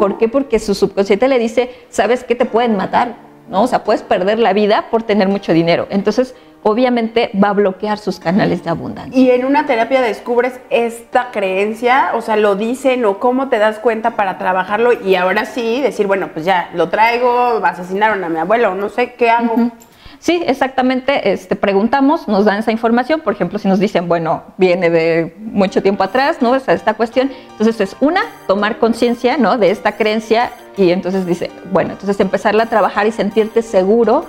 ¿Por 0.00 0.18
qué? 0.18 0.28
Porque 0.28 0.58
su 0.58 0.74
subconsciente 0.74 1.28
le 1.28 1.38
dice, 1.38 1.70
¿sabes 1.90 2.24
qué? 2.24 2.34
Te 2.34 2.44
pueden 2.44 2.76
matar, 2.76 3.14
¿no? 3.48 3.62
O 3.62 3.66
sea, 3.66 3.84
puedes 3.84 4.02
perder 4.02 4.38
la 4.38 4.52
vida 4.52 4.86
por 4.90 5.04
tener 5.04 5.28
mucho 5.28 5.52
dinero. 5.52 5.86
Entonces, 5.90 6.34
obviamente 6.62 7.30
va 7.42 7.50
a 7.50 7.52
bloquear 7.52 7.98
sus 7.98 8.18
canales 8.18 8.64
de 8.64 8.70
abundancia. 8.70 9.18
Y 9.18 9.30
en 9.30 9.44
una 9.44 9.66
terapia 9.66 10.00
descubres 10.00 10.58
esta 10.70 11.30
creencia, 11.30 12.10
o 12.14 12.22
sea, 12.22 12.36
lo 12.36 12.56
dicen 12.56 13.04
o 13.04 13.18
cómo 13.18 13.48
te 13.48 13.58
das 13.58 13.78
cuenta 13.78 14.12
para 14.16 14.38
trabajarlo 14.38 14.92
y 14.92 15.14
ahora 15.14 15.44
sí 15.44 15.80
decir, 15.80 16.06
bueno, 16.06 16.30
pues 16.32 16.44
ya 16.44 16.70
lo 16.74 16.88
traigo, 16.88 17.60
asesinaron 17.64 18.24
a 18.24 18.28
mi 18.28 18.38
abuelo, 18.38 18.74
no 18.74 18.88
sé 18.88 19.14
qué 19.14 19.30
hago. 19.30 19.70
Sí, 20.18 20.42
exactamente. 20.46 21.32
Este, 21.32 21.56
preguntamos, 21.56 22.26
nos 22.26 22.44
dan 22.44 22.58
esa 22.58 22.72
información. 22.72 23.20
Por 23.20 23.34
ejemplo, 23.34 23.58
si 23.58 23.68
nos 23.68 23.78
dicen, 23.78 24.08
bueno, 24.08 24.42
viene 24.56 24.90
de 24.90 25.36
mucho 25.38 25.82
tiempo 25.82 26.02
atrás, 26.02 26.38
¿no? 26.40 26.54
Esta, 26.54 26.72
esta 26.72 26.94
cuestión. 26.94 27.30
Entonces 27.52 27.80
es 27.80 27.96
una, 28.00 28.22
tomar 28.46 28.78
conciencia, 28.78 29.36
¿no? 29.36 29.58
De 29.58 29.70
esta 29.70 29.92
creencia 29.92 30.50
y 30.76 30.90
entonces 30.90 31.26
dice, 31.26 31.50
bueno, 31.70 31.92
entonces 31.92 32.18
empezarla 32.18 32.64
a 32.64 32.66
trabajar 32.66 33.06
y 33.06 33.12
sentirte 33.12 33.62
seguro 33.62 34.26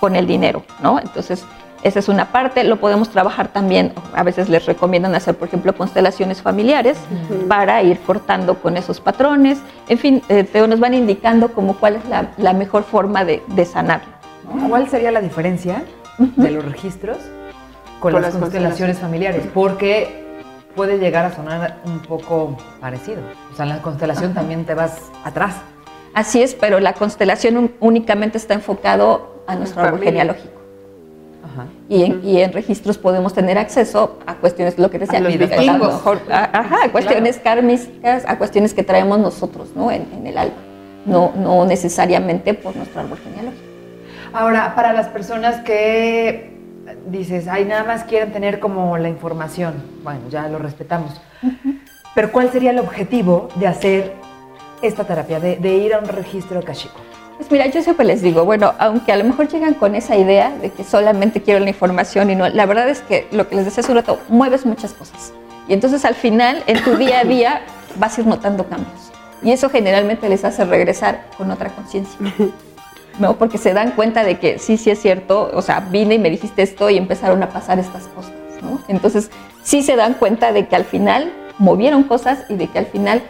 con 0.00 0.16
el 0.16 0.26
dinero, 0.26 0.64
¿no? 0.82 0.98
Entonces 0.98 1.44
esa 1.86 1.98
es 2.00 2.08
una 2.08 2.26
parte. 2.32 2.64
Lo 2.64 2.76
podemos 2.76 3.10
trabajar 3.10 3.48
también. 3.48 3.92
A 4.14 4.22
veces 4.22 4.48
les 4.48 4.66
recomiendan 4.66 5.14
hacer, 5.14 5.36
por 5.36 5.48
ejemplo, 5.48 5.74
constelaciones 5.76 6.42
familiares 6.42 6.98
para 7.48 7.82
ir 7.82 7.98
cortando 8.00 8.56
con 8.60 8.76
esos 8.76 9.00
patrones. 9.00 9.58
En 9.88 9.98
fin, 9.98 10.22
eh, 10.28 10.44
te- 10.44 10.66
nos 10.66 10.80
van 10.80 10.94
indicando 10.94 11.52
como 11.52 11.76
cuál 11.76 11.96
es 11.96 12.04
la, 12.08 12.28
la 12.38 12.52
mejor 12.52 12.82
forma 12.84 13.24
de, 13.24 13.42
de 13.48 13.64
sanarlo. 13.64 14.08
¿Cuál 14.68 14.88
sería 14.88 15.10
la 15.10 15.20
diferencia 15.20 15.82
de 16.18 16.50
los 16.50 16.64
registros 16.64 17.18
con, 18.00 18.12
Con 18.12 18.22
las, 18.22 18.32
las 18.34 18.40
constelaciones 18.40 18.98
familiares? 18.98 19.42
Porque 19.54 20.24
puede 20.74 20.98
llegar 20.98 21.24
a 21.24 21.34
sonar 21.34 21.78
un 21.84 22.00
poco 22.00 22.56
parecido. 22.80 23.20
O 23.52 23.56
sea, 23.56 23.64
en 23.64 23.70
la 23.70 23.82
constelación 23.82 24.34
también 24.34 24.64
te 24.64 24.74
vas 24.74 24.98
atrás. 25.24 25.54
Así 26.14 26.42
es, 26.42 26.54
pero 26.54 26.80
la 26.80 26.92
constelación 26.94 27.56
un- 27.56 27.72
únicamente 27.80 28.38
está 28.38 28.54
enfocado 28.54 29.42
a 29.46 29.54
nuestro 29.54 29.82
árbol 29.82 30.00
genealógico. 30.02 30.55
Ajá. 31.56 31.66
Y 31.88 32.02
en, 32.04 32.20
y 32.24 32.40
en 32.42 32.52
registros 32.52 32.98
podemos 32.98 33.32
tener 33.32 33.56
acceso 33.58 34.18
a 34.26 34.34
cuestiones, 34.34 34.78
lo 34.78 34.90
que 34.90 34.98
decía, 34.98 35.18
A 35.18 35.22
los 35.22 35.32
mejor, 35.94 36.20
a- 36.30 36.58
ajá, 36.60 36.76
a 36.84 36.92
cuestiones 36.92 37.38
kármicas, 37.38 38.24
a 38.26 38.36
cuestiones 38.38 38.74
que 38.74 38.82
traemos 38.82 39.18
nosotros, 39.18 39.70
¿no? 39.74 39.90
En, 39.90 40.06
en 40.12 40.26
el 40.26 40.36
alma. 40.36 40.54
No, 41.06 41.32
no 41.36 41.64
necesariamente 41.64 42.52
por 42.54 42.74
nuestro 42.76 43.00
árbol 43.00 43.18
genealógico. 43.18 43.62
Ahora, 44.32 44.74
para 44.74 44.92
las 44.92 45.06
personas 45.08 45.60
que 45.62 46.50
dices, 47.08 47.48
ay, 47.48 47.64
nada 47.64 47.84
más 47.84 48.04
quieren 48.04 48.32
tener 48.32 48.58
como 48.60 48.98
la 48.98 49.08
información, 49.08 49.74
bueno, 50.02 50.20
ya 50.30 50.48
lo 50.48 50.58
respetamos. 50.58 51.20
Pero 52.14 52.32
¿cuál 52.32 52.50
sería 52.50 52.70
el 52.70 52.78
objetivo 52.78 53.48
de 53.54 53.66
hacer 53.66 54.12
esta 54.82 55.04
terapia, 55.04 55.38
de, 55.40 55.56
de 55.56 55.74
ir 55.76 55.94
a 55.94 55.98
un 56.00 56.06
registro 56.08 56.62
kashico? 56.62 56.98
Pues 57.36 57.50
mira, 57.50 57.66
yo 57.66 57.82
siempre 57.82 58.06
les 58.06 58.22
digo, 58.22 58.44
bueno, 58.44 58.72
aunque 58.78 59.12
a 59.12 59.16
lo 59.16 59.24
mejor 59.24 59.48
llegan 59.48 59.74
con 59.74 59.94
esa 59.94 60.16
idea 60.16 60.50
de 60.50 60.70
que 60.70 60.84
solamente 60.84 61.42
quiero 61.42 61.60
la 61.60 61.68
información 61.68 62.30
y 62.30 62.34
no, 62.34 62.48
la 62.48 62.64
verdad 62.64 62.88
es 62.88 63.00
que 63.02 63.28
lo 63.30 63.48
que 63.48 63.56
les 63.56 63.66
decía 63.66 63.82
hace 63.82 63.92
un 63.92 63.98
rato, 63.98 64.18
mueves 64.28 64.64
muchas 64.64 64.94
cosas. 64.94 65.34
Y 65.68 65.74
entonces 65.74 66.04
al 66.04 66.14
final, 66.14 66.62
en 66.66 66.82
tu 66.82 66.96
día 66.96 67.20
a 67.20 67.24
día, 67.24 67.60
vas 67.96 68.16
a 68.16 68.22
ir 68.22 68.26
notando 68.26 68.66
cambios. 68.66 69.12
Y 69.42 69.50
eso 69.50 69.68
generalmente 69.68 70.28
les 70.30 70.44
hace 70.44 70.64
regresar 70.64 71.26
con 71.36 71.50
otra 71.50 71.70
conciencia. 71.70 72.18
¿No? 73.18 73.36
Porque 73.36 73.58
se 73.58 73.72
dan 73.72 73.92
cuenta 73.92 74.24
de 74.24 74.38
que 74.38 74.58
sí, 74.58 74.76
sí 74.76 74.90
es 74.90 75.00
cierto, 75.00 75.50
o 75.54 75.62
sea, 75.62 75.80
vine 75.80 76.16
y 76.16 76.18
me 76.18 76.30
dijiste 76.30 76.62
esto 76.62 76.90
y 76.90 76.98
empezaron 76.98 77.42
a 77.42 77.48
pasar 77.48 77.78
estas 77.78 78.08
cosas, 78.08 78.32
¿no? 78.60 78.78
Entonces, 78.88 79.30
sí 79.62 79.82
se 79.82 79.96
dan 79.96 80.14
cuenta 80.14 80.52
de 80.52 80.66
que 80.68 80.76
al 80.76 80.84
final 80.84 81.32
movieron 81.58 82.02
cosas 82.02 82.44
y 82.50 82.56
de 82.56 82.66
que 82.66 82.78
al 82.78 82.86
final 82.86 83.22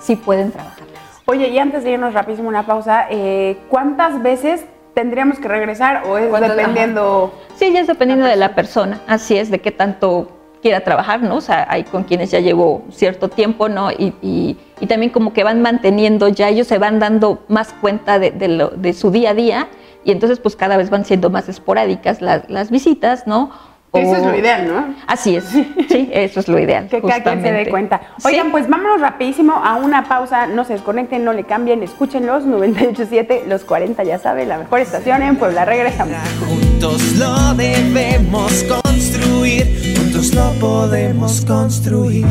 sí 0.00 0.14
pueden 0.14 0.52
trabajarlas. 0.52 0.83
Oye, 1.26 1.48
y 1.48 1.58
antes 1.58 1.84
de 1.84 1.92
irnos 1.92 2.12
rapidísimo 2.14 2.48
una 2.48 2.66
pausa, 2.66 3.06
eh, 3.10 3.56
¿cuántas 3.68 4.22
veces 4.22 4.64
tendríamos 4.92 5.38
que 5.38 5.48
regresar 5.48 6.02
o 6.06 6.18
es 6.18 6.30
dependiendo? 6.56 7.32
Sí, 7.56 7.72
ya 7.72 7.80
es 7.80 7.86
dependiendo 7.86 8.26
de 8.26 8.36
la 8.36 8.54
persona, 8.54 9.00
así 9.06 9.36
es, 9.36 9.50
de 9.50 9.60
qué 9.60 9.70
tanto 9.70 10.28
quiera 10.60 10.80
trabajar, 10.80 11.22
¿no? 11.22 11.36
O 11.36 11.40
sea, 11.40 11.66
hay 11.68 11.84
con 11.84 12.04
quienes 12.04 12.30
ya 12.30 12.40
llevo 12.40 12.82
cierto 12.90 13.28
tiempo, 13.28 13.68
¿no? 13.68 13.90
Y, 13.90 14.14
y- 14.22 14.56
y 14.80 14.86
también 14.86 15.12
como 15.12 15.32
que 15.32 15.44
van 15.44 15.62
manteniendo, 15.62 16.28
ya 16.28 16.48
ellos 16.48 16.66
se 16.66 16.78
van 16.78 16.98
dando 16.98 17.42
más 17.48 17.72
cuenta 17.74 18.18
de, 18.18 18.30
de 18.30 18.48
lo- 18.48 18.70
de 18.70 18.92
su 18.92 19.10
día 19.10 19.30
a 19.30 19.34
día 19.34 19.68
y 20.04 20.12
entonces 20.12 20.38
pues 20.40 20.56
cada 20.56 20.76
vez 20.76 20.90
van 20.90 21.04
siendo 21.04 21.30
más 21.30 21.48
esporádicas 21.48 22.20
las, 22.22 22.48
las 22.50 22.70
visitas, 22.70 23.26
¿no? 23.26 23.50
Eso 23.94 24.16
es 24.16 24.22
lo 24.22 24.36
ideal, 24.36 24.66
¿no? 24.66 24.94
Así 25.06 25.36
es, 25.36 25.44
sí, 25.44 26.10
eso 26.12 26.40
es 26.40 26.48
lo 26.48 26.58
ideal. 26.58 26.88
Que 26.88 27.00
cada 27.00 27.22
quien 27.22 27.42
se 27.42 27.52
dé 27.52 27.68
cuenta. 27.68 28.00
Sí. 28.18 28.28
Oigan, 28.28 28.50
pues 28.50 28.68
vámonos 28.68 29.00
rapidísimo 29.00 29.54
a 29.54 29.76
una 29.76 30.08
pausa. 30.08 30.46
No 30.46 30.64
se 30.64 30.74
desconecten, 30.74 31.24
no 31.24 31.32
le 31.32 31.44
cambien, 31.44 31.82
escúchenlos. 31.82 32.44
98.7, 32.44 33.46
los 33.46 33.64
40, 33.64 34.02
ya 34.04 34.18
saben, 34.18 34.48
la 34.48 34.58
mejor 34.58 34.80
estación 34.80 35.22
en 35.22 35.36
Puebla. 35.36 35.64
Regresamos. 35.64 36.16
Juntos 36.46 37.12
lo 37.16 37.54
debemos 37.54 38.64
construir, 38.64 39.96
juntos 39.96 40.34
lo 40.34 40.50
podemos 40.60 41.44
construir. 41.44 42.26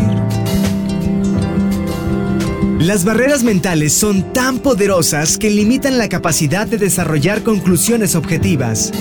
Las 2.80 3.06
barreras 3.06 3.44
mentales 3.44 3.94
son 3.94 4.34
tan 4.34 4.60
poderosas 4.60 5.38
que 5.38 5.50
limitan 5.50 5.98
la 5.98 6.10
capacidad 6.10 6.68
de 6.68 6.78
desarrollar 6.78 7.42
conclusiones 7.42 8.14
objetivas. 8.16 8.92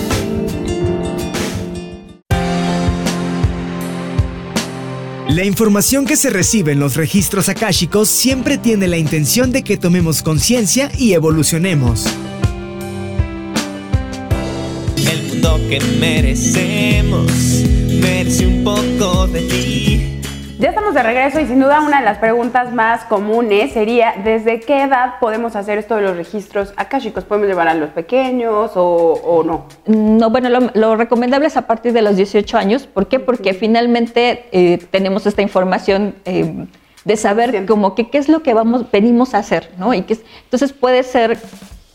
La 5.33 5.43
información 5.43 6.05
que 6.05 6.15
se 6.15 6.29
recibe 6.29 6.73
en 6.73 6.79
los 6.79 6.95
registros 6.95 7.49
akáshicos 7.49 8.07
siempre 8.07 8.59
tiene 8.59 8.87
la 8.87 8.99
intención 8.99 9.51
de 9.51 9.63
que 9.63 9.77
tomemos 9.77 10.21
conciencia 10.21 10.91
y 10.95 11.13
evolucionemos. 11.13 12.05
El 14.95 15.23
mundo 15.29 15.59
que 15.67 15.79
merecemos 15.99 17.31
merece 17.99 18.45
un 18.45 18.63
poco 18.63 19.25
de 19.25 19.41
ti. 19.41 20.12
Ya 20.59 20.69
estamos 20.69 20.93
de 20.93 21.03
regreso 21.03 21.39
y 21.41 21.47
sin 21.47 21.59
duda 21.59 21.81
una 21.81 21.99
de 21.99 22.05
las 22.05 22.19
preguntas 22.19 22.71
más 22.71 23.03
comunes 23.05 23.73
sería 23.73 24.13
¿desde 24.23 24.59
qué 24.59 24.83
edad 24.83 25.15
podemos 25.19 25.55
hacer 25.55 25.77
esto 25.77 25.95
de 25.95 26.03
los 26.03 26.15
registros 26.15 26.73
akáshicos? 26.77 27.23
¿Podemos 27.25 27.49
llevar 27.49 27.67
a 27.67 27.73
los 27.73 27.89
pequeños 27.89 28.71
o, 28.75 28.85
o 29.13 29.43
no? 29.43 29.65
No, 29.87 30.29
bueno, 30.29 30.49
lo, 30.49 30.69
lo 30.73 30.95
recomendable 30.95 31.47
es 31.47 31.57
a 31.57 31.63
partir 31.67 31.91
de 31.91 32.01
los 32.01 32.15
18 32.15 32.57
años. 32.57 32.85
¿Por 32.87 33.07
qué? 33.07 33.19
Porque 33.19 33.53
finalmente 33.53 34.45
eh, 34.51 34.77
tenemos 34.91 35.25
esta 35.25 35.41
información 35.41 36.15
eh, 36.25 36.65
de 37.03 37.17
saber 37.17 37.65
como 37.65 37.95
que 37.95 38.09
qué 38.09 38.19
es 38.19 38.29
lo 38.29 38.43
que 38.43 38.53
vamos, 38.53 38.89
venimos 38.91 39.33
a 39.33 39.39
hacer, 39.39 39.71
¿no? 39.77 39.93
Y 39.93 40.03
que, 40.03 40.13
es- 40.13 40.23
entonces 40.45 40.71
puede 40.71 41.03
ser 41.03 41.37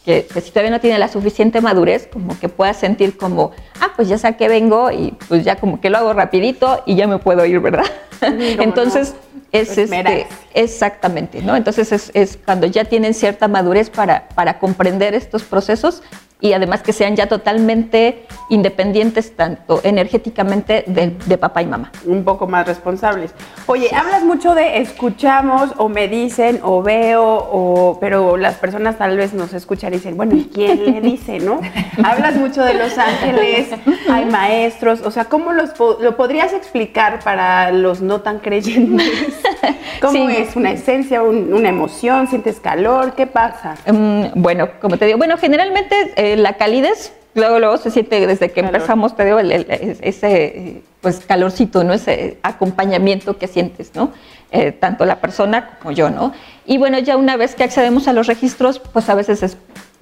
que, 0.09 0.25
que 0.25 0.41
si 0.41 0.49
todavía 0.49 0.71
no 0.71 0.81
tiene 0.81 0.99
la 0.99 1.09
suficiente 1.09 1.61
madurez, 1.61 2.09
como 2.11 2.39
que 2.41 2.49
pueda 2.49 2.73
sentir 2.73 3.19
como, 3.19 3.51
ah, 3.79 3.93
pues 3.95 4.09
ya 4.09 4.17
sé 4.17 4.27
a 4.27 4.39
qué 4.39 4.49
vengo 4.49 4.91
y 4.91 5.15
pues 5.29 5.45
ya 5.45 5.57
como 5.57 5.83
que 5.83 5.91
lo 5.91 5.99
hago 5.99 6.15
rapidito 6.15 6.83
y 6.87 6.97
ya 6.97 7.07
me 7.07 7.19
puedo 7.19 7.45
ir, 7.45 7.61
¿verdad? 7.61 7.85
Entonces, 8.23 9.13
no. 9.13 9.43
es 9.53 9.77
este, 9.77 10.27
exactamente, 10.55 11.43
¿no? 11.43 11.57
Entonces 11.57 11.93
es, 11.93 12.11
es 12.15 12.39
cuando 12.43 12.67
ya 12.67 12.87
tienen 12.87 13.13
cierta 13.13 13.49
madurez 13.49 13.91
para, 13.91 14.31
para 14.31 14.59
comprender 14.59 15.13
estos 15.13 15.43
procesos 15.43 16.03
y 16.41 16.53
además 16.53 16.83
que 16.83 16.93
sean 16.93 17.17
ya 17.17 17.27
totalmente 17.27 18.25
independientes 18.49 19.35
tanto 19.35 19.81
energéticamente 19.83 20.85
de, 20.87 21.17
de 21.27 21.39
papá 21.39 21.63
y 21.63 21.67
mamá. 21.67 21.91
un 22.07 22.25
poco 22.25 22.47
más 22.47 22.67
responsables. 22.67 23.33
Oye, 23.67 23.91
hablas 23.95 24.23
mucho 24.25 24.55
de 24.55 24.79
escuchamos 24.79 25.71
o 25.79 25.89
me 25.89 26.07
dicen 26.09 26.61
o 26.63 26.83
veo, 26.83 27.25
o, 27.25 27.99
pero 28.01 28.37
las 28.37 28.55
personas 28.55 28.97
tal 28.99 29.17
vez 29.17 29.35
nos 29.35 29.53
escuchan 29.53 29.93
y 29.93 29.97
dicen, 29.97 30.17
bueno, 30.17 30.37
¿y 30.37 30.45
quién 30.53 30.85
le 30.85 31.01
dice, 31.01 31.41
no? 31.41 31.61
hablas 32.05 32.37
mucho 32.37 32.63
de 32.65 32.75
los 32.75 32.97
ángeles, 32.99 33.69
hay 34.11 34.25
maestros, 34.31 35.01
o 35.05 35.11
sea, 35.11 35.25
¿cómo 35.25 35.53
los 35.53 35.71
po- 35.71 35.99
lo 36.01 36.17
podrías 36.17 36.53
explicar 36.53 37.21
para 37.25 37.71
los 37.73 38.01
no 38.01 38.21
tan 38.21 38.39
creyentes? 38.39 39.09
¿Cómo 40.01 40.29
Sí. 40.29 40.37
es 40.37 40.55
una 40.57 40.71
esencia, 40.71 41.23
un- 41.23 41.53
una 41.53 41.69
emoción, 41.69 42.29
sientes 42.29 42.61
calor, 42.61 43.15
qué 43.15 43.27
pasa? 43.27 43.75
Mm, 43.93 44.41
bueno, 44.41 44.69
como 44.81 44.97
te 44.97 45.07
digo, 45.07 45.19
bueno, 45.19 45.37
generalmente 45.37 45.95
eh, 46.17 46.28
la 46.37 46.57
calidez 46.57 47.13
luego 47.35 47.59
luego 47.61 47.77
se 47.77 47.91
siente 47.93 48.27
desde 48.27 48.49
que 48.51 48.63
Calor. 48.63 48.75
empezamos, 48.75 49.15
te 49.17 49.25
digo, 49.25 49.39
el- 49.39 49.53
el- 49.53 49.97
ese 50.01 50.45
eh, 50.47 50.83
pues 51.01 51.21
calorcito, 51.21 51.85
¿no? 51.85 51.93
Ese 51.95 52.39
acompañamiento 52.43 53.39
que 53.39 53.47
sientes, 53.47 53.93
¿no? 53.95 54.13
Eh, 54.51 54.73
tanto 54.73 55.05
la 55.05 55.21
persona 55.21 55.79
como 55.81 55.93
yo, 55.93 56.11
¿no? 56.11 56.33
Y 56.67 56.79
bueno, 56.79 56.99
ya 56.99 57.17
una 57.17 57.37
vez 57.37 57.55
que 57.55 57.63
accedemos 57.65 58.09
a 58.09 58.13
los 58.13 58.27
registros, 58.27 58.79
pues 58.81 59.09
a 59.09 59.15
veces 59.15 59.43
es- 59.45 59.57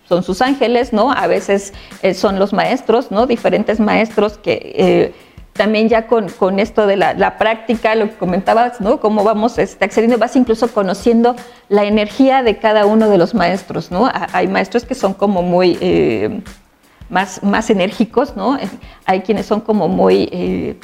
son 0.08 0.22
sus 0.22 0.40
ángeles, 0.40 0.92
¿no? 0.92 1.10
A 1.12 1.26
veces 1.26 1.74
eh, 2.02 2.14
son 2.14 2.38
los 2.38 2.52
maestros, 2.52 3.10
¿no? 3.10 3.26
Diferentes 3.26 3.80
maestros 3.80 4.38
que 4.38 4.72
eh, 4.76 5.14
también 5.56 5.88
ya 5.88 6.06
con, 6.06 6.28
con 6.28 6.58
esto 6.60 6.86
de 6.86 6.96
la, 6.96 7.14
la 7.14 7.38
práctica, 7.38 7.94
lo 7.94 8.08
que 8.08 8.16
comentabas, 8.16 8.80
¿no? 8.80 9.00
Cómo 9.00 9.24
vamos 9.24 9.58
este, 9.58 9.84
accediendo, 9.84 10.18
vas 10.18 10.36
incluso 10.36 10.68
conociendo 10.68 11.34
la 11.68 11.84
energía 11.84 12.42
de 12.42 12.58
cada 12.58 12.86
uno 12.86 13.08
de 13.08 13.18
los 13.18 13.34
maestros, 13.34 13.90
¿no? 13.90 14.06
Ha- 14.06 14.28
Hay 14.32 14.48
maestros 14.48 14.84
que 14.84 14.94
son 14.94 15.14
como 15.14 15.42
muy 15.42 15.78
eh, 15.80 16.40
más, 17.08 17.42
más 17.42 17.70
enérgicos, 17.70 18.36
¿no? 18.36 18.58
Hay 19.04 19.20
quienes 19.20 19.46
son 19.46 19.60
como 19.60 19.88
muy, 19.88 20.28
eh, 20.32 20.78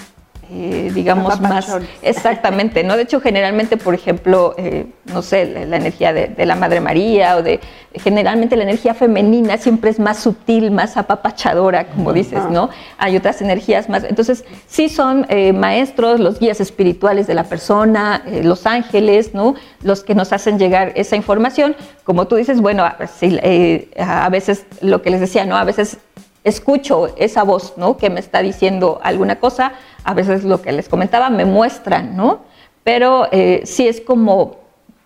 eh, 0.55 0.91
digamos, 0.93 1.41
más... 1.41 1.67
Exactamente, 2.03 2.85
¿no? 2.85 2.97
De 2.97 3.05
hecho, 3.05 3.21
generalmente, 3.21 3.79
por 3.79 3.95
ejemplo, 3.95 4.55
eh, 4.59 4.87
no 5.07 5.23
sé, 5.23 5.47
la, 5.47 5.65
la 5.65 5.77
energía 5.77 6.13
de, 6.13 6.27
de 6.29 6.45
la 6.45 6.57
Madre 6.57 6.81
María 6.81 7.37
o 7.37 7.43
de... 7.43 7.59
Generalmente 7.95 8.57
la 8.57 8.65
energía 8.65 8.93
femenina 8.93 9.57
siempre 9.57 9.91
es 9.91 9.99
más 9.99 10.19
sutil, 10.19 10.71
más 10.71 10.97
apapachadora, 10.97 11.87
como 11.87 12.13
dices, 12.13 12.43
¿no? 12.51 12.69
Hay 12.99 13.17
otras 13.17 13.41
energías 13.41 13.89
más... 13.89 14.05
Entonces, 14.05 14.45
sí 14.67 14.91
son 14.91 15.25
eh, 15.31 15.55
maestros, 15.55 16.21
los 16.21 16.39
guías 16.39 16.61
espirituales 16.61 17.27
de 17.27 17.35
la 17.35 17.45
persona, 17.45 18.23
los 18.43 18.67
ángeles, 18.67 19.35
¿no? 19.35 19.55
Los 19.83 20.05
que 20.05 20.15
nos 20.15 20.33
hacen 20.33 20.59
llegar 20.59 20.93
esa 20.97 21.17
información. 21.17 21.77
Como 22.05 22.27
tú 22.27 22.37
dices, 22.37 22.61
bueno, 22.61 22.85
a 22.85 24.29
veces 24.29 24.67
lo 24.81 25.01
que 25.01 25.11
les 25.11 25.21
decía, 25.21 25.45
¿no? 25.45 25.57
A 25.57 25.65
veces 25.65 25.99
escucho 26.45 27.15
esa 27.17 27.43
voz, 27.43 27.75
¿no? 27.77 27.97
Que 27.97 28.11
me 28.11 28.21
está 28.21 28.43
diciendo 28.43 29.01
alguna 29.03 29.37
cosa, 29.37 29.73
a 30.05 30.15
veces 30.15 30.45
lo 30.45 30.61
que 30.61 30.73
les 30.73 30.89
comentaba 30.89 31.31
me 31.31 31.45
muestran, 31.45 32.17
¿no? 32.17 32.41
Pero 32.85 33.29
eh, 33.31 33.63
sí 33.65 33.87
es 33.87 34.01
como, 34.01 34.57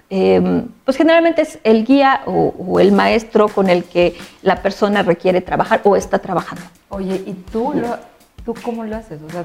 eh, 0.08 0.62
pues 0.84 0.96
generalmente 0.96 1.42
es 1.42 1.58
el 1.62 1.84
guía 1.84 2.22
o, 2.26 2.54
o 2.58 2.80
el 2.80 2.92
maestro 2.92 3.48
con 3.48 3.68
el 3.68 3.84
que 3.84 4.16
la 4.42 4.62
persona 4.62 5.02
requiere 5.02 5.40
trabajar 5.40 5.82
o 5.84 5.96
está 5.96 6.18
trabajando. 6.18 6.64
Oye, 6.88 7.22
¿y 7.26 7.32
tú, 7.32 7.72
lo, 7.74 7.98
tú 8.44 8.54
cómo 8.62 8.84
lo 8.84 8.96
haces? 8.96 9.20
O 9.26 9.30
sea, 9.30 9.44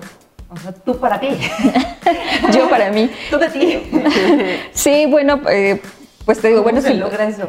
o 0.50 0.58
sea, 0.58 0.74
tú 0.74 0.98
para 0.98 1.20
ti. 1.20 1.30
Yo 2.54 2.70
para 2.70 2.92
mí. 2.92 3.10
tú 3.30 3.38
de 3.38 3.48
ti. 3.50 3.84
Sí, 4.74 5.06
bueno, 5.08 5.40
eh, 5.50 5.82
pues 6.26 6.40
te 6.40 6.50
digo, 6.50 6.64
¿Cómo 6.64 6.72
bueno, 6.74 6.88
se 6.88 6.94
logra 6.94 7.26
eso? 7.28 7.48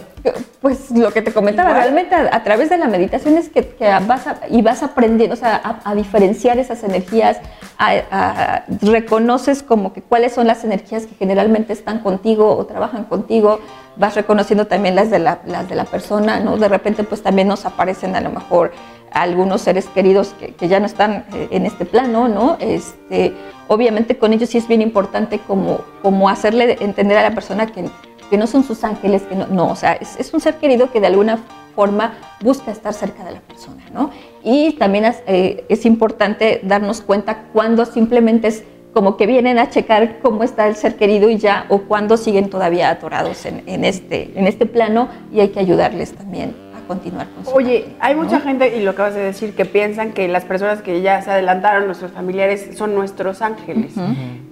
Pues 0.60 0.90
lo 0.90 1.10
que 1.12 1.20
te 1.22 1.32
comentaba, 1.32 1.70
Igual. 1.70 1.82
realmente 1.82 2.14
a, 2.14 2.34
a 2.34 2.42
través 2.42 2.70
de 2.70 2.78
la 2.78 2.86
meditación 2.88 3.36
es 3.36 3.48
que, 3.48 3.66
que 3.68 3.84
vas 4.06 4.26
a, 4.26 4.38
y 4.48 4.62
vas 4.62 4.82
aprendiendo, 4.82 5.34
o 5.34 5.36
sea, 5.36 5.60
a, 5.62 5.90
a 5.90 5.94
diferenciar 5.94 6.58
esas 6.58 6.82
energías, 6.84 7.38
a- 7.78 8.64
reconoces 8.80 9.62
como 9.62 9.92
que 9.92 10.02
cuáles 10.02 10.32
son 10.32 10.46
las 10.46 10.64
energías 10.64 11.06
que 11.06 11.14
generalmente 11.16 11.72
están 11.72 11.98
contigo 12.00 12.56
o 12.56 12.64
trabajan 12.66 13.04
contigo, 13.04 13.60
vas 13.96 14.14
reconociendo 14.14 14.66
también 14.66 14.94
las 14.94 15.10
de 15.10 15.18
la, 15.18 15.40
las 15.46 15.68
de 15.68 15.74
la 15.74 15.84
persona, 15.84 16.40
¿no? 16.40 16.56
De 16.56 16.68
repente 16.68 17.04
pues 17.04 17.22
también 17.22 17.48
nos 17.48 17.66
aparecen 17.66 18.16
a 18.16 18.20
lo 18.20 18.30
mejor 18.30 18.72
algunos 19.12 19.60
seres 19.60 19.86
queridos 19.86 20.34
que, 20.40 20.54
que 20.54 20.68
ya 20.68 20.80
no 20.80 20.86
están 20.86 21.26
eh, 21.34 21.48
en 21.50 21.66
este 21.66 21.84
plano, 21.84 22.28
¿no? 22.28 22.56
Este, 22.60 23.34
obviamente 23.68 24.16
con 24.16 24.32
ellos 24.32 24.48
sí 24.48 24.56
es 24.58 24.66
bien 24.68 24.80
importante 24.80 25.38
como, 25.46 25.80
como 26.00 26.30
hacerle 26.30 26.78
entender 26.80 27.18
a 27.18 27.22
la 27.22 27.32
persona 27.34 27.66
que, 27.66 27.90
que 28.32 28.38
no 28.38 28.46
son 28.46 28.64
sus 28.64 28.82
ángeles, 28.82 29.20
que 29.24 29.36
no, 29.36 29.46
no 29.48 29.68
o 29.68 29.76
sea, 29.76 29.92
es, 29.92 30.32
un 30.32 30.40
ser 30.40 30.54
querido 30.54 30.90
que 30.90 31.00
de 31.00 31.06
alguna 31.06 31.38
forma 31.76 32.14
busca 32.40 32.70
estar 32.70 32.94
cerca 32.94 33.22
de 33.24 33.32
la 33.32 33.40
persona, 33.40 33.84
¿no? 33.92 34.10
Y 34.42 34.72
también 34.78 35.04
es, 35.04 35.22
eh, 35.26 35.66
es 35.68 35.84
importante 35.84 36.60
darnos 36.62 37.02
cuenta 37.02 37.42
cuando 37.52 37.84
simplemente 37.84 38.48
es 38.48 38.64
como 38.94 39.18
que 39.18 39.26
vienen 39.26 39.58
a 39.58 39.68
checar 39.68 40.20
cómo 40.20 40.44
está 40.44 40.66
el 40.66 40.76
ser 40.76 40.96
querido 40.96 41.28
y 41.28 41.36
ya, 41.36 41.66
o 41.68 41.82
cuando 41.82 42.16
siguen 42.16 42.48
todavía 42.48 42.88
atorados 42.88 43.44
en, 43.44 43.64
en 43.66 43.84
este, 43.84 44.32
en 44.34 44.46
este 44.46 44.64
plano 44.64 45.08
y 45.30 45.40
hay 45.40 45.50
que 45.50 45.60
ayudarles 45.60 46.14
también 46.14 46.71
continuar 46.86 47.28
con 47.34 47.44
su 47.44 47.50
Oye, 47.52 47.94
hay 48.00 48.14
¿no? 48.14 48.22
mucha 48.24 48.40
gente, 48.40 48.76
y 48.76 48.82
lo 48.82 48.92
acabas 48.92 49.14
de 49.14 49.20
decir, 49.22 49.54
que 49.54 49.64
piensan 49.64 50.12
que 50.12 50.28
las 50.28 50.44
personas 50.44 50.82
que 50.82 51.00
ya 51.02 51.20
se 51.22 51.30
adelantaron, 51.30 51.86
nuestros 51.86 52.12
familiares, 52.12 52.70
son 52.76 52.94
nuestros 52.94 53.42
ángeles. 53.42 53.92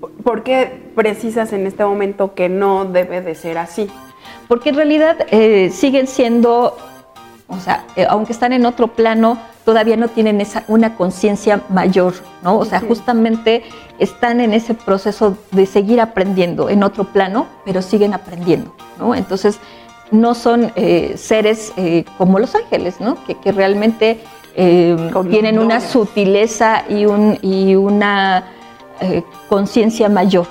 ¿Por- 0.00 0.10
¿Por 0.12 0.42
qué 0.42 0.90
precisas 0.94 1.52
en 1.52 1.66
este 1.66 1.84
momento 1.84 2.34
que 2.34 2.48
no 2.48 2.84
debe 2.84 3.20
de 3.22 3.34
ser 3.34 3.58
así? 3.58 3.88
Porque 4.48 4.70
en 4.70 4.76
realidad 4.76 5.16
eh, 5.30 5.70
siguen 5.72 6.06
siendo, 6.06 6.76
o 7.48 7.58
sea, 7.60 7.84
eh, 7.96 8.06
aunque 8.08 8.32
están 8.32 8.52
en 8.52 8.66
otro 8.66 8.88
plano, 8.88 9.38
todavía 9.64 9.96
no 9.96 10.08
tienen 10.08 10.40
esa, 10.40 10.64
una 10.68 10.96
conciencia 10.96 11.60
mayor, 11.68 12.14
¿no? 12.42 12.58
O 12.58 12.64
sea, 12.64 12.80
justamente 12.80 13.62
están 13.98 14.40
en 14.40 14.52
ese 14.54 14.74
proceso 14.74 15.36
de 15.52 15.66
seguir 15.66 16.00
aprendiendo 16.00 16.68
en 16.68 16.82
otro 16.82 17.04
plano, 17.04 17.46
pero 17.64 17.80
siguen 17.82 18.12
aprendiendo, 18.14 18.74
¿no? 18.98 19.14
Entonces, 19.14 19.58
no 20.10 20.34
son 20.34 20.72
eh, 20.76 21.14
seres 21.16 21.72
eh, 21.76 22.04
como 22.18 22.38
los 22.38 22.54
ángeles, 22.54 23.00
¿no? 23.00 23.22
Que, 23.24 23.34
que 23.36 23.52
realmente 23.52 24.20
eh, 24.54 25.10
tienen 25.30 25.58
una 25.58 25.76
dones. 25.76 25.90
sutileza 25.90 26.84
y, 26.88 27.06
un, 27.06 27.38
y 27.40 27.74
una 27.76 28.44
eh, 29.00 29.22
conciencia 29.48 30.08
mayor, 30.08 30.46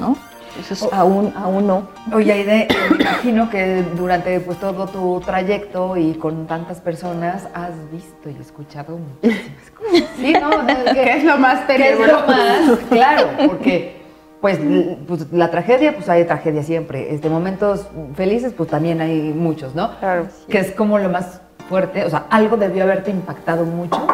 ¿no? 0.00 0.16
Entonces, 0.56 0.86
aún, 0.92 1.32
aún 1.34 1.66
no. 1.66 1.88
Oye, 2.12 2.30
Aide, 2.32 2.68
me 2.90 2.96
imagino 3.02 3.48
que 3.48 3.82
durante 3.96 4.38
pues, 4.40 4.58
todo 4.58 4.86
tu 4.86 5.20
trayecto 5.24 5.96
y 5.96 6.14
con 6.14 6.46
tantas 6.46 6.80
personas 6.80 7.48
has 7.54 7.90
visto 7.90 8.28
y 8.28 8.36
escuchado 8.40 8.98
muchísimas 8.98 9.70
cosas. 9.70 10.08
Sí, 10.18 10.32
¿no? 10.34 10.50
¿Qué 10.92 11.16
es 11.16 11.24
lo 11.24 11.38
más 11.38 11.60
¿Qué 11.66 11.92
es 11.92 11.98
lo 11.98 12.26
más? 12.26 12.78
Claro, 12.90 13.28
porque 13.46 14.01
pues, 14.42 14.58
pues, 15.06 15.32
la 15.32 15.52
tragedia, 15.52 15.94
pues 15.94 16.08
hay 16.08 16.24
tragedia 16.24 16.64
siempre. 16.64 17.14
Este, 17.14 17.30
momentos 17.30 17.86
felices, 18.16 18.52
pues 18.54 18.68
también 18.68 19.00
hay 19.00 19.32
muchos, 19.32 19.76
¿no? 19.76 19.96
Claro. 20.00 20.26
Que 20.48 20.58
es 20.58 20.72
como 20.72 20.98
lo 20.98 21.08
más 21.08 21.40
fuerte, 21.68 22.04
o 22.04 22.10
sea, 22.10 22.26
algo 22.28 22.56
debió 22.56 22.82
haberte 22.82 23.12
impactado 23.12 23.64
mucho 23.64 24.04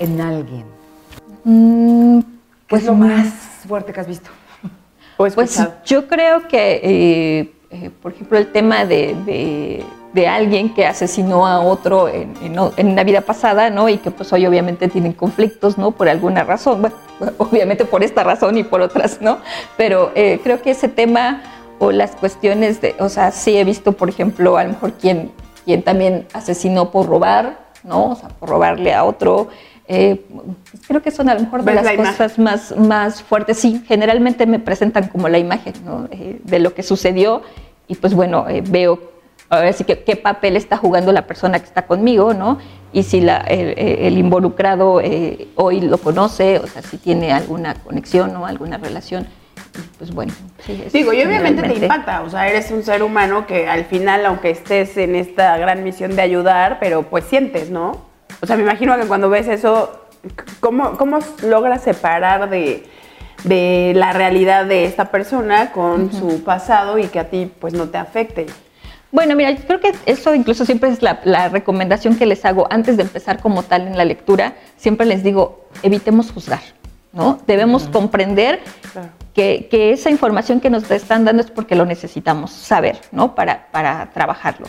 en 0.00 0.20
alguien. 0.20 0.64
Mm, 1.44 2.18
¿Qué 2.66 2.76
es 2.76 2.84
lo 2.84 2.94
más 2.94 3.28
fuerte 3.66 3.92
que 3.92 4.00
has 4.00 4.08
visto? 4.08 4.28
O 5.16 5.28
Pues 5.28 5.62
yo 5.84 6.08
creo 6.08 6.48
que, 6.48 6.80
eh, 6.82 7.52
eh, 7.70 7.90
por 8.02 8.10
ejemplo, 8.12 8.36
el 8.36 8.50
tema 8.50 8.84
de, 8.84 9.14
de- 9.24 9.84
de 10.14 10.28
alguien 10.28 10.72
que 10.72 10.86
asesinó 10.86 11.44
a 11.44 11.60
otro 11.60 12.08
en, 12.08 12.34
en 12.40 12.88
una 12.88 13.02
vida 13.02 13.20
pasada, 13.20 13.68
¿no? 13.68 13.88
Y 13.88 13.98
que 13.98 14.12
pues 14.12 14.32
hoy 14.32 14.46
obviamente 14.46 14.86
tienen 14.86 15.12
conflictos, 15.12 15.76
¿no? 15.76 15.90
Por 15.90 16.08
alguna 16.08 16.44
razón, 16.44 16.82
bueno, 16.82 16.94
obviamente 17.38 17.84
por 17.84 18.04
esta 18.04 18.22
razón 18.22 18.56
y 18.56 18.62
por 18.62 18.80
otras, 18.80 19.20
¿no? 19.20 19.38
Pero 19.76 20.12
eh, 20.14 20.40
creo 20.42 20.62
que 20.62 20.70
ese 20.70 20.88
tema 20.88 21.42
o 21.80 21.90
las 21.90 22.12
cuestiones 22.12 22.80
de, 22.80 22.94
o 23.00 23.08
sea, 23.08 23.32
sí 23.32 23.56
he 23.56 23.64
visto, 23.64 23.92
por 23.92 24.08
ejemplo, 24.08 24.56
a 24.56 24.62
lo 24.62 24.70
mejor 24.70 24.92
quien, 24.92 25.32
quien 25.64 25.82
también 25.82 26.28
asesinó 26.32 26.92
por 26.92 27.06
robar, 27.06 27.58
¿no? 27.82 28.10
O 28.12 28.14
sea, 28.14 28.28
por 28.28 28.48
robarle 28.48 28.94
a 28.94 29.02
otro. 29.02 29.48
Eh, 29.88 30.24
creo 30.86 31.02
que 31.02 31.10
son 31.10 31.28
a 31.28 31.34
lo 31.34 31.40
mejor 31.40 31.64
de 31.64 31.72
¿Ves 31.72 31.82
las 31.82 31.96
la 31.96 31.96
cosas 31.96 32.38
más, 32.38 32.76
más 32.76 33.20
fuertes. 33.20 33.58
Sí, 33.58 33.82
generalmente 33.86 34.46
me 34.46 34.60
presentan 34.60 35.08
como 35.08 35.28
la 35.28 35.38
imagen 35.38 35.74
¿no? 35.84 36.06
Eh, 36.12 36.40
de 36.44 36.58
lo 36.60 36.72
que 36.72 36.84
sucedió 36.84 37.42
y 37.88 37.96
pues 37.96 38.14
bueno, 38.14 38.48
eh, 38.48 38.62
veo 38.64 39.13
ahora 39.54 39.72
sí 39.72 39.84
que 39.84 40.02
qué 40.02 40.16
papel 40.16 40.56
está 40.56 40.76
jugando 40.76 41.12
la 41.12 41.26
persona 41.26 41.58
que 41.58 41.66
está 41.66 41.86
conmigo, 41.86 42.34
¿no? 42.34 42.58
Y 42.92 43.02
si 43.02 43.20
la, 43.20 43.38
el, 43.38 43.78
el 43.78 44.18
involucrado 44.18 45.00
eh, 45.00 45.48
hoy 45.56 45.80
lo 45.80 45.98
conoce, 45.98 46.58
o 46.58 46.66
sea, 46.66 46.82
si 46.82 46.96
tiene 46.98 47.32
alguna 47.32 47.74
conexión 47.74 48.36
o 48.36 48.46
alguna 48.46 48.78
relación, 48.78 49.26
pues 49.98 50.12
bueno. 50.12 50.32
sí, 50.64 50.84
Digo, 50.92 51.12
y 51.12 51.22
obviamente 51.22 51.62
te 51.62 51.74
impacta, 51.74 52.22
o 52.22 52.30
sea, 52.30 52.48
eres 52.48 52.70
un 52.70 52.82
ser 52.82 53.02
humano 53.02 53.46
que 53.46 53.68
al 53.68 53.84
final, 53.84 54.24
aunque 54.26 54.50
estés 54.50 54.96
en 54.96 55.16
esta 55.16 55.56
gran 55.58 55.82
misión 55.82 56.14
de 56.14 56.22
ayudar, 56.22 56.78
pero 56.78 57.02
pues 57.02 57.24
sientes, 57.24 57.70
¿no? 57.70 58.02
O 58.40 58.46
sea, 58.46 58.56
me 58.56 58.62
imagino 58.62 58.96
que 58.98 59.06
cuando 59.06 59.28
ves 59.28 59.48
eso, 59.48 60.00
¿cómo, 60.60 60.96
cómo 60.96 61.18
logras 61.42 61.82
separar 61.82 62.48
de, 62.50 62.84
de 63.44 63.92
la 63.96 64.12
realidad 64.12 64.66
de 64.66 64.84
esta 64.84 65.06
persona 65.06 65.72
con 65.72 66.12
su 66.12 66.44
pasado 66.44 66.98
y 66.98 67.08
que 67.08 67.18
a 67.18 67.30
ti 67.30 67.50
pues 67.58 67.74
no 67.74 67.88
te 67.88 67.98
afecte? 67.98 68.46
Bueno, 69.14 69.36
mira, 69.36 69.52
yo 69.52 69.62
creo 69.64 69.78
que 69.80 69.92
eso 70.06 70.34
incluso 70.34 70.64
siempre 70.64 70.90
es 70.90 71.00
la, 71.00 71.20
la 71.22 71.48
recomendación 71.48 72.16
que 72.16 72.26
les 72.26 72.44
hago 72.44 72.66
antes 72.68 72.96
de 72.96 73.04
empezar 73.04 73.40
como 73.40 73.62
tal 73.62 73.86
en 73.86 73.96
la 73.96 74.04
lectura. 74.04 74.54
Siempre 74.76 75.06
les 75.06 75.22
digo, 75.22 75.66
evitemos 75.84 76.32
juzgar, 76.32 76.58
¿no? 77.12 77.38
Debemos 77.46 77.84
comprender 77.84 78.58
Claro. 78.92 79.10
que, 79.32 79.68
que 79.70 79.92
esa 79.92 80.10
información 80.10 80.58
que 80.58 80.68
nos 80.68 80.90
están 80.90 81.24
dando 81.24 81.42
es 81.42 81.50
porque 81.52 81.76
lo 81.76 81.86
necesitamos 81.86 82.50
saber, 82.50 82.98
¿no? 83.12 83.36
Para, 83.36 83.68
para 83.70 84.10
trabajarlo. 84.12 84.66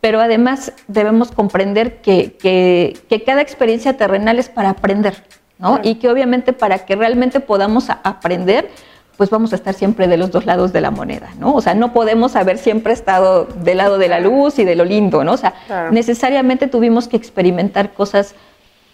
Pero 0.00 0.20
además 0.20 0.72
debemos 0.86 1.32
comprender 1.32 1.96
que, 2.00 2.34
que- 2.34 2.96
que 3.08 3.24
cada 3.24 3.40
experiencia 3.42 3.96
terrenal 3.96 4.38
es 4.38 4.48
para 4.48 4.70
aprender, 4.70 5.24
¿no? 5.58 5.80
Y 5.82 5.96
que 5.96 6.08
obviamente 6.08 6.52
para 6.52 6.78
que 6.86 6.94
realmente 6.94 7.40
podamos 7.40 7.88
aprender, 7.90 8.70
pues 9.18 9.30
vamos 9.30 9.52
a 9.52 9.56
estar 9.56 9.74
siempre 9.74 10.06
de 10.06 10.16
los 10.16 10.30
dos 10.30 10.46
lados 10.46 10.72
de 10.72 10.80
la 10.80 10.92
moneda, 10.92 11.30
¿no? 11.40 11.52
O 11.52 11.60
sea, 11.60 11.74
no 11.74 11.92
podemos 11.92 12.36
haber 12.36 12.56
siempre 12.56 12.92
estado 12.92 13.46
del 13.64 13.78
lado 13.78 13.98
de 13.98 14.08
la 14.08 14.20
luz 14.20 14.60
y 14.60 14.64
de 14.64 14.76
lo 14.76 14.84
lindo, 14.84 15.24
¿no? 15.24 15.32
O 15.32 15.36
sea, 15.36 15.54
Claro. 15.66 15.90
necesariamente 15.90 16.68
tuvimos 16.68 17.08
que 17.08 17.16
experimentar 17.16 17.92
cosas 17.92 18.34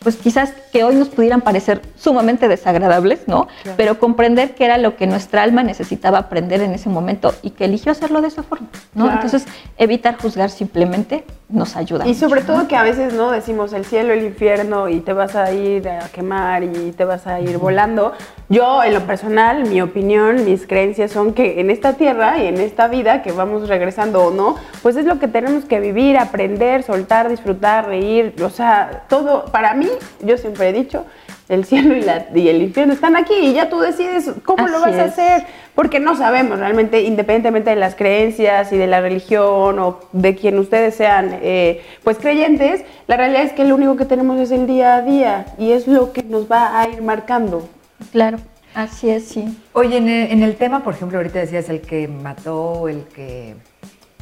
pues 0.00 0.16
quizás 0.16 0.52
que 0.70 0.84
hoy 0.84 0.96
nos 0.96 1.08
pudieran 1.08 1.40
parecer 1.40 1.80
sumamente 1.96 2.46
desagradables, 2.46 3.26
¿no? 3.26 3.48
Pero 3.78 3.98
comprender 3.98 4.54
que 4.54 4.66
era 4.66 4.76
lo 4.76 4.96
que 4.96 5.06
nuestra 5.06 5.42
alma 5.42 5.62
necesitaba 5.62 6.18
aprender 6.18 6.60
en 6.60 6.72
ese 6.74 6.90
momento 6.90 7.34
y 7.40 7.50
que 7.50 7.64
eligió 7.64 7.90
hacerlo 7.90 8.20
de 8.20 8.28
esa 8.28 8.42
forma, 8.42 8.68
¿no? 8.94 9.04
Claro. 9.04 9.22
Entonces, 9.22 9.46
evitar 9.78 10.18
juzgar 10.20 10.50
simplemente 10.50 11.24
nos 11.55 11.76
ayuda. 11.76 12.05
Y 12.05 12.09
mucho, 12.09 12.20
sobre 12.20 12.40
¿no? 12.42 12.46
todo 12.48 12.68
que 12.68 12.76
a 12.76 12.82
veces 12.82 13.14
no 13.14 13.30
decimos 13.30 13.72
el 13.72 13.84
cielo, 13.84 14.12
el 14.12 14.24
infierno 14.24 14.88
y 14.88 15.00
te 15.00 15.12
vas 15.12 15.36
a 15.36 15.52
ir 15.52 15.88
a 15.88 16.09
quemar 16.09 16.64
y 16.64 16.92
te 16.92 17.05
vas 17.05 17.26
a 17.26 17.40
ir 17.40 17.59
volando. 17.59 18.12
Yo, 18.48 18.82
en 18.82 18.92
lo 18.92 19.00
personal, 19.07 19.66
mi 19.68 19.80
opinión, 19.80 20.44
mis 20.44 20.66
creencias 20.66 21.12
son 21.12 21.32
que 21.32 21.61
en 21.61 21.70
esta 21.70 21.94
tierra 21.94 22.38
y 22.38 22.46
en 22.46 22.61
esta 22.61 22.88
vida 22.88 23.22
que 23.22 23.32
vamos 23.32 23.68
regresando 23.68 24.24
o 24.24 24.30
no, 24.30 24.57
pues 24.82 24.96
es 24.96 25.07
lo 25.07 25.18
que 25.18 25.28
tenemos 25.28 25.64
que 25.64 25.80
vivir, 25.80 26.18
aprender, 26.18 26.82
soltar, 26.82 27.28
disfrutar, 27.28 27.86
reír. 27.86 28.34
O 28.44 28.50
sea, 28.50 29.05
todo, 29.09 29.46
para 29.46 29.74
mí, 29.74 29.88
yo 30.20 30.36
siempre 30.36 30.68
he 30.68 30.72
dicho, 30.72 31.05
el 31.49 31.64
cielo 31.64 31.95
y, 31.97 32.01
la- 32.03 32.26
y 32.34 32.49
el 32.49 32.62
infierno 32.62 32.95
están 32.95 33.16
aquí 33.16 33.34
y 33.34 33.53
ya 33.53 33.68
tú 33.68 33.80
decides 33.80 34.30
cómo 34.45 34.66
lo 34.68 34.80
vas 34.80 34.95
a 34.95 35.05
hacer 35.05 35.45
porque 35.74 36.01
no 36.01 36.16
sabemos 36.16 36.59
realmente, 36.59 37.03
independientemente 37.03 37.70
de 37.70 37.76
las 37.76 37.95
creencias 37.95 38.72
y 38.72 38.76
de 38.78 38.86
la 38.86 39.01
religión 39.01 39.78
o 39.78 40.01
de 40.12 40.36
quien 40.36 40.59
ustedes 40.59 40.95
sean, 40.95 41.38
eh, 41.42 41.82
pues 42.03 42.18
creyentes, 42.18 42.82
la 43.07 43.16
realidad 43.16 43.42
es 43.42 43.53
que 43.53 43.64
lo 43.64 43.74
único 43.74 43.97
que 43.97 44.05
tenemos 44.05 44.38
es 44.40 44.51
el 44.53 44.66
día 44.66 44.97
a 44.97 45.03
día 45.03 45.47
y 45.59 45.72
es 45.72 45.86
lo 45.86 46.12
que 46.12 46.22
nos 46.22 46.51
va 46.51 46.80
a 46.80 46.88
ir 46.88 47.03
marcando. 47.03 47.68
Claro, 48.12 48.38
así 48.74 49.11
es, 49.11 49.26
sí. 49.28 49.59
Oye, 49.72 49.97
en 49.99 50.09
el, 50.09 50.30
en 50.32 50.42
el 50.42 50.57
tema, 50.57 50.82
por 50.84 50.95
ejemplo, 50.95 51.18
ahorita 51.18 51.40
decías 51.40 51.68
el 51.68 51.80
que 51.80 52.09
mató, 52.09 52.88
el 52.88 53.03
que. 53.14 53.55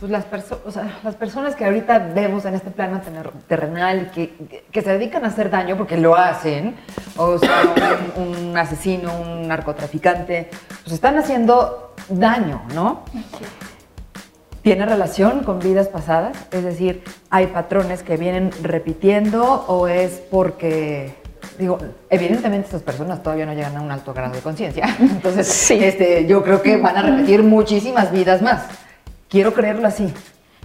Pues 0.03 0.11
las, 0.11 0.24
perso- 0.28 0.59
o 0.66 0.72
sea, 0.72 0.98
las 1.05 1.14
personas 1.14 1.55
que 1.55 1.64
ahorita 1.64 2.00
vemos 2.12 2.44
en 2.44 2.55
este 2.57 2.72
plano 2.72 3.00
terrenal, 3.46 4.11
que, 4.12 4.32
que 4.72 4.82
se 4.82 4.90
dedican 4.94 5.24
a 5.24 5.28
hacer 5.28 5.48
daño 5.48 5.76
porque 5.76 5.96
lo 5.96 6.16
hacen, 6.16 6.74
o 7.16 7.38
sea, 7.38 7.62
un, 8.16 8.48
un 8.48 8.59
asesino, 8.59 9.12
un 9.16 9.46
narcotraficante, 9.46 10.50
pues 10.82 10.94
están 10.94 11.16
haciendo 11.18 11.94
daño, 12.09 12.62
¿no? 12.74 13.05
¿Tiene 14.62 14.86
relación 14.86 15.44
con 15.44 15.61
vidas 15.61 15.86
pasadas? 15.86 16.36
Es 16.50 16.64
decir, 16.64 17.05
¿hay 17.30 17.46
patrones 17.46 18.03
que 18.03 18.16
vienen 18.16 18.50
repitiendo 18.61 19.64
o 19.68 19.86
es 19.86 20.20
porque, 20.32 21.14
digo, 21.61 21.78
evidentemente 22.11 22.66
estas 22.66 22.82
personas 22.82 23.22
todavía 23.22 23.46
no 23.46 23.55
llegan 23.55 23.76
a 23.76 23.80
un 23.80 23.92
alto 23.92 24.12
grado 24.12 24.34
de 24.34 24.40
conciencia, 24.40 24.84
entonces 24.98 25.46
Sí. 25.46 25.78
este, 25.80 26.26
yo 26.26 26.42
creo 26.42 26.61
que 26.61 26.76
van 26.76 26.96
a 26.96 27.03
repetir 27.03 27.44
muchísimas 27.44 28.11
vidas 28.11 28.42
más. 28.42 28.64
Quiero 29.33 29.53
creerlo 29.53 29.89
así. 29.89 30.12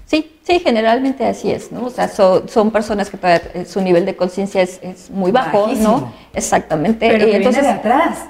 Sí, 0.05 0.37
sí, 0.43 0.59
generalmente 0.59 1.25
así 1.25 1.49
es, 1.51 1.71
¿no? 1.71 1.85
O 1.85 1.89
sea, 1.89 2.07
so- 2.09 2.47
son 2.47 2.69
personas 2.71 3.09
que 3.09 3.17
todavía 3.17 3.41
eh, 3.53 3.65
su 3.65 3.81
nivel 3.81 4.05
de 4.05 4.15
conciencia 4.15 4.61
es, 4.61 4.79
es 4.83 5.09
muy 5.09 5.31
bajo, 5.31 5.63
Bajísimo. 5.63 5.89
¿no? 5.89 6.13
Exactamente. 6.33 7.07
Pero 7.09 7.27
Y 7.27 7.31
que 7.31 7.39
viene 7.39 7.61
de 7.61 7.67
atrás. 7.69 8.25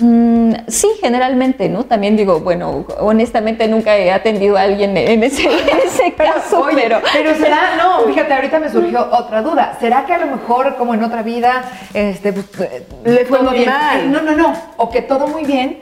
Mm, 0.00 0.52
sí, 0.68 0.88
generalmente, 1.00 1.68
¿no? 1.68 1.84
También 1.84 2.16
digo, 2.16 2.38
bueno, 2.40 2.86
honestamente 3.00 3.66
nunca 3.66 3.96
he 3.96 4.12
atendido 4.12 4.56
a 4.56 4.62
alguien 4.62 4.96
en 4.96 5.24
ese, 5.24 5.42
en 5.70 5.78
ese 5.86 6.12
caso, 6.14 6.60
Oye, 6.60 6.76
pero... 6.82 7.00
pero 7.12 7.34
será, 7.34 7.74
no, 7.76 8.00
fíjate, 8.06 8.32
ahorita 8.34 8.60
me 8.60 8.70
surgió 8.70 9.08
otra 9.12 9.42
duda. 9.42 9.76
¿Será 9.80 10.06
que 10.06 10.14
a 10.14 10.18
lo 10.18 10.26
mejor, 10.36 10.76
como 10.76 10.94
en 10.94 11.02
otra 11.02 11.22
vida, 11.24 11.64
este, 11.94 12.32
pues, 12.32 12.46
eh, 12.60 12.86
Le 13.04 13.24
fue 13.26 13.42
muy 13.42 13.64
mal. 13.66 14.00
Eh, 14.00 14.06
No, 14.08 14.22
no, 14.22 14.36
no. 14.36 14.52
O 14.76 14.88
que 14.88 15.02
todo 15.02 15.26
muy 15.26 15.44
bien 15.44 15.78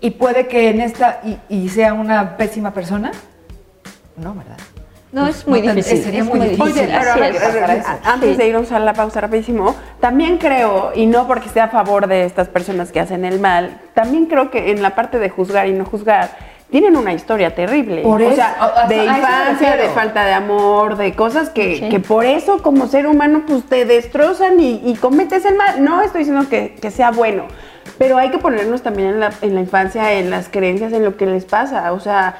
y 0.00 0.10
puede 0.10 0.46
que 0.48 0.68
en 0.70 0.80
esta 0.80 1.20
y, 1.24 1.38
y 1.48 1.68
sea 1.68 1.92
una 1.94 2.36
pésima 2.36 2.72
persona. 2.72 3.10
No, 4.16 4.34
¿verdad? 4.34 4.56
No, 5.10 5.26
es 5.26 5.46
muy 5.46 5.62
No, 5.62 5.74
difícil. 5.74 6.02
sería 6.02 6.20
es 6.20 6.26
muy 6.26 6.38
difícil. 6.40 6.62
Oye, 6.62 6.88
pero 7.00 7.24
es. 7.24 7.56
para 7.56 7.74
eso. 7.76 7.88
antes 8.04 8.36
de 8.36 8.46
irnos 8.48 8.70
a 8.72 8.78
la 8.78 8.92
pausa 8.92 9.20
rapidísimo, 9.22 9.74
también 10.00 10.36
creo, 10.36 10.92
y 10.94 11.06
no 11.06 11.26
porque 11.26 11.46
esté 11.46 11.60
a 11.60 11.68
favor 11.68 12.08
de 12.08 12.24
estas 12.26 12.48
personas 12.48 12.92
que 12.92 13.00
hacen 13.00 13.24
el 13.24 13.40
mal, 13.40 13.80
también 13.94 14.26
creo 14.26 14.50
que 14.50 14.70
en 14.70 14.82
la 14.82 14.94
parte 14.94 15.18
de 15.18 15.30
juzgar 15.30 15.66
y 15.66 15.72
no 15.72 15.86
juzgar, 15.86 16.30
tienen 16.70 16.94
una 16.96 17.14
historia 17.14 17.54
terrible. 17.54 18.02
Por 18.02 18.20
o 18.20 18.26
eso, 18.26 18.36
sea, 18.36 18.86
de 18.86 19.04
infancia, 19.06 19.76
de 19.76 19.88
falta 19.88 20.26
de 20.26 20.34
amor, 20.34 20.98
de 20.98 21.14
cosas 21.14 21.48
que, 21.48 21.76
Sí. 21.78 21.88
que 21.88 22.00
por 22.00 22.26
eso 22.26 22.62
como 22.62 22.86
ser 22.86 23.06
humano 23.06 23.44
pues 23.46 23.64
te 23.64 23.86
destrozan 23.86 24.60
y, 24.60 24.82
y 24.84 24.94
cometes 24.96 25.46
el 25.46 25.54
mal. 25.54 25.82
No 25.82 26.02
estoy 26.02 26.18
diciendo 26.24 26.46
que, 26.50 26.74
que 26.74 26.90
sea 26.90 27.12
bueno, 27.12 27.44
pero 27.96 28.18
hay 28.18 28.30
que 28.30 28.38
ponernos 28.38 28.82
también 28.82 29.08
en 29.10 29.20
la, 29.20 29.32
en 29.42 29.54
la 29.54 29.60
infancia, 29.60 30.12
en 30.14 30.30
las 30.30 30.48
creencias, 30.48 30.92
en 30.92 31.04
lo 31.04 31.16
que 31.16 31.26
les 31.26 31.44
pasa. 31.44 31.92
O 31.92 32.00
sea, 32.00 32.36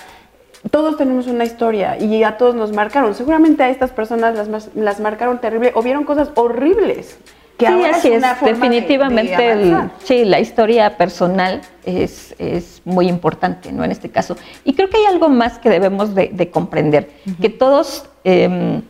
todos 0.71 0.97
tenemos 0.97 1.27
una 1.29 1.45
historia 1.45 1.97
y 1.99 2.23
a 2.25 2.37
todos 2.37 2.55
nos 2.55 2.73
marcaron. 2.73 3.15
Seguramente 3.15 3.63
a 3.63 3.71
estas 3.71 3.91
personas 3.91 4.49
las, 4.49 4.69
las 4.75 5.01
marcaron 5.01 5.41
terrible 5.41 5.73
o 5.75 5.83
vieron 5.83 6.05
cosas 6.05 6.31
horribles. 6.35 7.19
Que 7.57 7.67
sí, 7.67 7.73
ahora 7.73 7.91
así 7.97 8.09
es 8.09 8.19
una 8.19 8.37
forma 8.37 8.55
Definitivamente, 8.55 9.37
de 9.37 9.53
el- 9.53 9.75
avanzar. 9.75 9.97
sí, 10.05 10.25
la 10.25 10.39
historia 10.39 10.97
personal 10.97 11.61
es, 11.85 12.33
es 12.39 12.81
muy 12.85 13.09
importante, 13.09 13.73
¿no? 13.73 13.83
En 13.83 13.91
este 13.91 14.11
caso. 14.11 14.37
Y 14.65 14.75
creo 14.75 14.89
que 14.89 14.97
hay 14.99 15.07
algo 15.07 15.29
más 15.29 15.59
que 15.59 15.69
debemos 15.69 16.15
de, 16.15 16.29
de 16.33 16.51
comprender, 16.53 17.11
que 17.41 17.49
todos 17.49 18.09
em, 18.23 18.81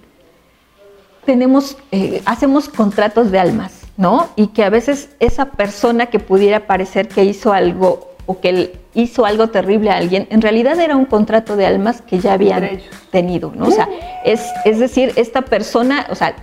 tenemos, 1.25 1.77
eh, 1.93 2.23
hacemos 2.27 2.69
contratos 2.69 3.31
de 3.31 3.39
almas, 3.39 3.78
¿no? 3.99 4.29
Y 4.37 4.47
que 4.49 4.65
a 4.65 4.71
veces 4.71 5.11
esa 5.21 5.51
persona 5.51 6.07
que 6.07 6.19
pudiera 6.21 6.67
parecer 6.67 7.09
que 7.09 7.25
hizo 7.25 7.53
algo 7.53 8.13
o 8.25 8.41
que 8.41 8.79
hizo 8.95 9.25
algo 9.27 9.49
terrible 9.49 9.91
a 9.91 9.97
alguien, 9.99 10.27
en 10.31 10.41
realidad 10.41 10.79
era 10.81 10.97
un 10.97 11.05
contrato 11.05 11.57
de 11.57 11.67
almas 11.67 12.01
que 12.01 12.19
ya 12.21 12.33
habían 12.35 12.63
tenido, 13.11 13.53
¿no? 13.55 13.67
O 13.67 13.71
sea, 13.71 13.89
es, 14.25 14.47
es 14.65 14.79
decir, 14.79 15.13
esta 15.17 15.43
persona, 15.43 16.07
o 16.11 16.15
sea, 16.15 16.35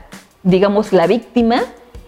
digamos, 0.43 0.93
la 0.93 1.07
víctima 1.07 1.63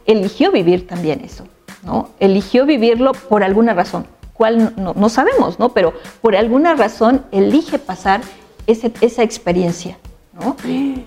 eligió 0.05 0.51
vivir 0.51 0.85
también 0.87 1.21
eso, 1.23 1.45
¿no? 1.83 2.09
Eligió 2.19 2.65
vivirlo 2.65 3.13
por 3.13 3.43
alguna 3.43 3.73
razón, 3.73 4.05
cuál 4.33 4.73
no, 4.77 4.93
no 4.95 5.09
sabemos, 5.09 5.59
¿no? 5.59 5.69
Pero 5.69 5.93
por 6.21 6.35
alguna 6.35 6.73
razón 6.75 7.23
elige 7.31 7.79
pasar 7.79 8.21
ese- 8.67 8.91
esa 9.01 9.23
experiencia, 9.23 9.97
¿no? 10.39 10.55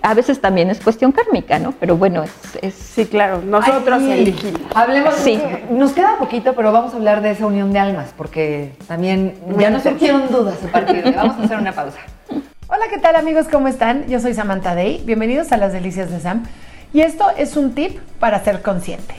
A 0.01 0.13
veces 0.13 0.41
también 0.41 0.69
es 0.69 0.79
cuestión 0.81 1.11
kármica, 1.11 1.57
¿no? 1.59 1.71
Pero 1.73 1.95
bueno, 1.97 2.23
es... 2.23 2.31
es- 2.61 2.73
Sí, 2.75 3.05
claro, 3.05 3.41
nosotros 3.41 4.01
Ay, 4.03 4.21
elegimos. 4.21 4.61
Hablemos, 4.75 5.15
Sí. 5.15 5.41
nos 5.69 5.91
queda 5.93 6.17
poquito, 6.17 6.53
pero 6.53 6.71
vamos 6.71 6.93
a 6.93 6.97
hablar 6.97 7.21
de 7.21 7.31
esa 7.31 7.45
unión 7.45 7.71
de 7.71 7.79
almas, 7.79 8.13
porque 8.17 8.73
también 8.87 9.35
ya 9.57 9.69
nos 9.69 9.83
surgieron 9.83 10.29
dudas 10.29 10.55
a 10.67 10.71
partir 10.71 11.03
de. 11.03 11.11
Vamos 11.11 11.37
a 11.39 11.43
hacer 11.43 11.57
una 11.57 11.71
pausa. 11.71 11.97
Hola, 12.67 12.85
¿qué 12.89 12.97
tal 12.99 13.15
amigos? 13.15 13.47
¿Cómo 13.51 13.67
están? 13.67 14.07
Yo 14.07 14.19
soy 14.19 14.33
Samantha 14.33 14.75
Day. 14.75 15.01
Bienvenidos 15.05 15.51
a 15.51 15.57
las 15.57 15.73
Delicias 15.73 16.09
de 16.11 16.19
Sam. 16.19 16.43
Y 16.93 17.01
esto 17.01 17.25
es 17.37 17.55
un 17.57 17.73
tip 17.73 17.99
para 18.19 18.43
ser 18.43 18.61
consciente. 18.61 19.15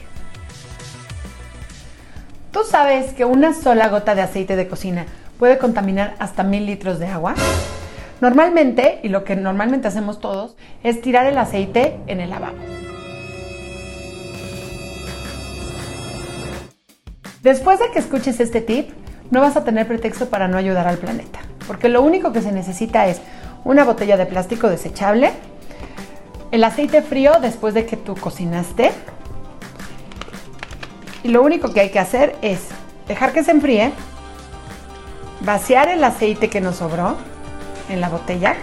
¿Tú 2.50 2.60
sabes 2.68 3.14
que 3.14 3.24
una 3.24 3.54
sola 3.54 3.88
gota 3.88 4.14
de 4.14 4.20
aceite 4.22 4.56
de 4.56 4.68
cocina 4.68 5.06
puede 5.38 5.56
contaminar 5.58 6.14
hasta 6.18 6.42
mil 6.42 6.66
litros 6.66 6.98
de 6.98 7.06
agua? 7.06 7.34
Normalmente, 8.22 9.00
y 9.02 9.08
lo 9.08 9.24
que 9.24 9.34
normalmente 9.34 9.88
hacemos 9.88 10.20
todos, 10.20 10.54
es 10.84 11.00
tirar 11.00 11.26
el 11.26 11.36
aceite 11.36 11.98
en 12.06 12.20
el 12.20 12.30
lavabo. 12.30 12.56
Después 17.42 17.80
de 17.80 17.90
que 17.90 17.98
escuches 17.98 18.38
este 18.38 18.60
tip, 18.60 18.90
no 19.32 19.40
vas 19.40 19.56
a 19.56 19.64
tener 19.64 19.88
pretexto 19.88 20.28
para 20.28 20.46
no 20.46 20.56
ayudar 20.56 20.86
al 20.86 20.98
planeta, 20.98 21.40
porque 21.66 21.88
lo 21.88 22.00
único 22.00 22.32
que 22.32 22.42
se 22.42 22.52
necesita 22.52 23.08
es 23.08 23.20
una 23.64 23.82
botella 23.82 24.16
de 24.16 24.26
plástico 24.26 24.68
desechable, 24.68 25.32
el 26.52 26.62
aceite 26.62 27.02
frío 27.02 27.32
después 27.40 27.74
de 27.74 27.86
que 27.86 27.96
tú 27.96 28.14
cocinaste, 28.14 28.92
y 31.24 31.28
lo 31.28 31.42
único 31.42 31.72
que 31.72 31.80
hay 31.80 31.90
que 31.90 31.98
hacer 31.98 32.36
es 32.40 32.68
dejar 33.08 33.32
que 33.32 33.42
se 33.42 33.50
enfríe, 33.50 33.90
vaciar 35.40 35.88
el 35.88 36.04
aceite 36.04 36.48
que 36.48 36.60
nos 36.60 36.76
sobró 36.76 37.31
en 37.92 38.00
la 38.00 38.08
botella, 38.08 38.56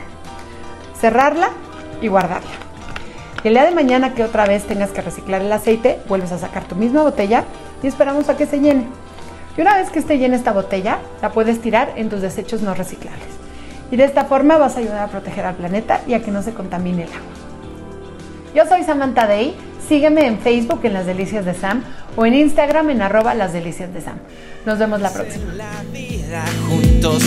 cerrarla 0.99 1.49
y 2.01 2.07
guardarla. 2.07 2.49
Y 3.43 3.47
el 3.47 3.53
día 3.53 3.63
de 3.63 3.71
mañana 3.71 4.13
que 4.13 4.23
otra 4.23 4.45
vez 4.45 4.65
tengas 4.65 4.91
que 4.91 5.01
reciclar 5.01 5.41
el 5.41 5.51
aceite, 5.51 5.99
vuelves 6.07 6.31
a 6.31 6.37
sacar 6.37 6.65
tu 6.65 6.75
misma 6.75 7.03
botella 7.03 7.45
y 7.81 7.87
esperamos 7.87 8.27
a 8.27 8.35
que 8.35 8.45
se 8.45 8.59
llene. 8.59 8.87
Y 9.57 9.61
una 9.61 9.77
vez 9.77 9.89
que 9.89 9.99
esté 9.99 10.17
llena 10.17 10.35
esta 10.35 10.51
botella, 10.51 10.99
la 11.21 11.31
puedes 11.31 11.61
tirar 11.61 11.93
en 11.95 12.09
tus 12.09 12.21
desechos 12.21 12.61
no 12.61 12.73
reciclables. 12.73 13.27
Y 13.91 13.95
de 13.95 14.03
esta 14.03 14.25
forma 14.25 14.57
vas 14.57 14.75
a 14.75 14.79
ayudar 14.79 14.99
a 14.99 15.07
proteger 15.07 15.45
al 15.45 15.55
planeta 15.55 16.01
y 16.07 16.13
a 16.13 16.21
que 16.21 16.31
no 16.31 16.43
se 16.43 16.53
contamine 16.53 17.03
el 17.03 17.09
agua. 17.09 17.39
Yo 18.53 18.65
soy 18.65 18.83
Samantha 18.83 19.25
Day. 19.25 19.55
Sígueme 19.89 20.27
en 20.27 20.37
Facebook 20.37 20.81
en 20.83 20.93
Las 20.93 21.07
Delicias 21.07 21.45
de 21.45 21.55
Sam 21.55 21.83
o 22.15 22.23
en 22.23 22.35
Instagram 22.35 22.91
en 22.91 23.01
arroba 23.01 23.33
Las 23.33 23.53
Delicias 23.53 23.91
de 23.91 24.01
Sam. 24.01 24.19
Nos 24.63 24.77
vemos 24.77 25.01
la 25.01 25.11
próxima. 25.11 25.45
Juntos. 26.69 27.23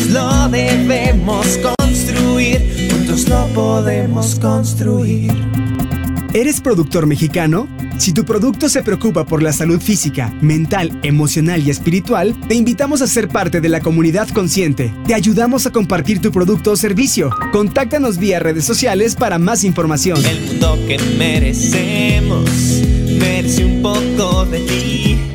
¿Eres 6.35 6.62
productor 6.62 7.07
mexicano? 7.07 7.68
Si 7.99 8.14
tu 8.14 8.24
producto 8.24 8.70
se 8.70 8.83
preocupa 8.83 9.26
por 9.26 9.43
la 9.43 9.53
salud 9.53 9.78
física, 9.78 10.33
mental, 10.41 10.99
emocional 11.03 11.62
y 11.62 11.68
espiritual, 11.68 12.35
te 12.49 12.55
invitamos 12.55 13.03
a 13.03 13.07
ser 13.07 13.28
parte 13.28 13.61
de 13.61 13.68
la 13.68 13.80
comunidad 13.80 14.28
consciente. 14.30 14.95
Te 15.07 15.12
ayudamos 15.12 15.66
a 15.66 15.72
compartir 15.72 16.22
tu 16.22 16.33
producto 16.33 16.70
o 16.70 16.76
servicio. 16.76 17.28
Contáctanos 17.53 18.16
vía 18.16 18.39
redes 18.39 18.64
sociales 18.64 19.14
para 19.14 19.39
más 19.39 19.62
información. 19.62 20.24
El 20.24 20.41
mundo 20.41 20.78
que 20.89 20.99
merecemos 21.18 22.49
merece 23.18 23.66
un 23.66 23.83
poco 23.83 24.47
de 24.47 24.61
ti. 24.61 25.32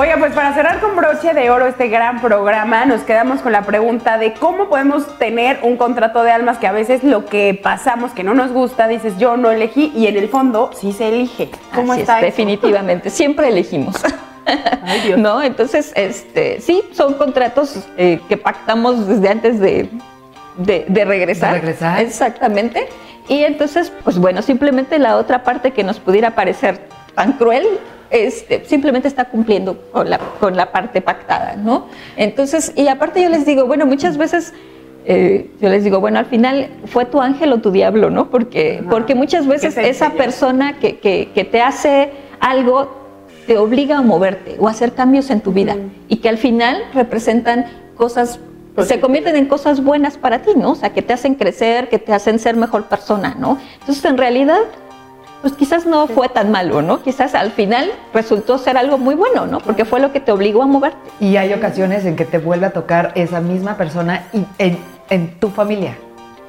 Oiga, 0.00 0.16
pues 0.16 0.32
para 0.32 0.54
cerrar 0.54 0.78
con 0.78 0.94
broche 0.94 1.34
de 1.34 1.50
oro 1.50 1.66
este 1.66 1.88
gran 1.88 2.20
programa, 2.20 2.84
nos 2.86 3.00
quedamos 3.02 3.40
con 3.40 3.50
la 3.50 3.62
pregunta 3.62 4.16
de 4.16 4.32
cómo 4.32 4.68
podemos 4.68 5.18
tener 5.18 5.58
un 5.64 5.76
contrato 5.76 6.22
de 6.22 6.30
almas 6.30 6.58
que 6.58 6.68
a 6.68 6.72
veces 6.72 7.02
lo 7.02 7.24
que 7.26 7.58
pasamos 7.60 8.12
que 8.12 8.22
no 8.22 8.32
nos 8.32 8.52
gusta, 8.52 8.86
dices 8.86 9.18
yo 9.18 9.36
no 9.36 9.50
elegí 9.50 9.92
y 9.96 10.06
en 10.06 10.16
el 10.16 10.28
fondo 10.28 10.70
sí 10.72 10.92
se 10.92 11.08
elige. 11.08 11.50
¿Cómo 11.74 11.92
Así 11.94 12.02
está 12.02 12.18
es, 12.18 12.18
eso? 12.18 12.26
definitivamente, 12.26 13.10
siempre 13.10 13.48
elegimos. 13.48 13.96
Ay, 14.84 15.00
Dios. 15.00 15.18
¿No? 15.18 15.42
Entonces, 15.42 15.92
este, 15.96 16.60
sí, 16.60 16.84
son 16.92 17.14
contratos 17.14 17.84
eh, 17.96 18.20
que 18.28 18.36
pactamos 18.36 19.08
desde 19.08 19.28
antes 19.30 19.58
de, 19.58 19.90
de- 20.58 20.84
de 20.86 21.04
regresar. 21.04 21.54
De 21.54 21.60
regresar. 21.60 22.00
Exactamente. 22.00 22.88
Y 23.26 23.42
entonces, 23.42 23.92
pues 24.04 24.16
bueno, 24.16 24.42
simplemente 24.42 25.00
la 25.00 25.16
otra 25.16 25.42
parte 25.42 25.72
que 25.72 25.82
nos 25.82 25.98
pudiera 25.98 26.30
parecer 26.36 26.80
tan 27.16 27.32
cruel, 27.32 27.66
este, 28.10 28.64
simplemente 28.64 29.08
está 29.08 29.26
cumpliendo 29.26 29.76
con 29.92 30.08
la, 30.10 30.18
con 30.18 30.56
la 30.56 30.72
parte 30.72 31.00
pactada, 31.00 31.56
¿no? 31.56 31.86
Entonces, 32.16 32.72
y 32.76 32.88
aparte 32.88 33.22
yo 33.22 33.28
les 33.28 33.44
digo, 33.46 33.66
bueno, 33.66 33.84
muchas 33.86 34.16
veces 34.16 34.54
eh, 35.04 35.50
yo 35.60 35.68
les 35.68 35.84
digo, 35.84 36.00
bueno, 36.00 36.18
al 36.18 36.26
final 36.26 36.68
fue 36.86 37.04
tu 37.06 37.20
ángel 37.20 37.52
o 37.52 37.58
tu 37.58 37.70
diablo, 37.70 38.10
¿no? 38.10 38.28
Porque, 38.30 38.82
porque 38.90 39.14
muchas 39.14 39.46
veces 39.46 39.76
esa 39.78 40.10
persona 40.10 40.78
que, 40.78 40.98
que- 40.98 41.30
que 41.34 41.44
te 41.44 41.60
hace 41.62 42.10
algo 42.40 42.96
te 43.46 43.56
obliga 43.56 43.98
a 43.98 44.02
moverte 44.02 44.56
o 44.58 44.68
a 44.68 44.72
hacer 44.72 44.92
cambios 44.92 45.30
en 45.30 45.40
tu 45.40 45.52
vida 45.52 45.76
y 46.08 46.16
que 46.16 46.28
al 46.28 46.36
final 46.36 46.82
representan 46.92 47.64
cosas, 47.96 48.38
se 48.84 49.00
convierten 49.00 49.36
en 49.36 49.46
cosas 49.46 49.82
buenas 49.82 50.18
para 50.18 50.42
ti, 50.42 50.50
¿no? 50.54 50.72
O 50.72 50.74
sea, 50.74 50.90
que 50.92 51.00
te 51.00 51.14
hacen 51.14 51.34
crecer, 51.34 51.88
que 51.88 51.98
te 51.98 52.12
hacen 52.12 52.38
ser 52.38 52.56
mejor 52.56 52.84
persona, 52.84 53.34
¿no? 53.38 53.56
Entonces, 53.80 54.04
en 54.04 54.18
realidad, 54.18 54.58
pues 55.40 55.52
quizás 55.54 55.86
no 55.86 56.06
fue 56.08 56.28
tan 56.28 56.50
malo, 56.50 56.82
¿no? 56.82 57.02
Quizás 57.02 57.34
al 57.34 57.52
final 57.52 57.90
resultó 58.12 58.58
ser 58.58 58.76
algo 58.76 58.98
muy 58.98 59.14
bueno, 59.14 59.46
¿no? 59.46 59.58
Porque 59.60 59.84
fue 59.84 60.00
lo 60.00 60.12
que 60.12 60.20
te 60.20 60.32
obligó 60.32 60.62
a 60.62 60.66
moverte. 60.66 60.98
Y 61.20 61.36
hay 61.36 61.52
ocasiones 61.52 62.04
en 62.04 62.16
que 62.16 62.24
te 62.24 62.38
vuelve 62.38 62.66
a 62.66 62.70
tocar 62.70 63.12
esa 63.14 63.40
misma 63.40 63.76
persona 63.76 64.24
y 64.32 64.44
en, 64.58 64.78
en 65.10 65.38
tu 65.38 65.50
familia, 65.50 65.96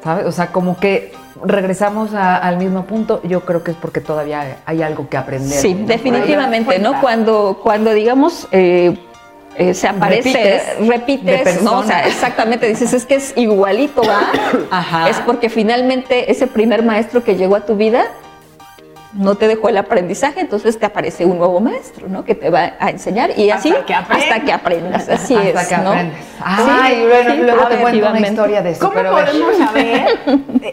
¿sabes? 0.03 0.25
O 0.25 0.31
sea, 0.31 0.47
como 0.47 0.77
que 0.79 1.11
regresamos 1.43 2.13
a- 2.13 2.37
al 2.37 2.57
mismo 2.57 2.85
punto, 2.85 3.21
yo 3.23 3.41
creo 3.41 3.63
que 3.63 3.71
es 3.71 3.77
porque 3.77 4.01
todavía 4.01 4.57
hay 4.65 4.81
algo 4.81 5.07
que 5.07 5.17
aprender. 5.17 5.59
Sí, 5.59 5.73
¿no? 5.75 5.85
definitivamente, 5.87 6.79
¿no? 6.79 6.99
Cuando, 6.99 7.59
cuando 7.61 7.93
digamos, 7.93 8.47
eh, 8.51 8.97
eh, 9.55 9.73
se 9.73 9.87
aparece, 9.87 10.31
Repites 10.79 10.87
repites, 10.87 11.61
¿no? 11.61 11.79
O 11.79 11.83
sea, 11.83 12.07
exactamente, 12.07 12.67
dices, 12.67 12.93
es 12.93 13.05
que 13.05 13.15
es 13.15 13.33
igualito, 13.37 14.01
¿va? 14.01 14.21
Ajá. 14.71 15.09
Es 15.09 15.17
porque 15.21 15.49
finalmente 15.49 16.31
ese 16.31 16.47
primer 16.47 16.81
maestro 16.83 17.23
que 17.23 17.35
llegó 17.35 17.55
a 17.55 17.61
tu 17.61 17.75
vida 17.75 18.05
no 19.13 19.35
te 19.35 19.47
dejó 19.47 19.69
el 19.69 19.77
aprendizaje, 19.77 20.39
entonces 20.39 20.77
te 20.77 20.85
aparece 20.85 21.25
un 21.25 21.39
nuevo 21.39 21.59
maestro, 21.59 22.07
¿no? 22.07 22.23
Que 22.23 22.35
te 22.35 22.49
va 22.49 22.73
a 22.79 22.89
enseñar 22.91 23.31
y 23.37 23.49
así 23.49 23.69
Hasta 23.69 23.85
que 23.85 23.93
aprendas. 23.95 24.29
hasta 24.29 24.45
que 24.45 24.51
aprendas, 24.51 25.09
así 25.09 25.35
Hasta 25.35 25.61
es, 25.61 25.67
que 25.67 25.77
¿no? 25.77 25.89
aprendes. 25.89 26.17
Ay, 26.41 27.05
bueno, 27.09 27.31
sí, 27.33 27.41
luego 27.41 27.67
te 27.67 27.77
cuento 27.77 28.09
una 28.09 28.19
historia 28.19 28.61
de 28.61 28.69
eso. 28.71 28.79
¿Cómo 28.81 28.93
pero 28.93 29.09
a 29.09 29.15
ver. 29.15 29.25
podemos 29.25 29.57
saber 29.57 30.19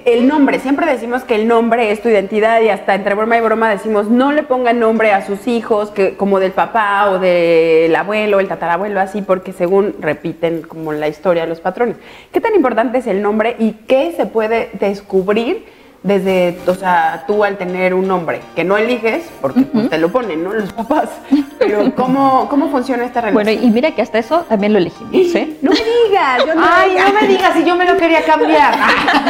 el 0.04 0.28
nombre? 0.28 0.60
Siempre 0.60 0.86
decimos 0.86 1.24
que 1.24 1.34
el 1.34 1.48
nombre 1.48 1.90
es 1.90 2.02
tu 2.02 2.08
identidad 2.08 2.60
y 2.60 2.68
hasta 2.68 2.94
entre 2.94 3.14
broma 3.14 3.38
y 3.38 3.40
broma 3.40 3.70
decimos 3.70 4.08
no 4.08 4.32
le 4.32 4.42
pongan 4.42 4.78
nombre 4.80 5.12
a 5.12 5.24
sus 5.24 5.46
hijos 5.48 5.90
que, 5.90 6.16
como 6.16 6.38
del 6.38 6.52
papá 6.52 7.10
o 7.10 7.18
del 7.18 7.94
abuelo, 7.96 8.38
el 8.40 8.48
tatarabuelo, 8.48 9.00
así, 9.00 9.22
porque 9.22 9.52
según 9.52 9.94
repiten 9.98 10.62
como 10.62 10.92
la 10.92 11.08
historia 11.08 11.46
los 11.46 11.60
patrones. 11.60 11.96
¿Qué 12.32 12.40
tan 12.40 12.54
importante 12.54 12.98
es 12.98 13.06
el 13.06 13.22
nombre 13.22 13.56
y 13.58 13.72
qué 13.72 14.12
se 14.16 14.26
puede 14.26 14.70
descubrir 14.74 15.74
desde, 16.06 16.58
o 16.66 16.74
sea, 16.74 17.24
tú 17.26 17.42
al 17.42 17.56
tener 17.58 17.92
un 17.92 18.06
nombre 18.06 18.40
que 18.54 18.62
no 18.64 18.76
eliges, 18.76 19.28
porque 19.40 19.62
pues, 19.62 19.90
te 19.90 19.98
lo 19.98 20.10
ponen, 20.10 20.44
¿no? 20.44 20.52
Los 20.52 20.72
papás. 20.72 21.08
Pero 21.58 21.92
¿cómo, 21.96 22.46
cómo 22.48 22.68
funciona 22.70 23.04
esta 23.04 23.20
relación? 23.22 23.44
Bueno, 23.44 23.60
y 23.62 23.70
mira 23.70 23.90
que 23.92 24.02
hasta 24.02 24.18
eso 24.18 24.44
también 24.48 24.72
lo 24.72 24.78
elegimos, 24.78 25.34
¿eh? 25.34 25.56
no 25.62 25.70
me 25.72 25.76
digas, 25.76 26.46
yo 26.46 26.54
no 26.54 26.62
Ay, 26.64 26.96
no 26.96 27.20
me 27.20 27.26
digas 27.26 27.52
si 27.54 27.64
yo 27.64 27.74
me 27.76 27.84
lo 27.84 27.96
quería 27.96 28.22
cambiar. 28.24 28.74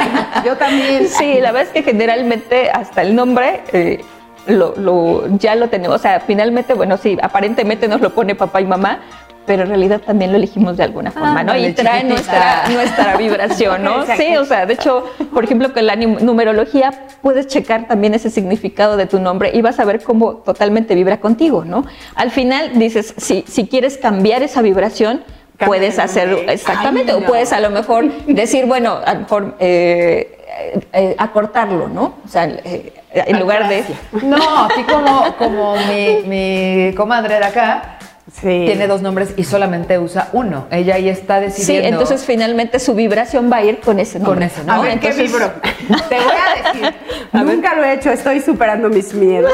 Yo 0.44 0.56
también. 0.56 1.08
Sí, 1.08 1.34
la 1.40 1.50
verdad 1.52 1.68
es 1.68 1.68
que 1.70 1.82
generalmente 1.82 2.70
hasta 2.70 3.02
el 3.02 3.14
nombre 3.16 3.62
eh, 3.72 4.04
lo, 4.46 4.74
lo- 4.76 5.24
ya 5.38 5.54
lo 5.56 5.68
tenemos. 5.68 5.96
O 5.96 5.98
sea, 5.98 6.20
finalmente, 6.20 6.74
bueno, 6.74 6.96
sí, 6.98 7.16
aparentemente 7.22 7.88
nos 7.88 8.00
lo 8.00 8.10
pone 8.14 8.34
papá 8.34 8.60
y 8.60 8.64
mamá, 8.66 9.00
pero 9.46 9.62
en 9.62 9.68
realidad 9.68 10.00
también 10.00 10.30
lo 10.32 10.36
elegimos 10.38 10.76
de 10.76 10.82
alguna 10.84 11.10
forma, 11.10 11.32
¿no? 11.44 11.52
Ándale, 11.52 11.68
Y 11.68 11.72
trae 11.72 12.02
chiquitita. 12.02 12.14
nuestra, 12.14 12.68
nuestra 12.74 13.16
vibración, 13.16 13.82
¿no? 13.84 14.04
Sí, 14.16 14.36
o 14.36 14.44
sea, 14.44 14.66
de 14.66 14.74
hecho, 14.74 15.04
por 15.32 15.44
ejemplo, 15.44 15.72
con 15.72 15.86
la 15.86 15.96
nu- 15.96 16.18
numerología 16.20 16.90
puedes 17.22 17.46
checar 17.46 17.86
también 17.88 18.14
ese 18.14 18.30
significado 18.30 18.96
de 18.96 19.06
tu 19.06 19.18
nombre 19.20 19.50
y 19.54 19.62
vas 19.62 19.78
a 19.80 19.84
ver 19.84 20.02
cómo 20.02 20.34
totalmente 20.36 20.94
vibra 20.94 21.20
contigo, 21.20 21.64
¿no? 21.64 21.84
Al 22.14 22.30
final 22.30 22.70
dices, 22.78 23.14
si, 23.16 23.44
si 23.46 23.66
quieres 23.68 23.96
cambiar 23.98 24.42
esa 24.42 24.62
vibración, 24.62 25.22
puedes 25.64 25.98
hacer 25.98 26.28
exactamente, 26.48 27.12
Ay, 27.12 27.18
o 27.18 27.20
no. 27.20 27.26
puedes 27.26 27.52
a 27.52 27.60
lo 27.60 27.70
mejor 27.70 28.10
decir, 28.26 28.66
bueno, 28.66 28.98
a 29.04 29.14
lo 29.14 29.20
mejor 29.20 29.56
eh, 29.58 30.38
eh, 30.58 30.80
eh, 30.92 31.14
acortarlo, 31.18 31.88
¿no? 31.88 32.14
O 32.24 32.28
sea, 32.28 32.44
eh, 32.44 32.92
en 33.12 33.38
lugar 33.40 33.68
de... 33.68 33.82
No, 34.22 34.36
así 34.66 34.82
como, 34.82 35.34
como 35.38 35.74
mi, 35.88 36.18
mi 36.28 36.94
comadre 36.94 37.38
de 37.38 37.44
acá 37.44 37.95
Sí. 38.32 38.64
tiene 38.66 38.88
dos 38.88 39.02
nombres 39.02 39.34
y 39.36 39.44
solamente 39.44 39.98
usa 40.00 40.30
uno. 40.32 40.66
Ella 40.72 40.96
ahí 40.96 41.08
está 41.08 41.38
Sí, 41.38 41.44
decidiendo. 41.44 41.88
entonces 41.88 42.24
finalmente 42.24 42.80
su 42.80 42.94
vibración 42.94 43.50
va 43.52 43.58
a 43.58 43.64
ir 43.64 43.78
con 43.78 44.00
ese 44.00 44.18
nombre. 44.18 44.34
Con 44.34 44.42
ese 44.42 44.60
A 44.62 44.64
nombre. 44.64 44.90
ver, 44.90 45.00
¿qué 45.00 45.12
vibro? 45.22 45.52
Te 46.08 46.16
voy 46.16 46.24
a 46.34 46.72
decir. 46.72 46.94
Nunca 47.32 47.74
lo 47.76 47.84
he 47.84 47.94
hecho, 47.94 48.10
estoy 48.10 48.40
superando 48.40 48.88
mis 48.88 49.14
miedos. 49.14 49.52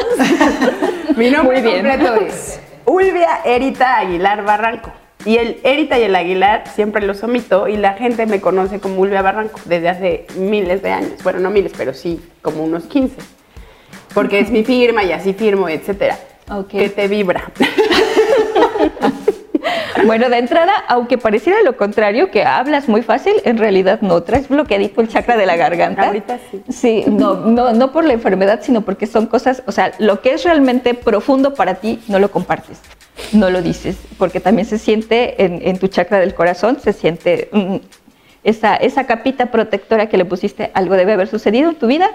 Mi 1.16 1.30
nombre 1.30 1.60
Muy 1.60 1.70
bien. 1.70 1.86
completo 1.86 2.14
es 2.26 2.60
Ulvia 2.86 3.40
Erita 3.44 3.98
Aguilar 3.98 4.42
Barranco. 4.44 4.90
Y 5.26 5.36
el 5.36 5.60
Erita 5.62 5.98
y 5.98 6.04
el 6.04 6.16
Aguilar 6.16 6.64
siempre 6.74 7.04
los 7.06 7.22
omito 7.22 7.68
y 7.68 7.76
la 7.76 7.92
gente 7.92 8.24
me 8.26 8.40
conoce 8.40 8.80
como 8.80 8.96
Ulvia 9.02 9.20
Barranco 9.22 9.60
desde 9.66 9.88
hace 9.90 10.26
miles 10.36 10.82
de 10.82 10.92
años. 10.92 11.12
Bueno, 11.22 11.38
no 11.40 11.50
miles, 11.50 11.72
pero 11.76 11.92
sí 11.92 12.20
como 12.40 12.64
unos 12.64 12.84
15. 12.84 13.16
Porque 14.14 14.40
es 14.40 14.50
mi 14.50 14.64
firma 14.64 15.04
y 15.04 15.12
así 15.12 15.32
firmo, 15.34 15.68
etcétera. 15.68 16.18
Ok. 16.50 16.68
Que 16.68 16.88
te 16.88 17.06
vibra. 17.06 17.52
Bueno, 20.06 20.28
de 20.28 20.38
entrada, 20.38 20.72
aunque 20.88 21.18
pareciera 21.18 21.62
lo 21.62 21.76
contrario, 21.76 22.30
que 22.30 22.44
hablas 22.44 22.88
muy 22.88 23.02
fácil, 23.02 23.34
en 23.44 23.58
realidad 23.58 24.00
no. 24.00 24.22
Traes 24.22 24.48
bloqueadito 24.48 25.00
el 25.00 25.08
chakra 25.08 25.36
de 25.36 25.46
la 25.46 25.56
garganta. 25.56 26.06
Ahorita 26.08 26.38
sí. 26.50 26.62
Sí, 26.70 27.04
no, 27.06 27.34
no, 27.36 27.72
no 27.72 27.92
por 27.92 28.04
la 28.04 28.12
enfermedad, 28.12 28.60
sino 28.62 28.82
porque 28.82 29.06
son 29.06 29.26
cosas, 29.26 29.62
o 29.66 29.72
sea, 29.72 29.92
lo 29.98 30.20
que 30.20 30.34
es 30.34 30.44
realmente 30.44 30.94
profundo 30.94 31.54
para 31.54 31.74
ti, 31.76 32.00
no 32.08 32.18
lo 32.18 32.30
compartes, 32.30 32.80
no 33.32 33.50
lo 33.50 33.62
dices, 33.62 33.96
porque 34.18 34.40
también 34.40 34.66
se 34.66 34.78
siente 34.78 35.44
en, 35.44 35.60
en 35.62 35.78
tu 35.78 35.88
chakra 35.88 36.18
del 36.18 36.34
corazón, 36.34 36.78
se 36.80 36.92
siente 36.92 37.48
mm, 37.52 37.76
esa, 38.44 38.76
esa 38.76 39.04
capita 39.04 39.46
protectora 39.46 40.08
que 40.08 40.16
le 40.16 40.24
pusiste, 40.24 40.70
algo 40.74 40.96
debe 40.96 41.12
haber 41.12 41.28
sucedido 41.28 41.70
en 41.70 41.76
tu 41.76 41.86
vida, 41.86 42.10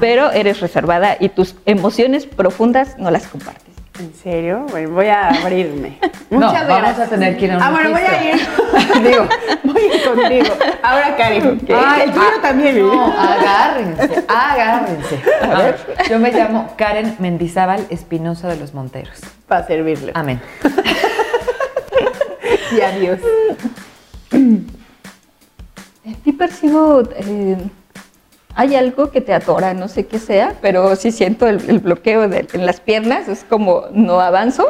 pero 0.00 0.30
eres 0.32 0.60
reservada 0.60 1.16
y 1.18 1.28
tus 1.28 1.56
emociones 1.66 2.26
profundas 2.26 2.98
no 2.98 3.10
las 3.10 3.26
compartes. 3.26 3.71
¿En 3.98 4.14
serio? 4.14 4.66
Bueno, 4.70 4.90
voy 4.90 5.06
a 5.06 5.28
abrirme. 5.28 5.98
No, 6.32 6.46
Muchas 6.46 6.66
vamos 6.66 6.82
gracias. 6.82 7.06
a 7.08 7.10
tener 7.10 7.36
que 7.36 7.44
ir 7.44 7.52
a 7.52 7.56
un 7.58 7.62
Ah, 7.62 7.70
bueno, 7.70 7.90
voy 7.90 8.00
a 8.00 8.32
ir. 8.32 8.40
Digo, 9.06 9.28
Voy 9.64 9.82
a 9.82 9.94
ir 9.94 10.02
contigo. 10.02 10.54
Ahora, 10.82 11.14
Karen. 11.14 11.60
Ay, 11.76 12.02
el 12.04 12.10
tuyo 12.12 12.26
ah, 12.26 12.40
también, 12.40 12.76
¿eh? 12.78 12.80
No, 12.80 13.12
agárrense, 13.12 14.24
agárrense. 14.28 15.20
A 15.42 15.58
ver, 15.58 15.76
yo 16.08 16.18
me 16.18 16.32
llamo 16.32 16.72
Karen 16.78 17.16
Mendizábal 17.18 17.84
Espinosa 17.90 18.48
de 18.48 18.56
los 18.56 18.72
Monteros. 18.72 19.20
Para 19.46 19.66
servirle. 19.66 20.12
Amén. 20.14 20.40
Y 22.74 22.80
adiós. 22.80 23.20
En 24.30 26.14
ti 26.24 26.32
percibo, 26.32 27.02
eh, 27.14 27.58
hay 28.54 28.74
algo 28.74 29.10
que 29.10 29.20
te 29.20 29.32
atora, 29.34 29.74
no 29.74 29.88
sé 29.88 30.06
qué 30.06 30.18
sea, 30.18 30.54
pero 30.60 30.94
sí 30.96 31.10
siento 31.12 31.46
el, 31.46 31.68
el 31.70 31.78
bloqueo 31.78 32.28
de- 32.28 32.46
en 32.52 32.66
las 32.66 32.80
piernas, 32.80 33.28
es 33.28 33.44
como 33.44 33.84
no 33.92 34.20
avanzo. 34.20 34.66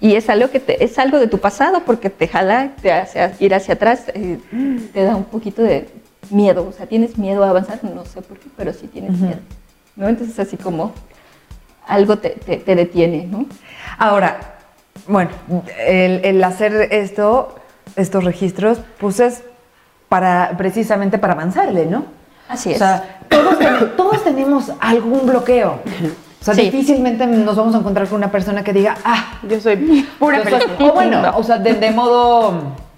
Y 0.00 0.14
es 0.14 0.28
algo, 0.30 0.48
que 0.50 0.60
te- 0.60 0.84
es 0.84 0.96
algo 0.98 1.18
de 1.18 1.26
tu 1.26 1.38
pasado 1.38 1.82
porque 1.84 2.08
te 2.10 2.28
jala, 2.28 2.70
te 2.80 2.92
hace 2.92 3.32
ir 3.40 3.52
hacia 3.54 3.74
atrás, 3.74 4.04
eh, 4.14 4.38
te 4.92 5.02
da 5.04 5.16
un 5.16 5.24
poquito 5.24 5.62
de 5.62 5.88
miedo, 6.30 6.66
o 6.68 6.72
sea, 6.72 6.86
tienes 6.86 7.18
miedo 7.18 7.42
a 7.42 7.50
avanzar, 7.50 7.82
no 7.82 8.04
sé 8.04 8.22
por 8.22 8.38
qué, 8.38 8.46
pero 8.56 8.72
sí 8.72 8.86
tienes 8.86 9.12
miedo. 9.18 9.38
¿no? 9.96 10.08
Entonces 10.08 10.38
así 10.38 10.56
como 10.56 10.92
algo 11.86 12.18
te, 12.18 12.30
te- 12.30 12.58
te 12.58 12.74
detiene, 12.76 13.26
¿no? 13.26 13.46
Ahora, 13.98 14.38
bueno, 15.08 15.30
el, 15.86 16.20
el 16.24 16.44
hacer 16.44 16.88
esto, 16.92 17.56
estos 17.96 18.22
registros, 18.24 18.78
pues 19.00 19.18
es 19.20 19.42
para, 20.08 20.54
precisamente 20.56 21.18
para 21.18 21.32
avanzarle, 21.32 21.86
¿no? 21.86 22.04
Así 22.48 22.70
O 22.70 22.72
es. 22.72 22.78
sea, 22.78 23.18
todos, 23.28 23.58
ten- 23.58 23.92
todos 23.96 24.24
tenemos 24.24 24.72
algún 24.80 25.26
bloqueo. 25.26 25.80
O 26.40 26.44
sea, 26.44 26.54
Sí. 26.54 26.62
difícilmente 26.62 27.26
nos 27.26 27.56
vamos 27.56 27.74
a 27.74 27.78
encontrar 27.78 28.06
con 28.08 28.18
una 28.18 28.30
persona 28.30 28.62
que 28.64 28.72
diga, 28.72 28.96
ah, 29.04 29.38
Yo 29.48 29.60
soy 29.60 29.76
pura 30.18 30.42
yo 30.44 30.58
soy- 30.58 30.88
o 30.88 30.92
bueno, 30.92 31.22
o 31.36 31.42
sea, 31.42 31.58
de, 31.58 31.74
de 31.74 31.90
modo 31.90 32.52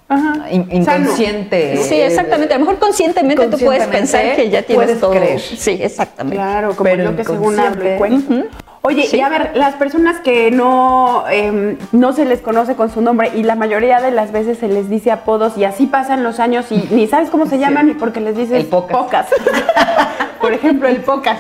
Ajá. 0.09 0.51
in- 0.51 0.85
Sano. 0.85 1.05
inconsciente. 1.05 1.77
Sí, 1.79 1.95
exactamente. 2.01 2.55
A 2.55 2.59
lo 2.59 2.65
mejor 2.67 2.79
conscientemente, 2.79 3.47
tú 3.49 3.59
puedes 3.59 3.87
pensar 3.89 4.37
que 4.37 4.51
ya 4.51 4.63
tienes 4.63 4.85
puedes 4.87 5.01
todo. 5.01 5.11
creer. 5.13 5.41
Sí, 5.41 5.79
exactamente. 5.81 6.37
Claro, 6.37 6.69
como 6.77 6.83
Pero 6.91 7.05
yo 7.05 7.17
que 7.17 7.25
según 7.25 7.59
hablo 7.59 7.85
y. 7.85 8.45
Oye, 8.83 9.07
y 9.12 9.20
a 9.20 9.28
ver, 9.28 9.53
las 9.55 9.74
personas 9.74 10.20
que 10.20 10.51
no, 10.51 11.24
em, 11.31 11.76
no 11.93 12.12
se 12.14 12.24
les 12.24 12.41
conoce 12.41 12.76
con 12.76 12.91
su 12.91 13.03
nombre 13.03 13.31
y 13.35 13.43
la 13.43 13.55
mayoría 13.55 14.01
de 14.01 14.11
las 14.11 14.33
veces 14.33 14.59
se 14.59 14.68
les 14.68 14.89
dice 14.89 15.11
apodos 15.11 15.59
y 15.59 15.64
así 15.64 15.87
pasan 15.87 16.22
los 16.22 16.41
años 16.41 16.72
y 16.72 16.89
ni 16.91 17.07
sabes 17.07 17.28
cómo 17.28 17.45
se 17.45 17.59
llaman 17.59 17.89
ni 17.89 17.95
porque 17.95 18.20
les 18.20 18.37
dices 18.37 18.64
El 18.64 18.66
Pocas. 18.66 19.28
Por 20.41 20.55
ejemplo, 20.55 20.89
el 20.89 21.03
pocas. 21.03 21.39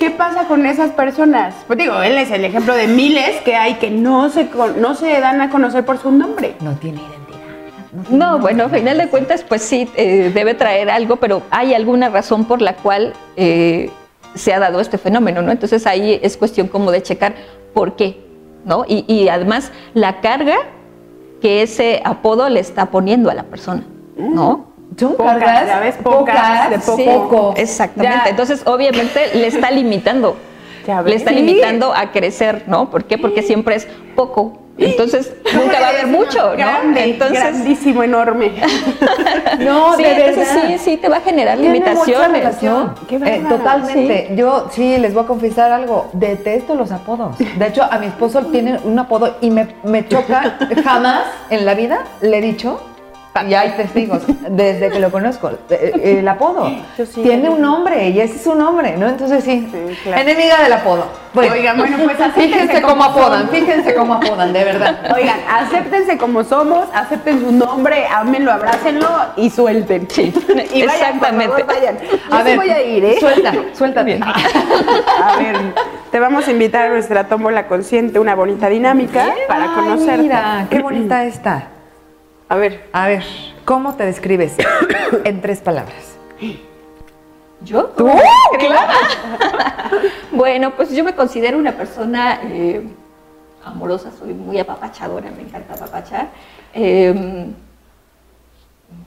¿Qué 0.00 0.10
pasa 0.10 0.48
con 0.48 0.66
esas 0.66 0.90
personas? 0.90 1.54
Pues 1.68 1.78
digo, 1.78 2.02
él 2.02 2.18
es 2.18 2.32
el 2.32 2.44
ejemplo 2.44 2.74
de 2.74 2.88
miles 2.88 3.40
que 3.42 3.54
hay 3.54 3.74
que 3.74 3.88
no 3.88 4.30
se, 4.30 4.48
no 4.78 4.96
se 4.96 5.20
dan 5.20 5.40
a 5.40 5.48
conocer 5.48 5.84
por 5.84 5.98
su 5.98 6.10
nombre. 6.10 6.56
No 6.60 6.72
tiene 6.72 6.98
identidad. 7.00 8.10
No, 8.10 8.40
bueno, 8.40 8.64
a 8.64 8.68
final 8.68 8.98
de 8.98 9.08
cuentas, 9.08 9.44
pues 9.48 9.62
sí, 9.62 9.88
eh, 9.94 10.32
debe 10.34 10.54
traer 10.54 10.90
algo, 10.90 11.16
pero 11.16 11.42
hay 11.50 11.72
alguna 11.72 12.08
razón 12.08 12.44
por 12.46 12.60
la 12.60 12.74
cual 12.74 13.14
eh, 13.36 13.90
se 14.34 14.52
ha 14.52 14.58
dado 14.58 14.80
este 14.80 14.98
fenómeno, 14.98 15.42
¿no? 15.42 15.52
Entonces 15.52 15.86
ahí 15.86 16.18
es 16.22 16.36
cuestión 16.36 16.68
como 16.68 16.90
de 16.90 17.02
checar 17.02 17.34
por 17.74 17.96
qué, 17.96 18.20
¿no? 18.64 18.84
Y, 18.86 19.04
y 19.12 19.28
además 19.28 19.72
la 19.94 20.20
carga 20.20 20.56
que 21.40 21.62
ese 21.62 22.02
apodo 22.04 22.48
le 22.48 22.60
está 22.60 22.86
poniendo 22.90 23.30
a 23.30 23.34
la 23.34 23.44
persona, 23.44 23.84
¿no? 24.16 24.70
Son 24.98 25.14
Pocas, 25.14 25.38
cargas, 25.38 25.66
ya 25.66 25.80
ves, 25.80 25.96
pocas, 26.02 26.70
de 26.70 26.78
poco. 26.78 26.96
Sí, 26.96 27.04
poco. 27.06 27.54
Exactamente. 27.56 28.18
Ya. 28.24 28.30
Entonces, 28.30 28.62
obviamente, 28.66 29.30
le 29.34 29.46
está 29.46 29.70
limitando. 29.70 30.36
Le 31.04 31.14
está 31.14 31.30
Sí. 31.30 31.36
limitando 31.36 31.92
a 31.94 32.10
crecer, 32.12 32.64
¿no? 32.66 32.90
¿Por 32.90 33.04
qué? 33.04 33.18
Porque 33.18 33.42
siempre 33.42 33.74
es 33.76 33.86
poco. 34.16 34.56
Entonces, 34.78 35.34
nunca 35.54 35.78
va 35.78 35.86
a 35.88 35.90
haber 35.90 36.06
mucho, 36.06 36.50
¿no? 36.50 36.56
Grande, 36.56 37.04
Entonces, 37.04 37.38
grandísimo, 37.38 38.02
enorme. 38.02 38.52
No, 39.58 39.94
sí, 39.96 40.02
de 40.04 40.10
entonces 40.12 40.54
verdad. 40.54 40.68
sí, 40.68 40.78
sí 40.78 40.96
te 40.96 41.08
va 41.08 41.18
a 41.18 41.20
generar 41.20 41.58
limitaciones, 41.58 42.30
relación. 42.30 42.94
¿no? 42.98 43.06
Qué 43.06 43.16
Eh, 43.16 43.42
totalmente. 43.48 44.30
Yo 44.36 44.68
sí 44.70 44.96
les 44.96 45.12
voy 45.12 45.24
a 45.24 45.26
confesar 45.26 45.70
algo. 45.72 46.08
Detesto 46.14 46.74
los 46.74 46.92
apodos. 46.92 47.36
De 47.38 47.66
hecho, 47.66 47.82
a 47.82 47.98
mi 47.98 48.06
esposo 48.06 48.40
tiene 48.52 48.78
un 48.84 48.98
apodo 48.98 49.36
y 49.42 49.50
me, 49.50 49.68
me 49.84 50.06
choca. 50.08 50.56
Jamás 50.82 51.24
en 51.50 51.66
la 51.66 51.74
vida 51.74 52.04
le 52.22 52.38
he 52.38 52.40
dicho. 52.40 52.80
Y 53.48 53.54
hay 53.54 53.70
testigos 53.70 54.22
desde 54.48 54.90
que 54.90 54.98
lo 54.98 55.10
conozco. 55.10 55.50
eh, 55.70 56.18
El 56.18 56.26
apodo 56.28 56.68
Yo 56.98 57.06
sí. 57.06 57.22
tiene 57.22 57.48
un 57.48 57.60
nombre 57.60 58.08
y 58.10 58.20
ese 58.20 58.34
es 58.36 58.42
su 58.42 58.54
nombre, 58.54 58.96
¿no? 58.96 59.08
Entonces 59.08 59.44
sí, 59.44 59.68
Sí, 59.72 59.96
claro. 60.02 60.20
enemiga 60.22 60.62
del 60.62 60.72
apodo. 60.72 61.04
Bueno, 61.32 61.52
Oigan, 61.54 61.78
bueno, 61.78 61.96
pues 62.04 62.20
acéptense 62.20 62.48
fíjense 62.58 62.82
cómo 62.82 63.04
apodan, 63.04 63.48
fíjense 63.48 63.94
cómo 63.94 64.14
apodan, 64.14 64.52
de 64.52 64.64
verdad. 64.64 65.12
Oigan, 65.14 65.38
acéptense 65.48 66.18
como 66.18 66.42
somos, 66.42 66.88
acepten 66.92 67.40
su 67.40 67.52
nombre, 67.52 68.04
ámenlo, 68.12 68.50
abrácenlo 68.52 69.08
y 69.36 69.48
suelten. 69.48 70.08
Sí, 70.10 70.34
y 70.74 70.82
vayan, 70.84 70.94
exactamente. 70.96 71.48
Por 71.48 71.60
favor, 71.66 71.74
vayan. 71.76 71.98
Yo 72.30 72.34
A 72.36 72.42
ver, 72.42 72.56
voy 72.56 72.70
a 72.70 72.82
ir, 72.82 73.04
¿eh? 73.04 73.16
Suelta, 73.20 73.52
suelta 73.74 74.02
bien. 74.02 74.22
A 74.24 75.36
ver, 75.38 75.56
te 76.10 76.18
vamos 76.18 76.48
a 76.48 76.50
invitar 76.50 76.86
a 76.86 76.88
nuestra 76.90 77.24
tómbola 77.28 77.68
consciente, 77.68 78.18
una 78.18 78.34
bonita 78.34 78.68
dinámica 78.68 79.32
para 79.46 79.66
conocerte. 79.66 80.22
Mira, 80.22 80.66
qué 80.68 80.80
bonita 80.80 81.24
está. 81.26 81.68
A 82.50 82.56
ver, 82.56 82.84
A 82.92 83.06
ver, 83.06 83.22
¿cómo 83.64 83.94
te 83.94 84.04
describes 84.04 84.56
en 85.24 85.40
tres 85.40 85.60
palabras? 85.60 86.16
¿Yo? 87.62 87.84
¿Tú? 87.96 88.08
Claro. 88.58 88.92
bueno, 90.32 90.72
pues 90.74 90.90
yo 90.90 91.04
me 91.04 91.14
considero 91.14 91.58
una 91.58 91.72
persona 91.72 92.40
eh, 92.42 92.82
amorosa, 93.64 94.10
soy 94.18 94.34
muy 94.34 94.58
apapachadora, 94.58 95.30
me 95.30 95.42
encanta 95.42 95.74
apapachar. 95.74 96.30
Eh, 96.74 97.46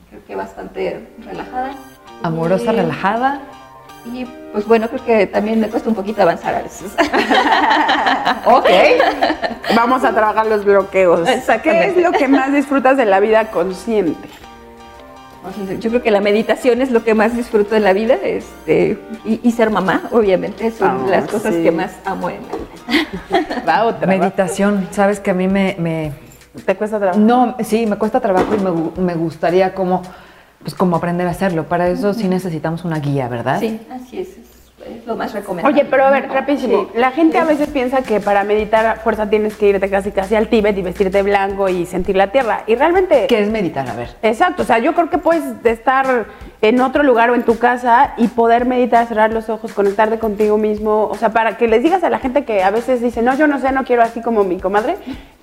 creo 0.10 0.26
que 0.26 0.36
bastante 0.38 1.10
relajada. 1.26 1.72
Amorosa, 2.22 2.72
Y- 2.72 2.76
relajada. 2.78 3.42
Y 4.06 4.26
pues 4.52 4.66
bueno, 4.68 4.88
creo 4.90 5.06
que 5.06 5.28
también 5.28 5.60
me 5.60 5.70
cuesta 5.70 5.88
un 5.90 5.96
poquito 5.96 6.22
avanzar 6.22 6.56
a 6.56 6.62
veces. 6.64 6.92
Ok. 8.46 8.68
vamos 9.76 10.04
a 10.04 10.12
trabajar 10.12 10.46
los 10.48 10.66
bloqueos. 10.66 11.28
¿Qué 11.64 11.86
es 11.88 11.98
lo 11.98 12.12
que 12.12 12.28
más 12.28 12.52
disfrutas 12.52 12.98
de 12.98 13.06
la 13.06 13.20
vida 13.20 13.52
consciente? 13.52 14.28
Yo 15.80 15.90
creo 15.90 16.02
que 16.02 16.12
la 16.12 16.22
meditación 16.22 16.82
es 16.82 16.92
lo 16.92 17.04
que 17.04 17.14
más 17.14 17.36
disfruto 17.36 17.76
en 17.76 17.84
la 17.84 17.92
vida 17.94 18.16
este, 18.24 18.98
y, 19.26 19.40
y 19.44 19.52
ser 19.52 19.70
mamá, 19.72 20.04
obviamente, 20.12 20.72
son 20.72 21.06
Ah, 21.06 21.10
las 21.10 21.30
cosas 21.30 21.54
sí. 21.54 21.64
que 21.64 21.72
más 21.72 21.92
amo 22.06 22.30
en 22.30 22.40
la 22.48 22.56
vida. 22.56 23.64
Va 23.68 23.84
otra. 23.86 24.08
va. 24.08 24.18
Meditación, 24.18 24.88
sabes 24.92 25.20
que 25.20 25.32
a 25.32 25.34
mí 25.34 25.48
me, 25.50 25.76
me- 25.80 26.12
¿Te 26.66 26.76
cuesta 26.76 26.98
trabajo? 26.98 27.20
no, 27.20 27.56
sí, 27.64 27.86
me 27.86 27.98
cuesta 27.98 28.20
trabajo 28.22 28.56
y 28.56 28.60
me, 28.60 28.72
me 29.04 29.16
gustaría 29.16 29.74
como, 29.74 30.02
pues 30.64 30.74
como 30.76 30.96
aprender 30.96 31.28
a 31.28 31.32
hacerlo. 31.32 31.68
Para 31.68 31.90
eso 31.90 32.14
sí 32.14 32.28
necesitamos 32.28 32.86
una 32.86 33.00
guía, 33.00 33.28
¿verdad? 33.28 33.60
Sí, 33.60 33.80
así 33.92 34.20
es, 34.20 34.30
es, 34.88 35.06
lo 35.06 35.16
más 35.16 35.34
recomendable. 35.34 35.82
Oye, 35.82 35.88
pero 35.90 36.06
a 36.06 36.12
ver, 36.12 36.30
rapidísimo. 36.30 36.90
Sí. 36.92 37.00
La 37.00 37.12
gente 37.12 37.38
a 37.38 37.46
veces 37.46 37.70
piensa 37.70 38.02
que 38.02 38.20
para 38.20 38.44
meditar 38.44 38.86
a 38.86 38.96
fuerza 38.96 39.30
tienes 39.30 39.56
que 39.56 39.70
irte 39.70 39.90
casi 39.90 40.12
casi 40.12 40.36
al 40.36 40.48
Tíbet 40.48 40.78
y 40.78 40.82
vestirte 40.82 41.22
blanco 41.22 41.70
y 41.70 41.86
sentir 41.86 42.16
la 42.16 42.32
tierra. 42.32 42.64
Y 42.68 42.76
realmente... 42.76 43.28
¿Qué 43.28 43.42
es 43.42 43.50
meditar? 43.50 43.90
A 43.90 43.94
ver. 43.94 44.10
Exacto, 44.22 44.64
o 44.64 44.66
sea, 44.66 44.80
yo 44.80 44.94
creo 44.94 45.10
que 45.10 45.18
puedes 45.18 45.44
estar 45.66 46.26
en 46.62 46.80
otro 46.82 47.04
lugar 47.04 47.30
o 47.30 47.36
en 47.36 47.44
tu 47.44 47.58
casa 47.58 48.14
y 48.18 48.28
poder 48.30 48.66
meditar, 48.66 49.06
cerrar 49.08 49.34
los 49.34 49.50
ojos, 49.50 49.74
conectarte 49.74 50.20
contigo 50.20 50.58
mismo, 50.58 51.08
o 51.12 51.16
sea, 51.16 51.30
para 51.30 51.58
que 51.58 51.68
les 51.68 51.84
digas 51.84 52.04
a 52.04 52.10
la 52.10 52.20
gente 52.20 52.46
que 52.46 52.64
a 52.64 52.72
veces 52.72 53.02
dice, 53.02 53.22
no, 53.22 53.36
yo 53.36 53.48
no 53.48 53.60
sé, 53.60 53.72
no 53.72 53.84
quiero 53.84 54.02
así 54.02 54.22
como 54.22 54.44
mi 54.44 54.60
comadre, 54.60 54.96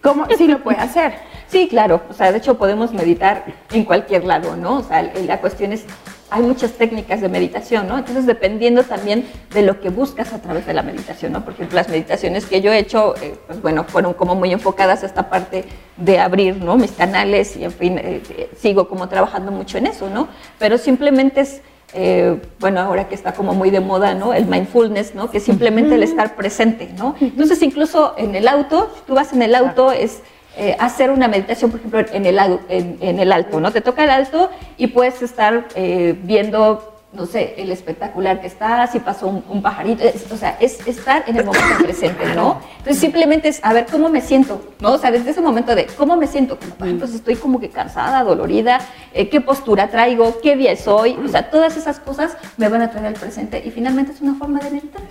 ¿cómo 0.02 0.26
sí 0.36 0.48
lo 0.48 0.62
puede 0.62 0.78
hacer? 0.78 1.12
Sí, 1.48 1.68
claro. 1.68 2.00
O 2.08 2.14
sea, 2.14 2.32
de 2.32 2.38
hecho 2.38 2.56
podemos 2.56 2.92
meditar 2.92 3.44
en 3.72 3.84
cualquier 3.84 4.24
lado, 4.24 4.56
¿no? 4.56 4.78
O 4.78 4.82
sea, 4.82 5.02
la 5.02 5.38
cuestión 5.38 5.72
es, 5.72 5.84
hay 6.30 6.42
muchas 6.42 6.72
técnicas 6.72 7.20
de 7.20 7.28
meditación, 7.28 7.88
¿no? 7.88 7.98
Entonces, 7.98 8.26
dependiendo 8.26 8.82
también 8.84 9.26
de 9.52 9.62
lo 9.62 9.80
que 9.80 9.88
buscas 9.90 10.32
a 10.32 10.40
través 10.40 10.66
de 10.66 10.74
la 10.74 10.82
meditación, 10.82 11.32
¿no? 11.32 11.44
Por 11.44 11.54
ejemplo, 11.54 11.76
las 11.76 11.88
meditaciones 11.88 12.46
que 12.46 12.60
yo 12.60 12.72
he 12.72 12.78
hecho, 12.78 13.14
eh, 13.20 13.34
pues 13.46 13.60
bueno, 13.60 13.84
fueron 13.84 14.14
como 14.14 14.34
muy 14.34 14.52
enfocadas 14.52 15.02
a 15.02 15.06
esta 15.06 15.28
parte 15.28 15.64
de 15.96 16.18
abrir, 16.18 16.56
¿no? 16.56 16.76
Mis 16.76 16.92
canales 16.92 17.56
y, 17.56 17.64
en 17.64 17.72
fin, 17.72 17.98
eh, 17.98 18.22
eh, 18.30 18.50
sigo 18.56 18.88
como 18.88 19.08
trabajando 19.08 19.50
mucho 19.52 19.78
en 19.78 19.86
eso, 19.86 20.08
¿no? 20.08 20.28
Pero 20.58 20.78
simplemente 20.78 21.40
es... 21.40 21.60
eh, 21.92 22.40
bueno, 22.60 22.80
ahora 22.80 23.08
que 23.08 23.16
está 23.16 23.32
como 23.32 23.52
muy 23.52 23.70
de 23.70 23.80
moda, 23.80 24.14
¿no? 24.14 24.32
El 24.32 24.46
mindfulness, 24.46 25.14
¿no? 25.16 25.28
Que 25.30 25.40
simplemente 25.40 25.96
el 25.96 26.02
estar 26.04 26.36
presente, 26.36 26.88
¿no? 26.96 27.16
Entonces, 27.20 27.60
incluso 27.62 28.14
en 28.16 28.36
el 28.36 28.46
auto, 28.46 28.88
tú 29.06 29.14
vas 29.14 29.32
en 29.32 29.42
el 29.42 29.54
auto, 29.56 29.90
es 29.90 30.20
eh, 30.56 30.76
hacer 30.78 31.10
una 31.10 31.28
meditación, 31.28 31.70
por 31.70 31.80
ejemplo, 31.80 32.00
en 32.12 32.26
el, 32.26 32.38
en 32.68 33.20
el 33.20 33.32
alto, 33.32 33.60
¿no? 33.60 33.70
Te 33.70 33.80
toca 33.80 34.04
el 34.04 34.10
alto 34.10 34.50
y 34.76 34.88
puedes 34.88 35.22
estar 35.22 35.68
eh, 35.74 36.18
viendo 36.22 36.89
no 37.12 37.26
sé, 37.26 37.54
el 37.58 37.72
espectacular 37.72 38.40
que 38.40 38.46
está, 38.46 38.86
si 38.86 39.00
pasó 39.00 39.26
un, 39.26 39.42
un 39.48 39.62
pajarito, 39.62 40.04
es- 40.04 40.30
o 40.30 40.36
sea, 40.36 40.56
es 40.60 40.86
estar 40.86 41.24
en 41.26 41.36
el 41.38 41.44
momento 41.44 41.66
presente, 41.82 42.24
¿no? 42.36 42.60
Entonces 42.78 42.98
simplemente 42.98 43.48
es 43.48 43.58
a 43.64 43.72
ver 43.72 43.86
cómo 43.90 44.08
me 44.08 44.20
siento, 44.20 44.62
¿no? 44.80 44.92
O 44.92 44.98
sea, 44.98 45.10
desde 45.10 45.30
ese 45.30 45.40
momento 45.40 45.74
de 45.74 45.86
cómo 45.86 46.16
me 46.16 46.28
siento, 46.28 46.56
como 46.56 46.74
por 46.76 46.86
ejemplo, 46.86 47.08
si 47.08 47.16
estoy 47.16 47.34
como 47.34 47.58
que 47.58 47.68
cansada, 47.68 48.22
dolorida, 48.22 48.78
eh, 49.12 49.28
qué 49.28 49.40
postura 49.40 49.88
traigo, 49.88 50.40
qué 50.40 50.54
día 50.54 50.70
es 50.70 50.86
hoy, 50.86 51.18
o 51.24 51.28
sea, 51.28 51.50
todas 51.50 51.76
esas 51.76 51.98
cosas 51.98 52.36
me 52.56 52.68
van 52.68 52.82
a 52.82 52.90
traer 52.92 53.06
al 53.08 53.14
presente 53.14 53.60
y 53.64 53.70
finalmente 53.72 54.12
es 54.12 54.20
una 54.20 54.34
forma 54.34 54.60
de 54.60 54.70
meditar. 54.70 55.02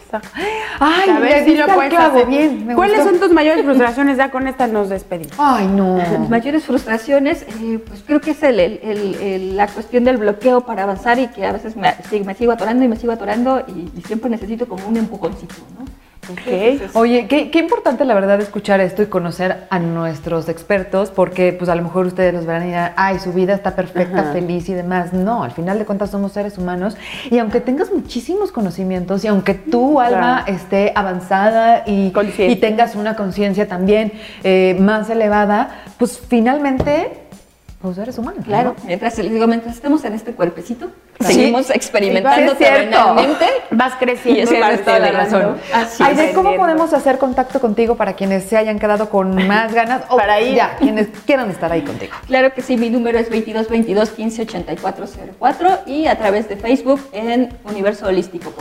Ay, 0.80 1.10
a 1.10 1.20
ver 1.20 1.44
si 1.46 1.56
lo 1.56 1.68
puedes 1.68 1.94
hacer. 1.94 2.26
bien, 2.28 2.66
me 2.66 2.76
¿Cuáles 2.76 2.98
gustó. 3.00 3.12
son 3.12 3.20
tus 3.20 3.32
mayores 3.34 3.64
frustraciones? 3.66 4.18
Ya 4.18 4.32
con 4.32 4.48
esta 4.48 4.68
nos 4.68 4.90
despedimos. 4.90 5.34
Ay, 5.38 5.68
no. 5.68 5.96
Mis 6.20 6.30
mayores 6.30 6.64
frustraciones, 6.64 7.44
eh, 7.62 7.80
pues 7.86 8.04
creo 8.06 8.22
que 8.22 8.32
es 8.32 8.42
el- 8.44 8.60
el- 8.60 8.80
el- 8.84 9.16
el- 9.16 9.58
la 9.58 9.68
cuestión 9.68 10.04
del 10.06 10.18
bloqueo 10.18 10.62
para 10.62 10.84
avanzar 10.84 11.20
y 11.20 11.28
que 11.28 11.46
a 11.46 11.52
veces 11.52 11.76
me, 11.76 11.89
sí, 12.10 12.22
me 12.22 12.34
sigo 12.36 12.52
atorando 12.52 12.84
y 12.84 12.88
me 12.88 12.96
sigo 12.96 13.14
atorando 13.14 13.64
y, 13.68 13.92
y 13.98 14.02
siempre 14.02 14.30
necesito 14.30 14.68
como 14.68 14.88
un 14.88 14.98
empujoncito, 14.98 15.56
¿no? 15.78 15.86
Ok. 16.32 16.96
Oye, 16.96 17.28
qué, 17.28 17.50
qué 17.50 17.58
importante 17.58 18.06
la 18.06 18.14
verdad 18.14 18.40
escuchar 18.40 18.82
esto 18.82 19.02
y 19.02 19.08
conocer 19.08 19.66
a 19.72 19.80
nuestros 19.80 20.48
expertos, 20.48 21.10
porque 21.10 21.54
pues 21.54 21.70
a 21.70 21.76
lo 21.76 21.82
mejor 21.82 22.06
ustedes 22.06 22.36
los 22.36 22.46
verán 22.46 22.64
y 22.64 22.68
dirán, 22.68 22.92
ay, 22.98 23.18
su 23.18 23.34
vida 23.34 23.54
está 23.54 23.76
perfecta, 23.76 24.20
Ajá. 24.20 24.34
feliz 24.34 24.70
y 24.70 24.76
demás. 24.76 25.12
No, 25.12 25.44
al 25.44 25.52
final 25.52 25.80
de 25.80 25.86
cuentas 25.86 26.12
somos 26.12 26.34
seres 26.34 26.60
humanos 26.60 26.98
y 27.32 27.40
aunque 27.40 27.62
tengas 27.62 27.92
muchísimos 27.92 28.52
conocimientos 28.52 29.24
y 29.26 29.28
aunque 29.28 29.56
tu 29.56 30.00
alma 30.00 30.44
esté 30.46 30.92
avanzada 30.94 31.84
y 31.88 32.12
tengas 32.58 32.96
una 32.96 33.16
conciencia 33.16 33.68
también 33.68 34.12
eh, 34.44 34.78
más 34.80 35.10
elevada, 35.10 35.84
pues 35.98 36.20
finalmente, 36.20 37.29
pues 37.82 37.98
eres 37.98 38.18
humano. 38.18 38.42
Claro, 38.44 38.76
¿no? 38.78 38.86
mientras 38.86 39.18
les 39.18 39.32
digo, 39.32 39.48
mientras 39.48 39.76
estemos 39.76 40.04
en 40.06 40.14
este 40.14 40.34
cuerpecito, 40.34 40.92
Sí. 41.22 41.34
seguimos 41.34 41.70
experimentando 41.70 42.56
Sí, 42.56 42.64
es 42.64 42.70
terrenalmente. 42.70 43.46
Vas 43.72 43.94
creciendo. 44.00 44.42
eso 44.42 44.54
y 44.54 44.60
vas 44.60 44.70
tienes 44.70 44.86
toda 44.86 45.00
la 45.00 45.12
razón. 45.12 45.58
Así 45.74 46.02
Vas 46.02 46.18
Aide, 46.20 46.34
¿cómo 46.34 46.56
podemos 46.56 46.94
hacer 46.94 47.18
contacto 47.18 47.60
contigo 47.60 47.96
para 47.96 48.14
quienes 48.14 48.46
se 48.46 48.56
hayan 48.56 48.80
quedado 48.80 49.10
con 49.10 49.36
más 49.48 49.74
ganas 49.74 50.04
o 50.10 50.16
Para 50.18 50.40
ir. 50.40 50.56
ya, 50.56 50.78
quienes 50.78 51.08
quieran 51.26 51.50
estar 51.52 51.72
ahí 51.74 51.82
contigo? 51.82 52.14
Claro 52.28 52.54
que 52.54 52.62
sí, 52.62 52.78
mi 52.78 52.90
número 52.90 53.20
es 53.20 53.30
22 53.30 53.68
22 53.68 54.10
15 54.12 54.42
84 54.44 55.06
04 55.40 55.80
y 55.88 56.06
a 56.08 56.18
través 56.18 56.48
de 56.48 56.56
Facebook 56.56 57.02
en 57.12 57.54
Universo 57.66 58.08
Holístico. 58.08 58.54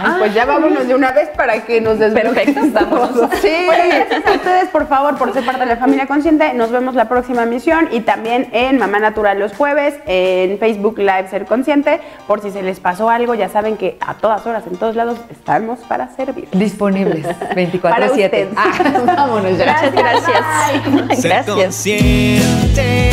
Ay, 0.00 0.12
pues 0.18 0.34
ya 0.34 0.44
vámonos 0.44 0.86
de 0.88 0.94
una 0.94 1.12
vez 1.12 1.28
para 1.36 1.64
que 1.64 1.80
nos 1.80 1.98
desbloqueen. 1.98 2.54
Perfecto, 2.54 2.66
estamos. 2.66 3.10
Sí. 3.42 3.48
Bueno, 3.66 3.84
gracias 3.88 4.26
a 4.26 4.32
ustedes, 4.32 4.68
por 4.68 4.86
favor, 4.88 5.16
por 5.18 5.32
ser 5.32 5.44
parte 5.44 5.60
de 5.60 5.66
la 5.66 5.76
familia 5.76 6.06
consciente. 6.06 6.52
Nos 6.54 6.70
vemos 6.70 6.94
la 6.94 7.08
próxima 7.08 7.44
misión 7.46 7.88
y 7.90 8.00
también 8.00 8.48
en 8.52 8.78
Mamá 8.78 8.98
Natural 9.00 9.38
los 9.38 9.52
jueves, 9.54 9.94
en 10.06 10.58
Facebook 10.58 10.98
Live 10.98 11.28
Ser 11.30 11.46
Consciente. 11.46 12.00
Por 12.26 12.40
si 12.40 12.50
se 12.50 12.62
les 12.62 12.80
pasó 12.80 13.10
algo, 13.10 13.34
ya 13.34 13.48
saben 13.48 13.76
que 13.76 13.96
a 14.00 14.14
todas 14.14 14.46
horas, 14.46 14.64
en 14.66 14.76
todos 14.76 14.96
lados, 14.96 15.18
estamos 15.30 15.80
para 15.80 16.08
servir. 16.14 16.48
Disponibles 16.52 17.26
Para 17.26 17.54
24-7. 17.54 18.10
ustedes. 18.10 18.48
Ah, 18.56 18.72
vámonos 19.16 19.58
ya. 19.58 19.66
Muchas 19.66 19.92
gracias. 19.92 21.20
Ser 21.20 21.30
Gracias. 21.30 21.56
consciente 21.56 23.12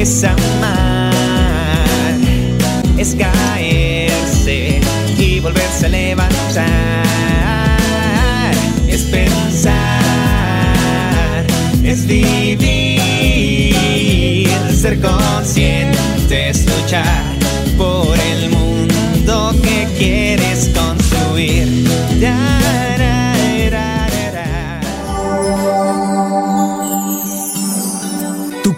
es 0.00 0.24
amar, 0.24 1.12
es 2.98 3.14
caerse 3.14 4.79
volverse 5.40 5.86
a 5.86 5.88
levantar, 5.88 7.04
es 8.88 9.02
pensar, 9.02 9.74
es 11.82 12.06
vivir, 12.06 12.98
ser 14.74 15.00
consciente 15.00 16.50
es 16.50 16.66
luchar 16.66 17.34
por 17.76 18.18
el 18.18 18.50
mundo 18.50 19.54
que 19.62 19.88
quieres 19.98 20.70
construir. 20.74 21.88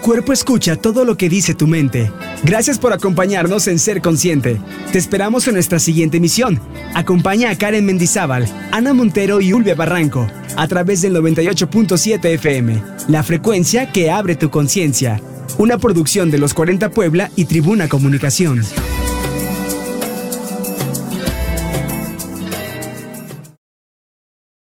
Cuerpo 0.03 0.33
escucha 0.33 0.75
todo 0.75 1.05
lo 1.05 1.15
que 1.15 1.29
dice 1.29 1.55
tu 1.55 1.65
mente. 1.65 2.11
Gracias 2.43 2.77
por 2.77 2.91
acompañarnos 2.91 3.67
en 3.69 3.79
Ser 3.79 4.01
Consciente. 4.01 4.59
Te 4.91 4.97
esperamos 4.97 5.47
en 5.47 5.53
nuestra 5.53 5.79
siguiente 5.79 6.17
emisión. 6.17 6.59
Acompaña 6.93 7.49
a 7.49 7.57
Karen 7.57 7.85
Mendizábal, 7.85 8.45
Ana 8.71 8.93
Montero 8.93 9.39
y 9.39 9.53
Ulvia 9.53 9.75
Barranco 9.75 10.27
a 10.57 10.67
través 10.67 11.01
del 11.01 11.15
98.7 11.15 12.25
FM, 12.25 12.83
la 13.07 13.23
frecuencia 13.23 13.91
que 13.91 14.11
abre 14.11 14.35
tu 14.35 14.49
conciencia. 14.49 15.21
Una 15.57 15.77
producción 15.77 16.29
de 16.29 16.37
los 16.37 16.53
40 16.53 16.89
Puebla 16.89 17.31
y 17.37 17.45
Tribuna 17.45 17.87
Comunicación. 17.87 18.61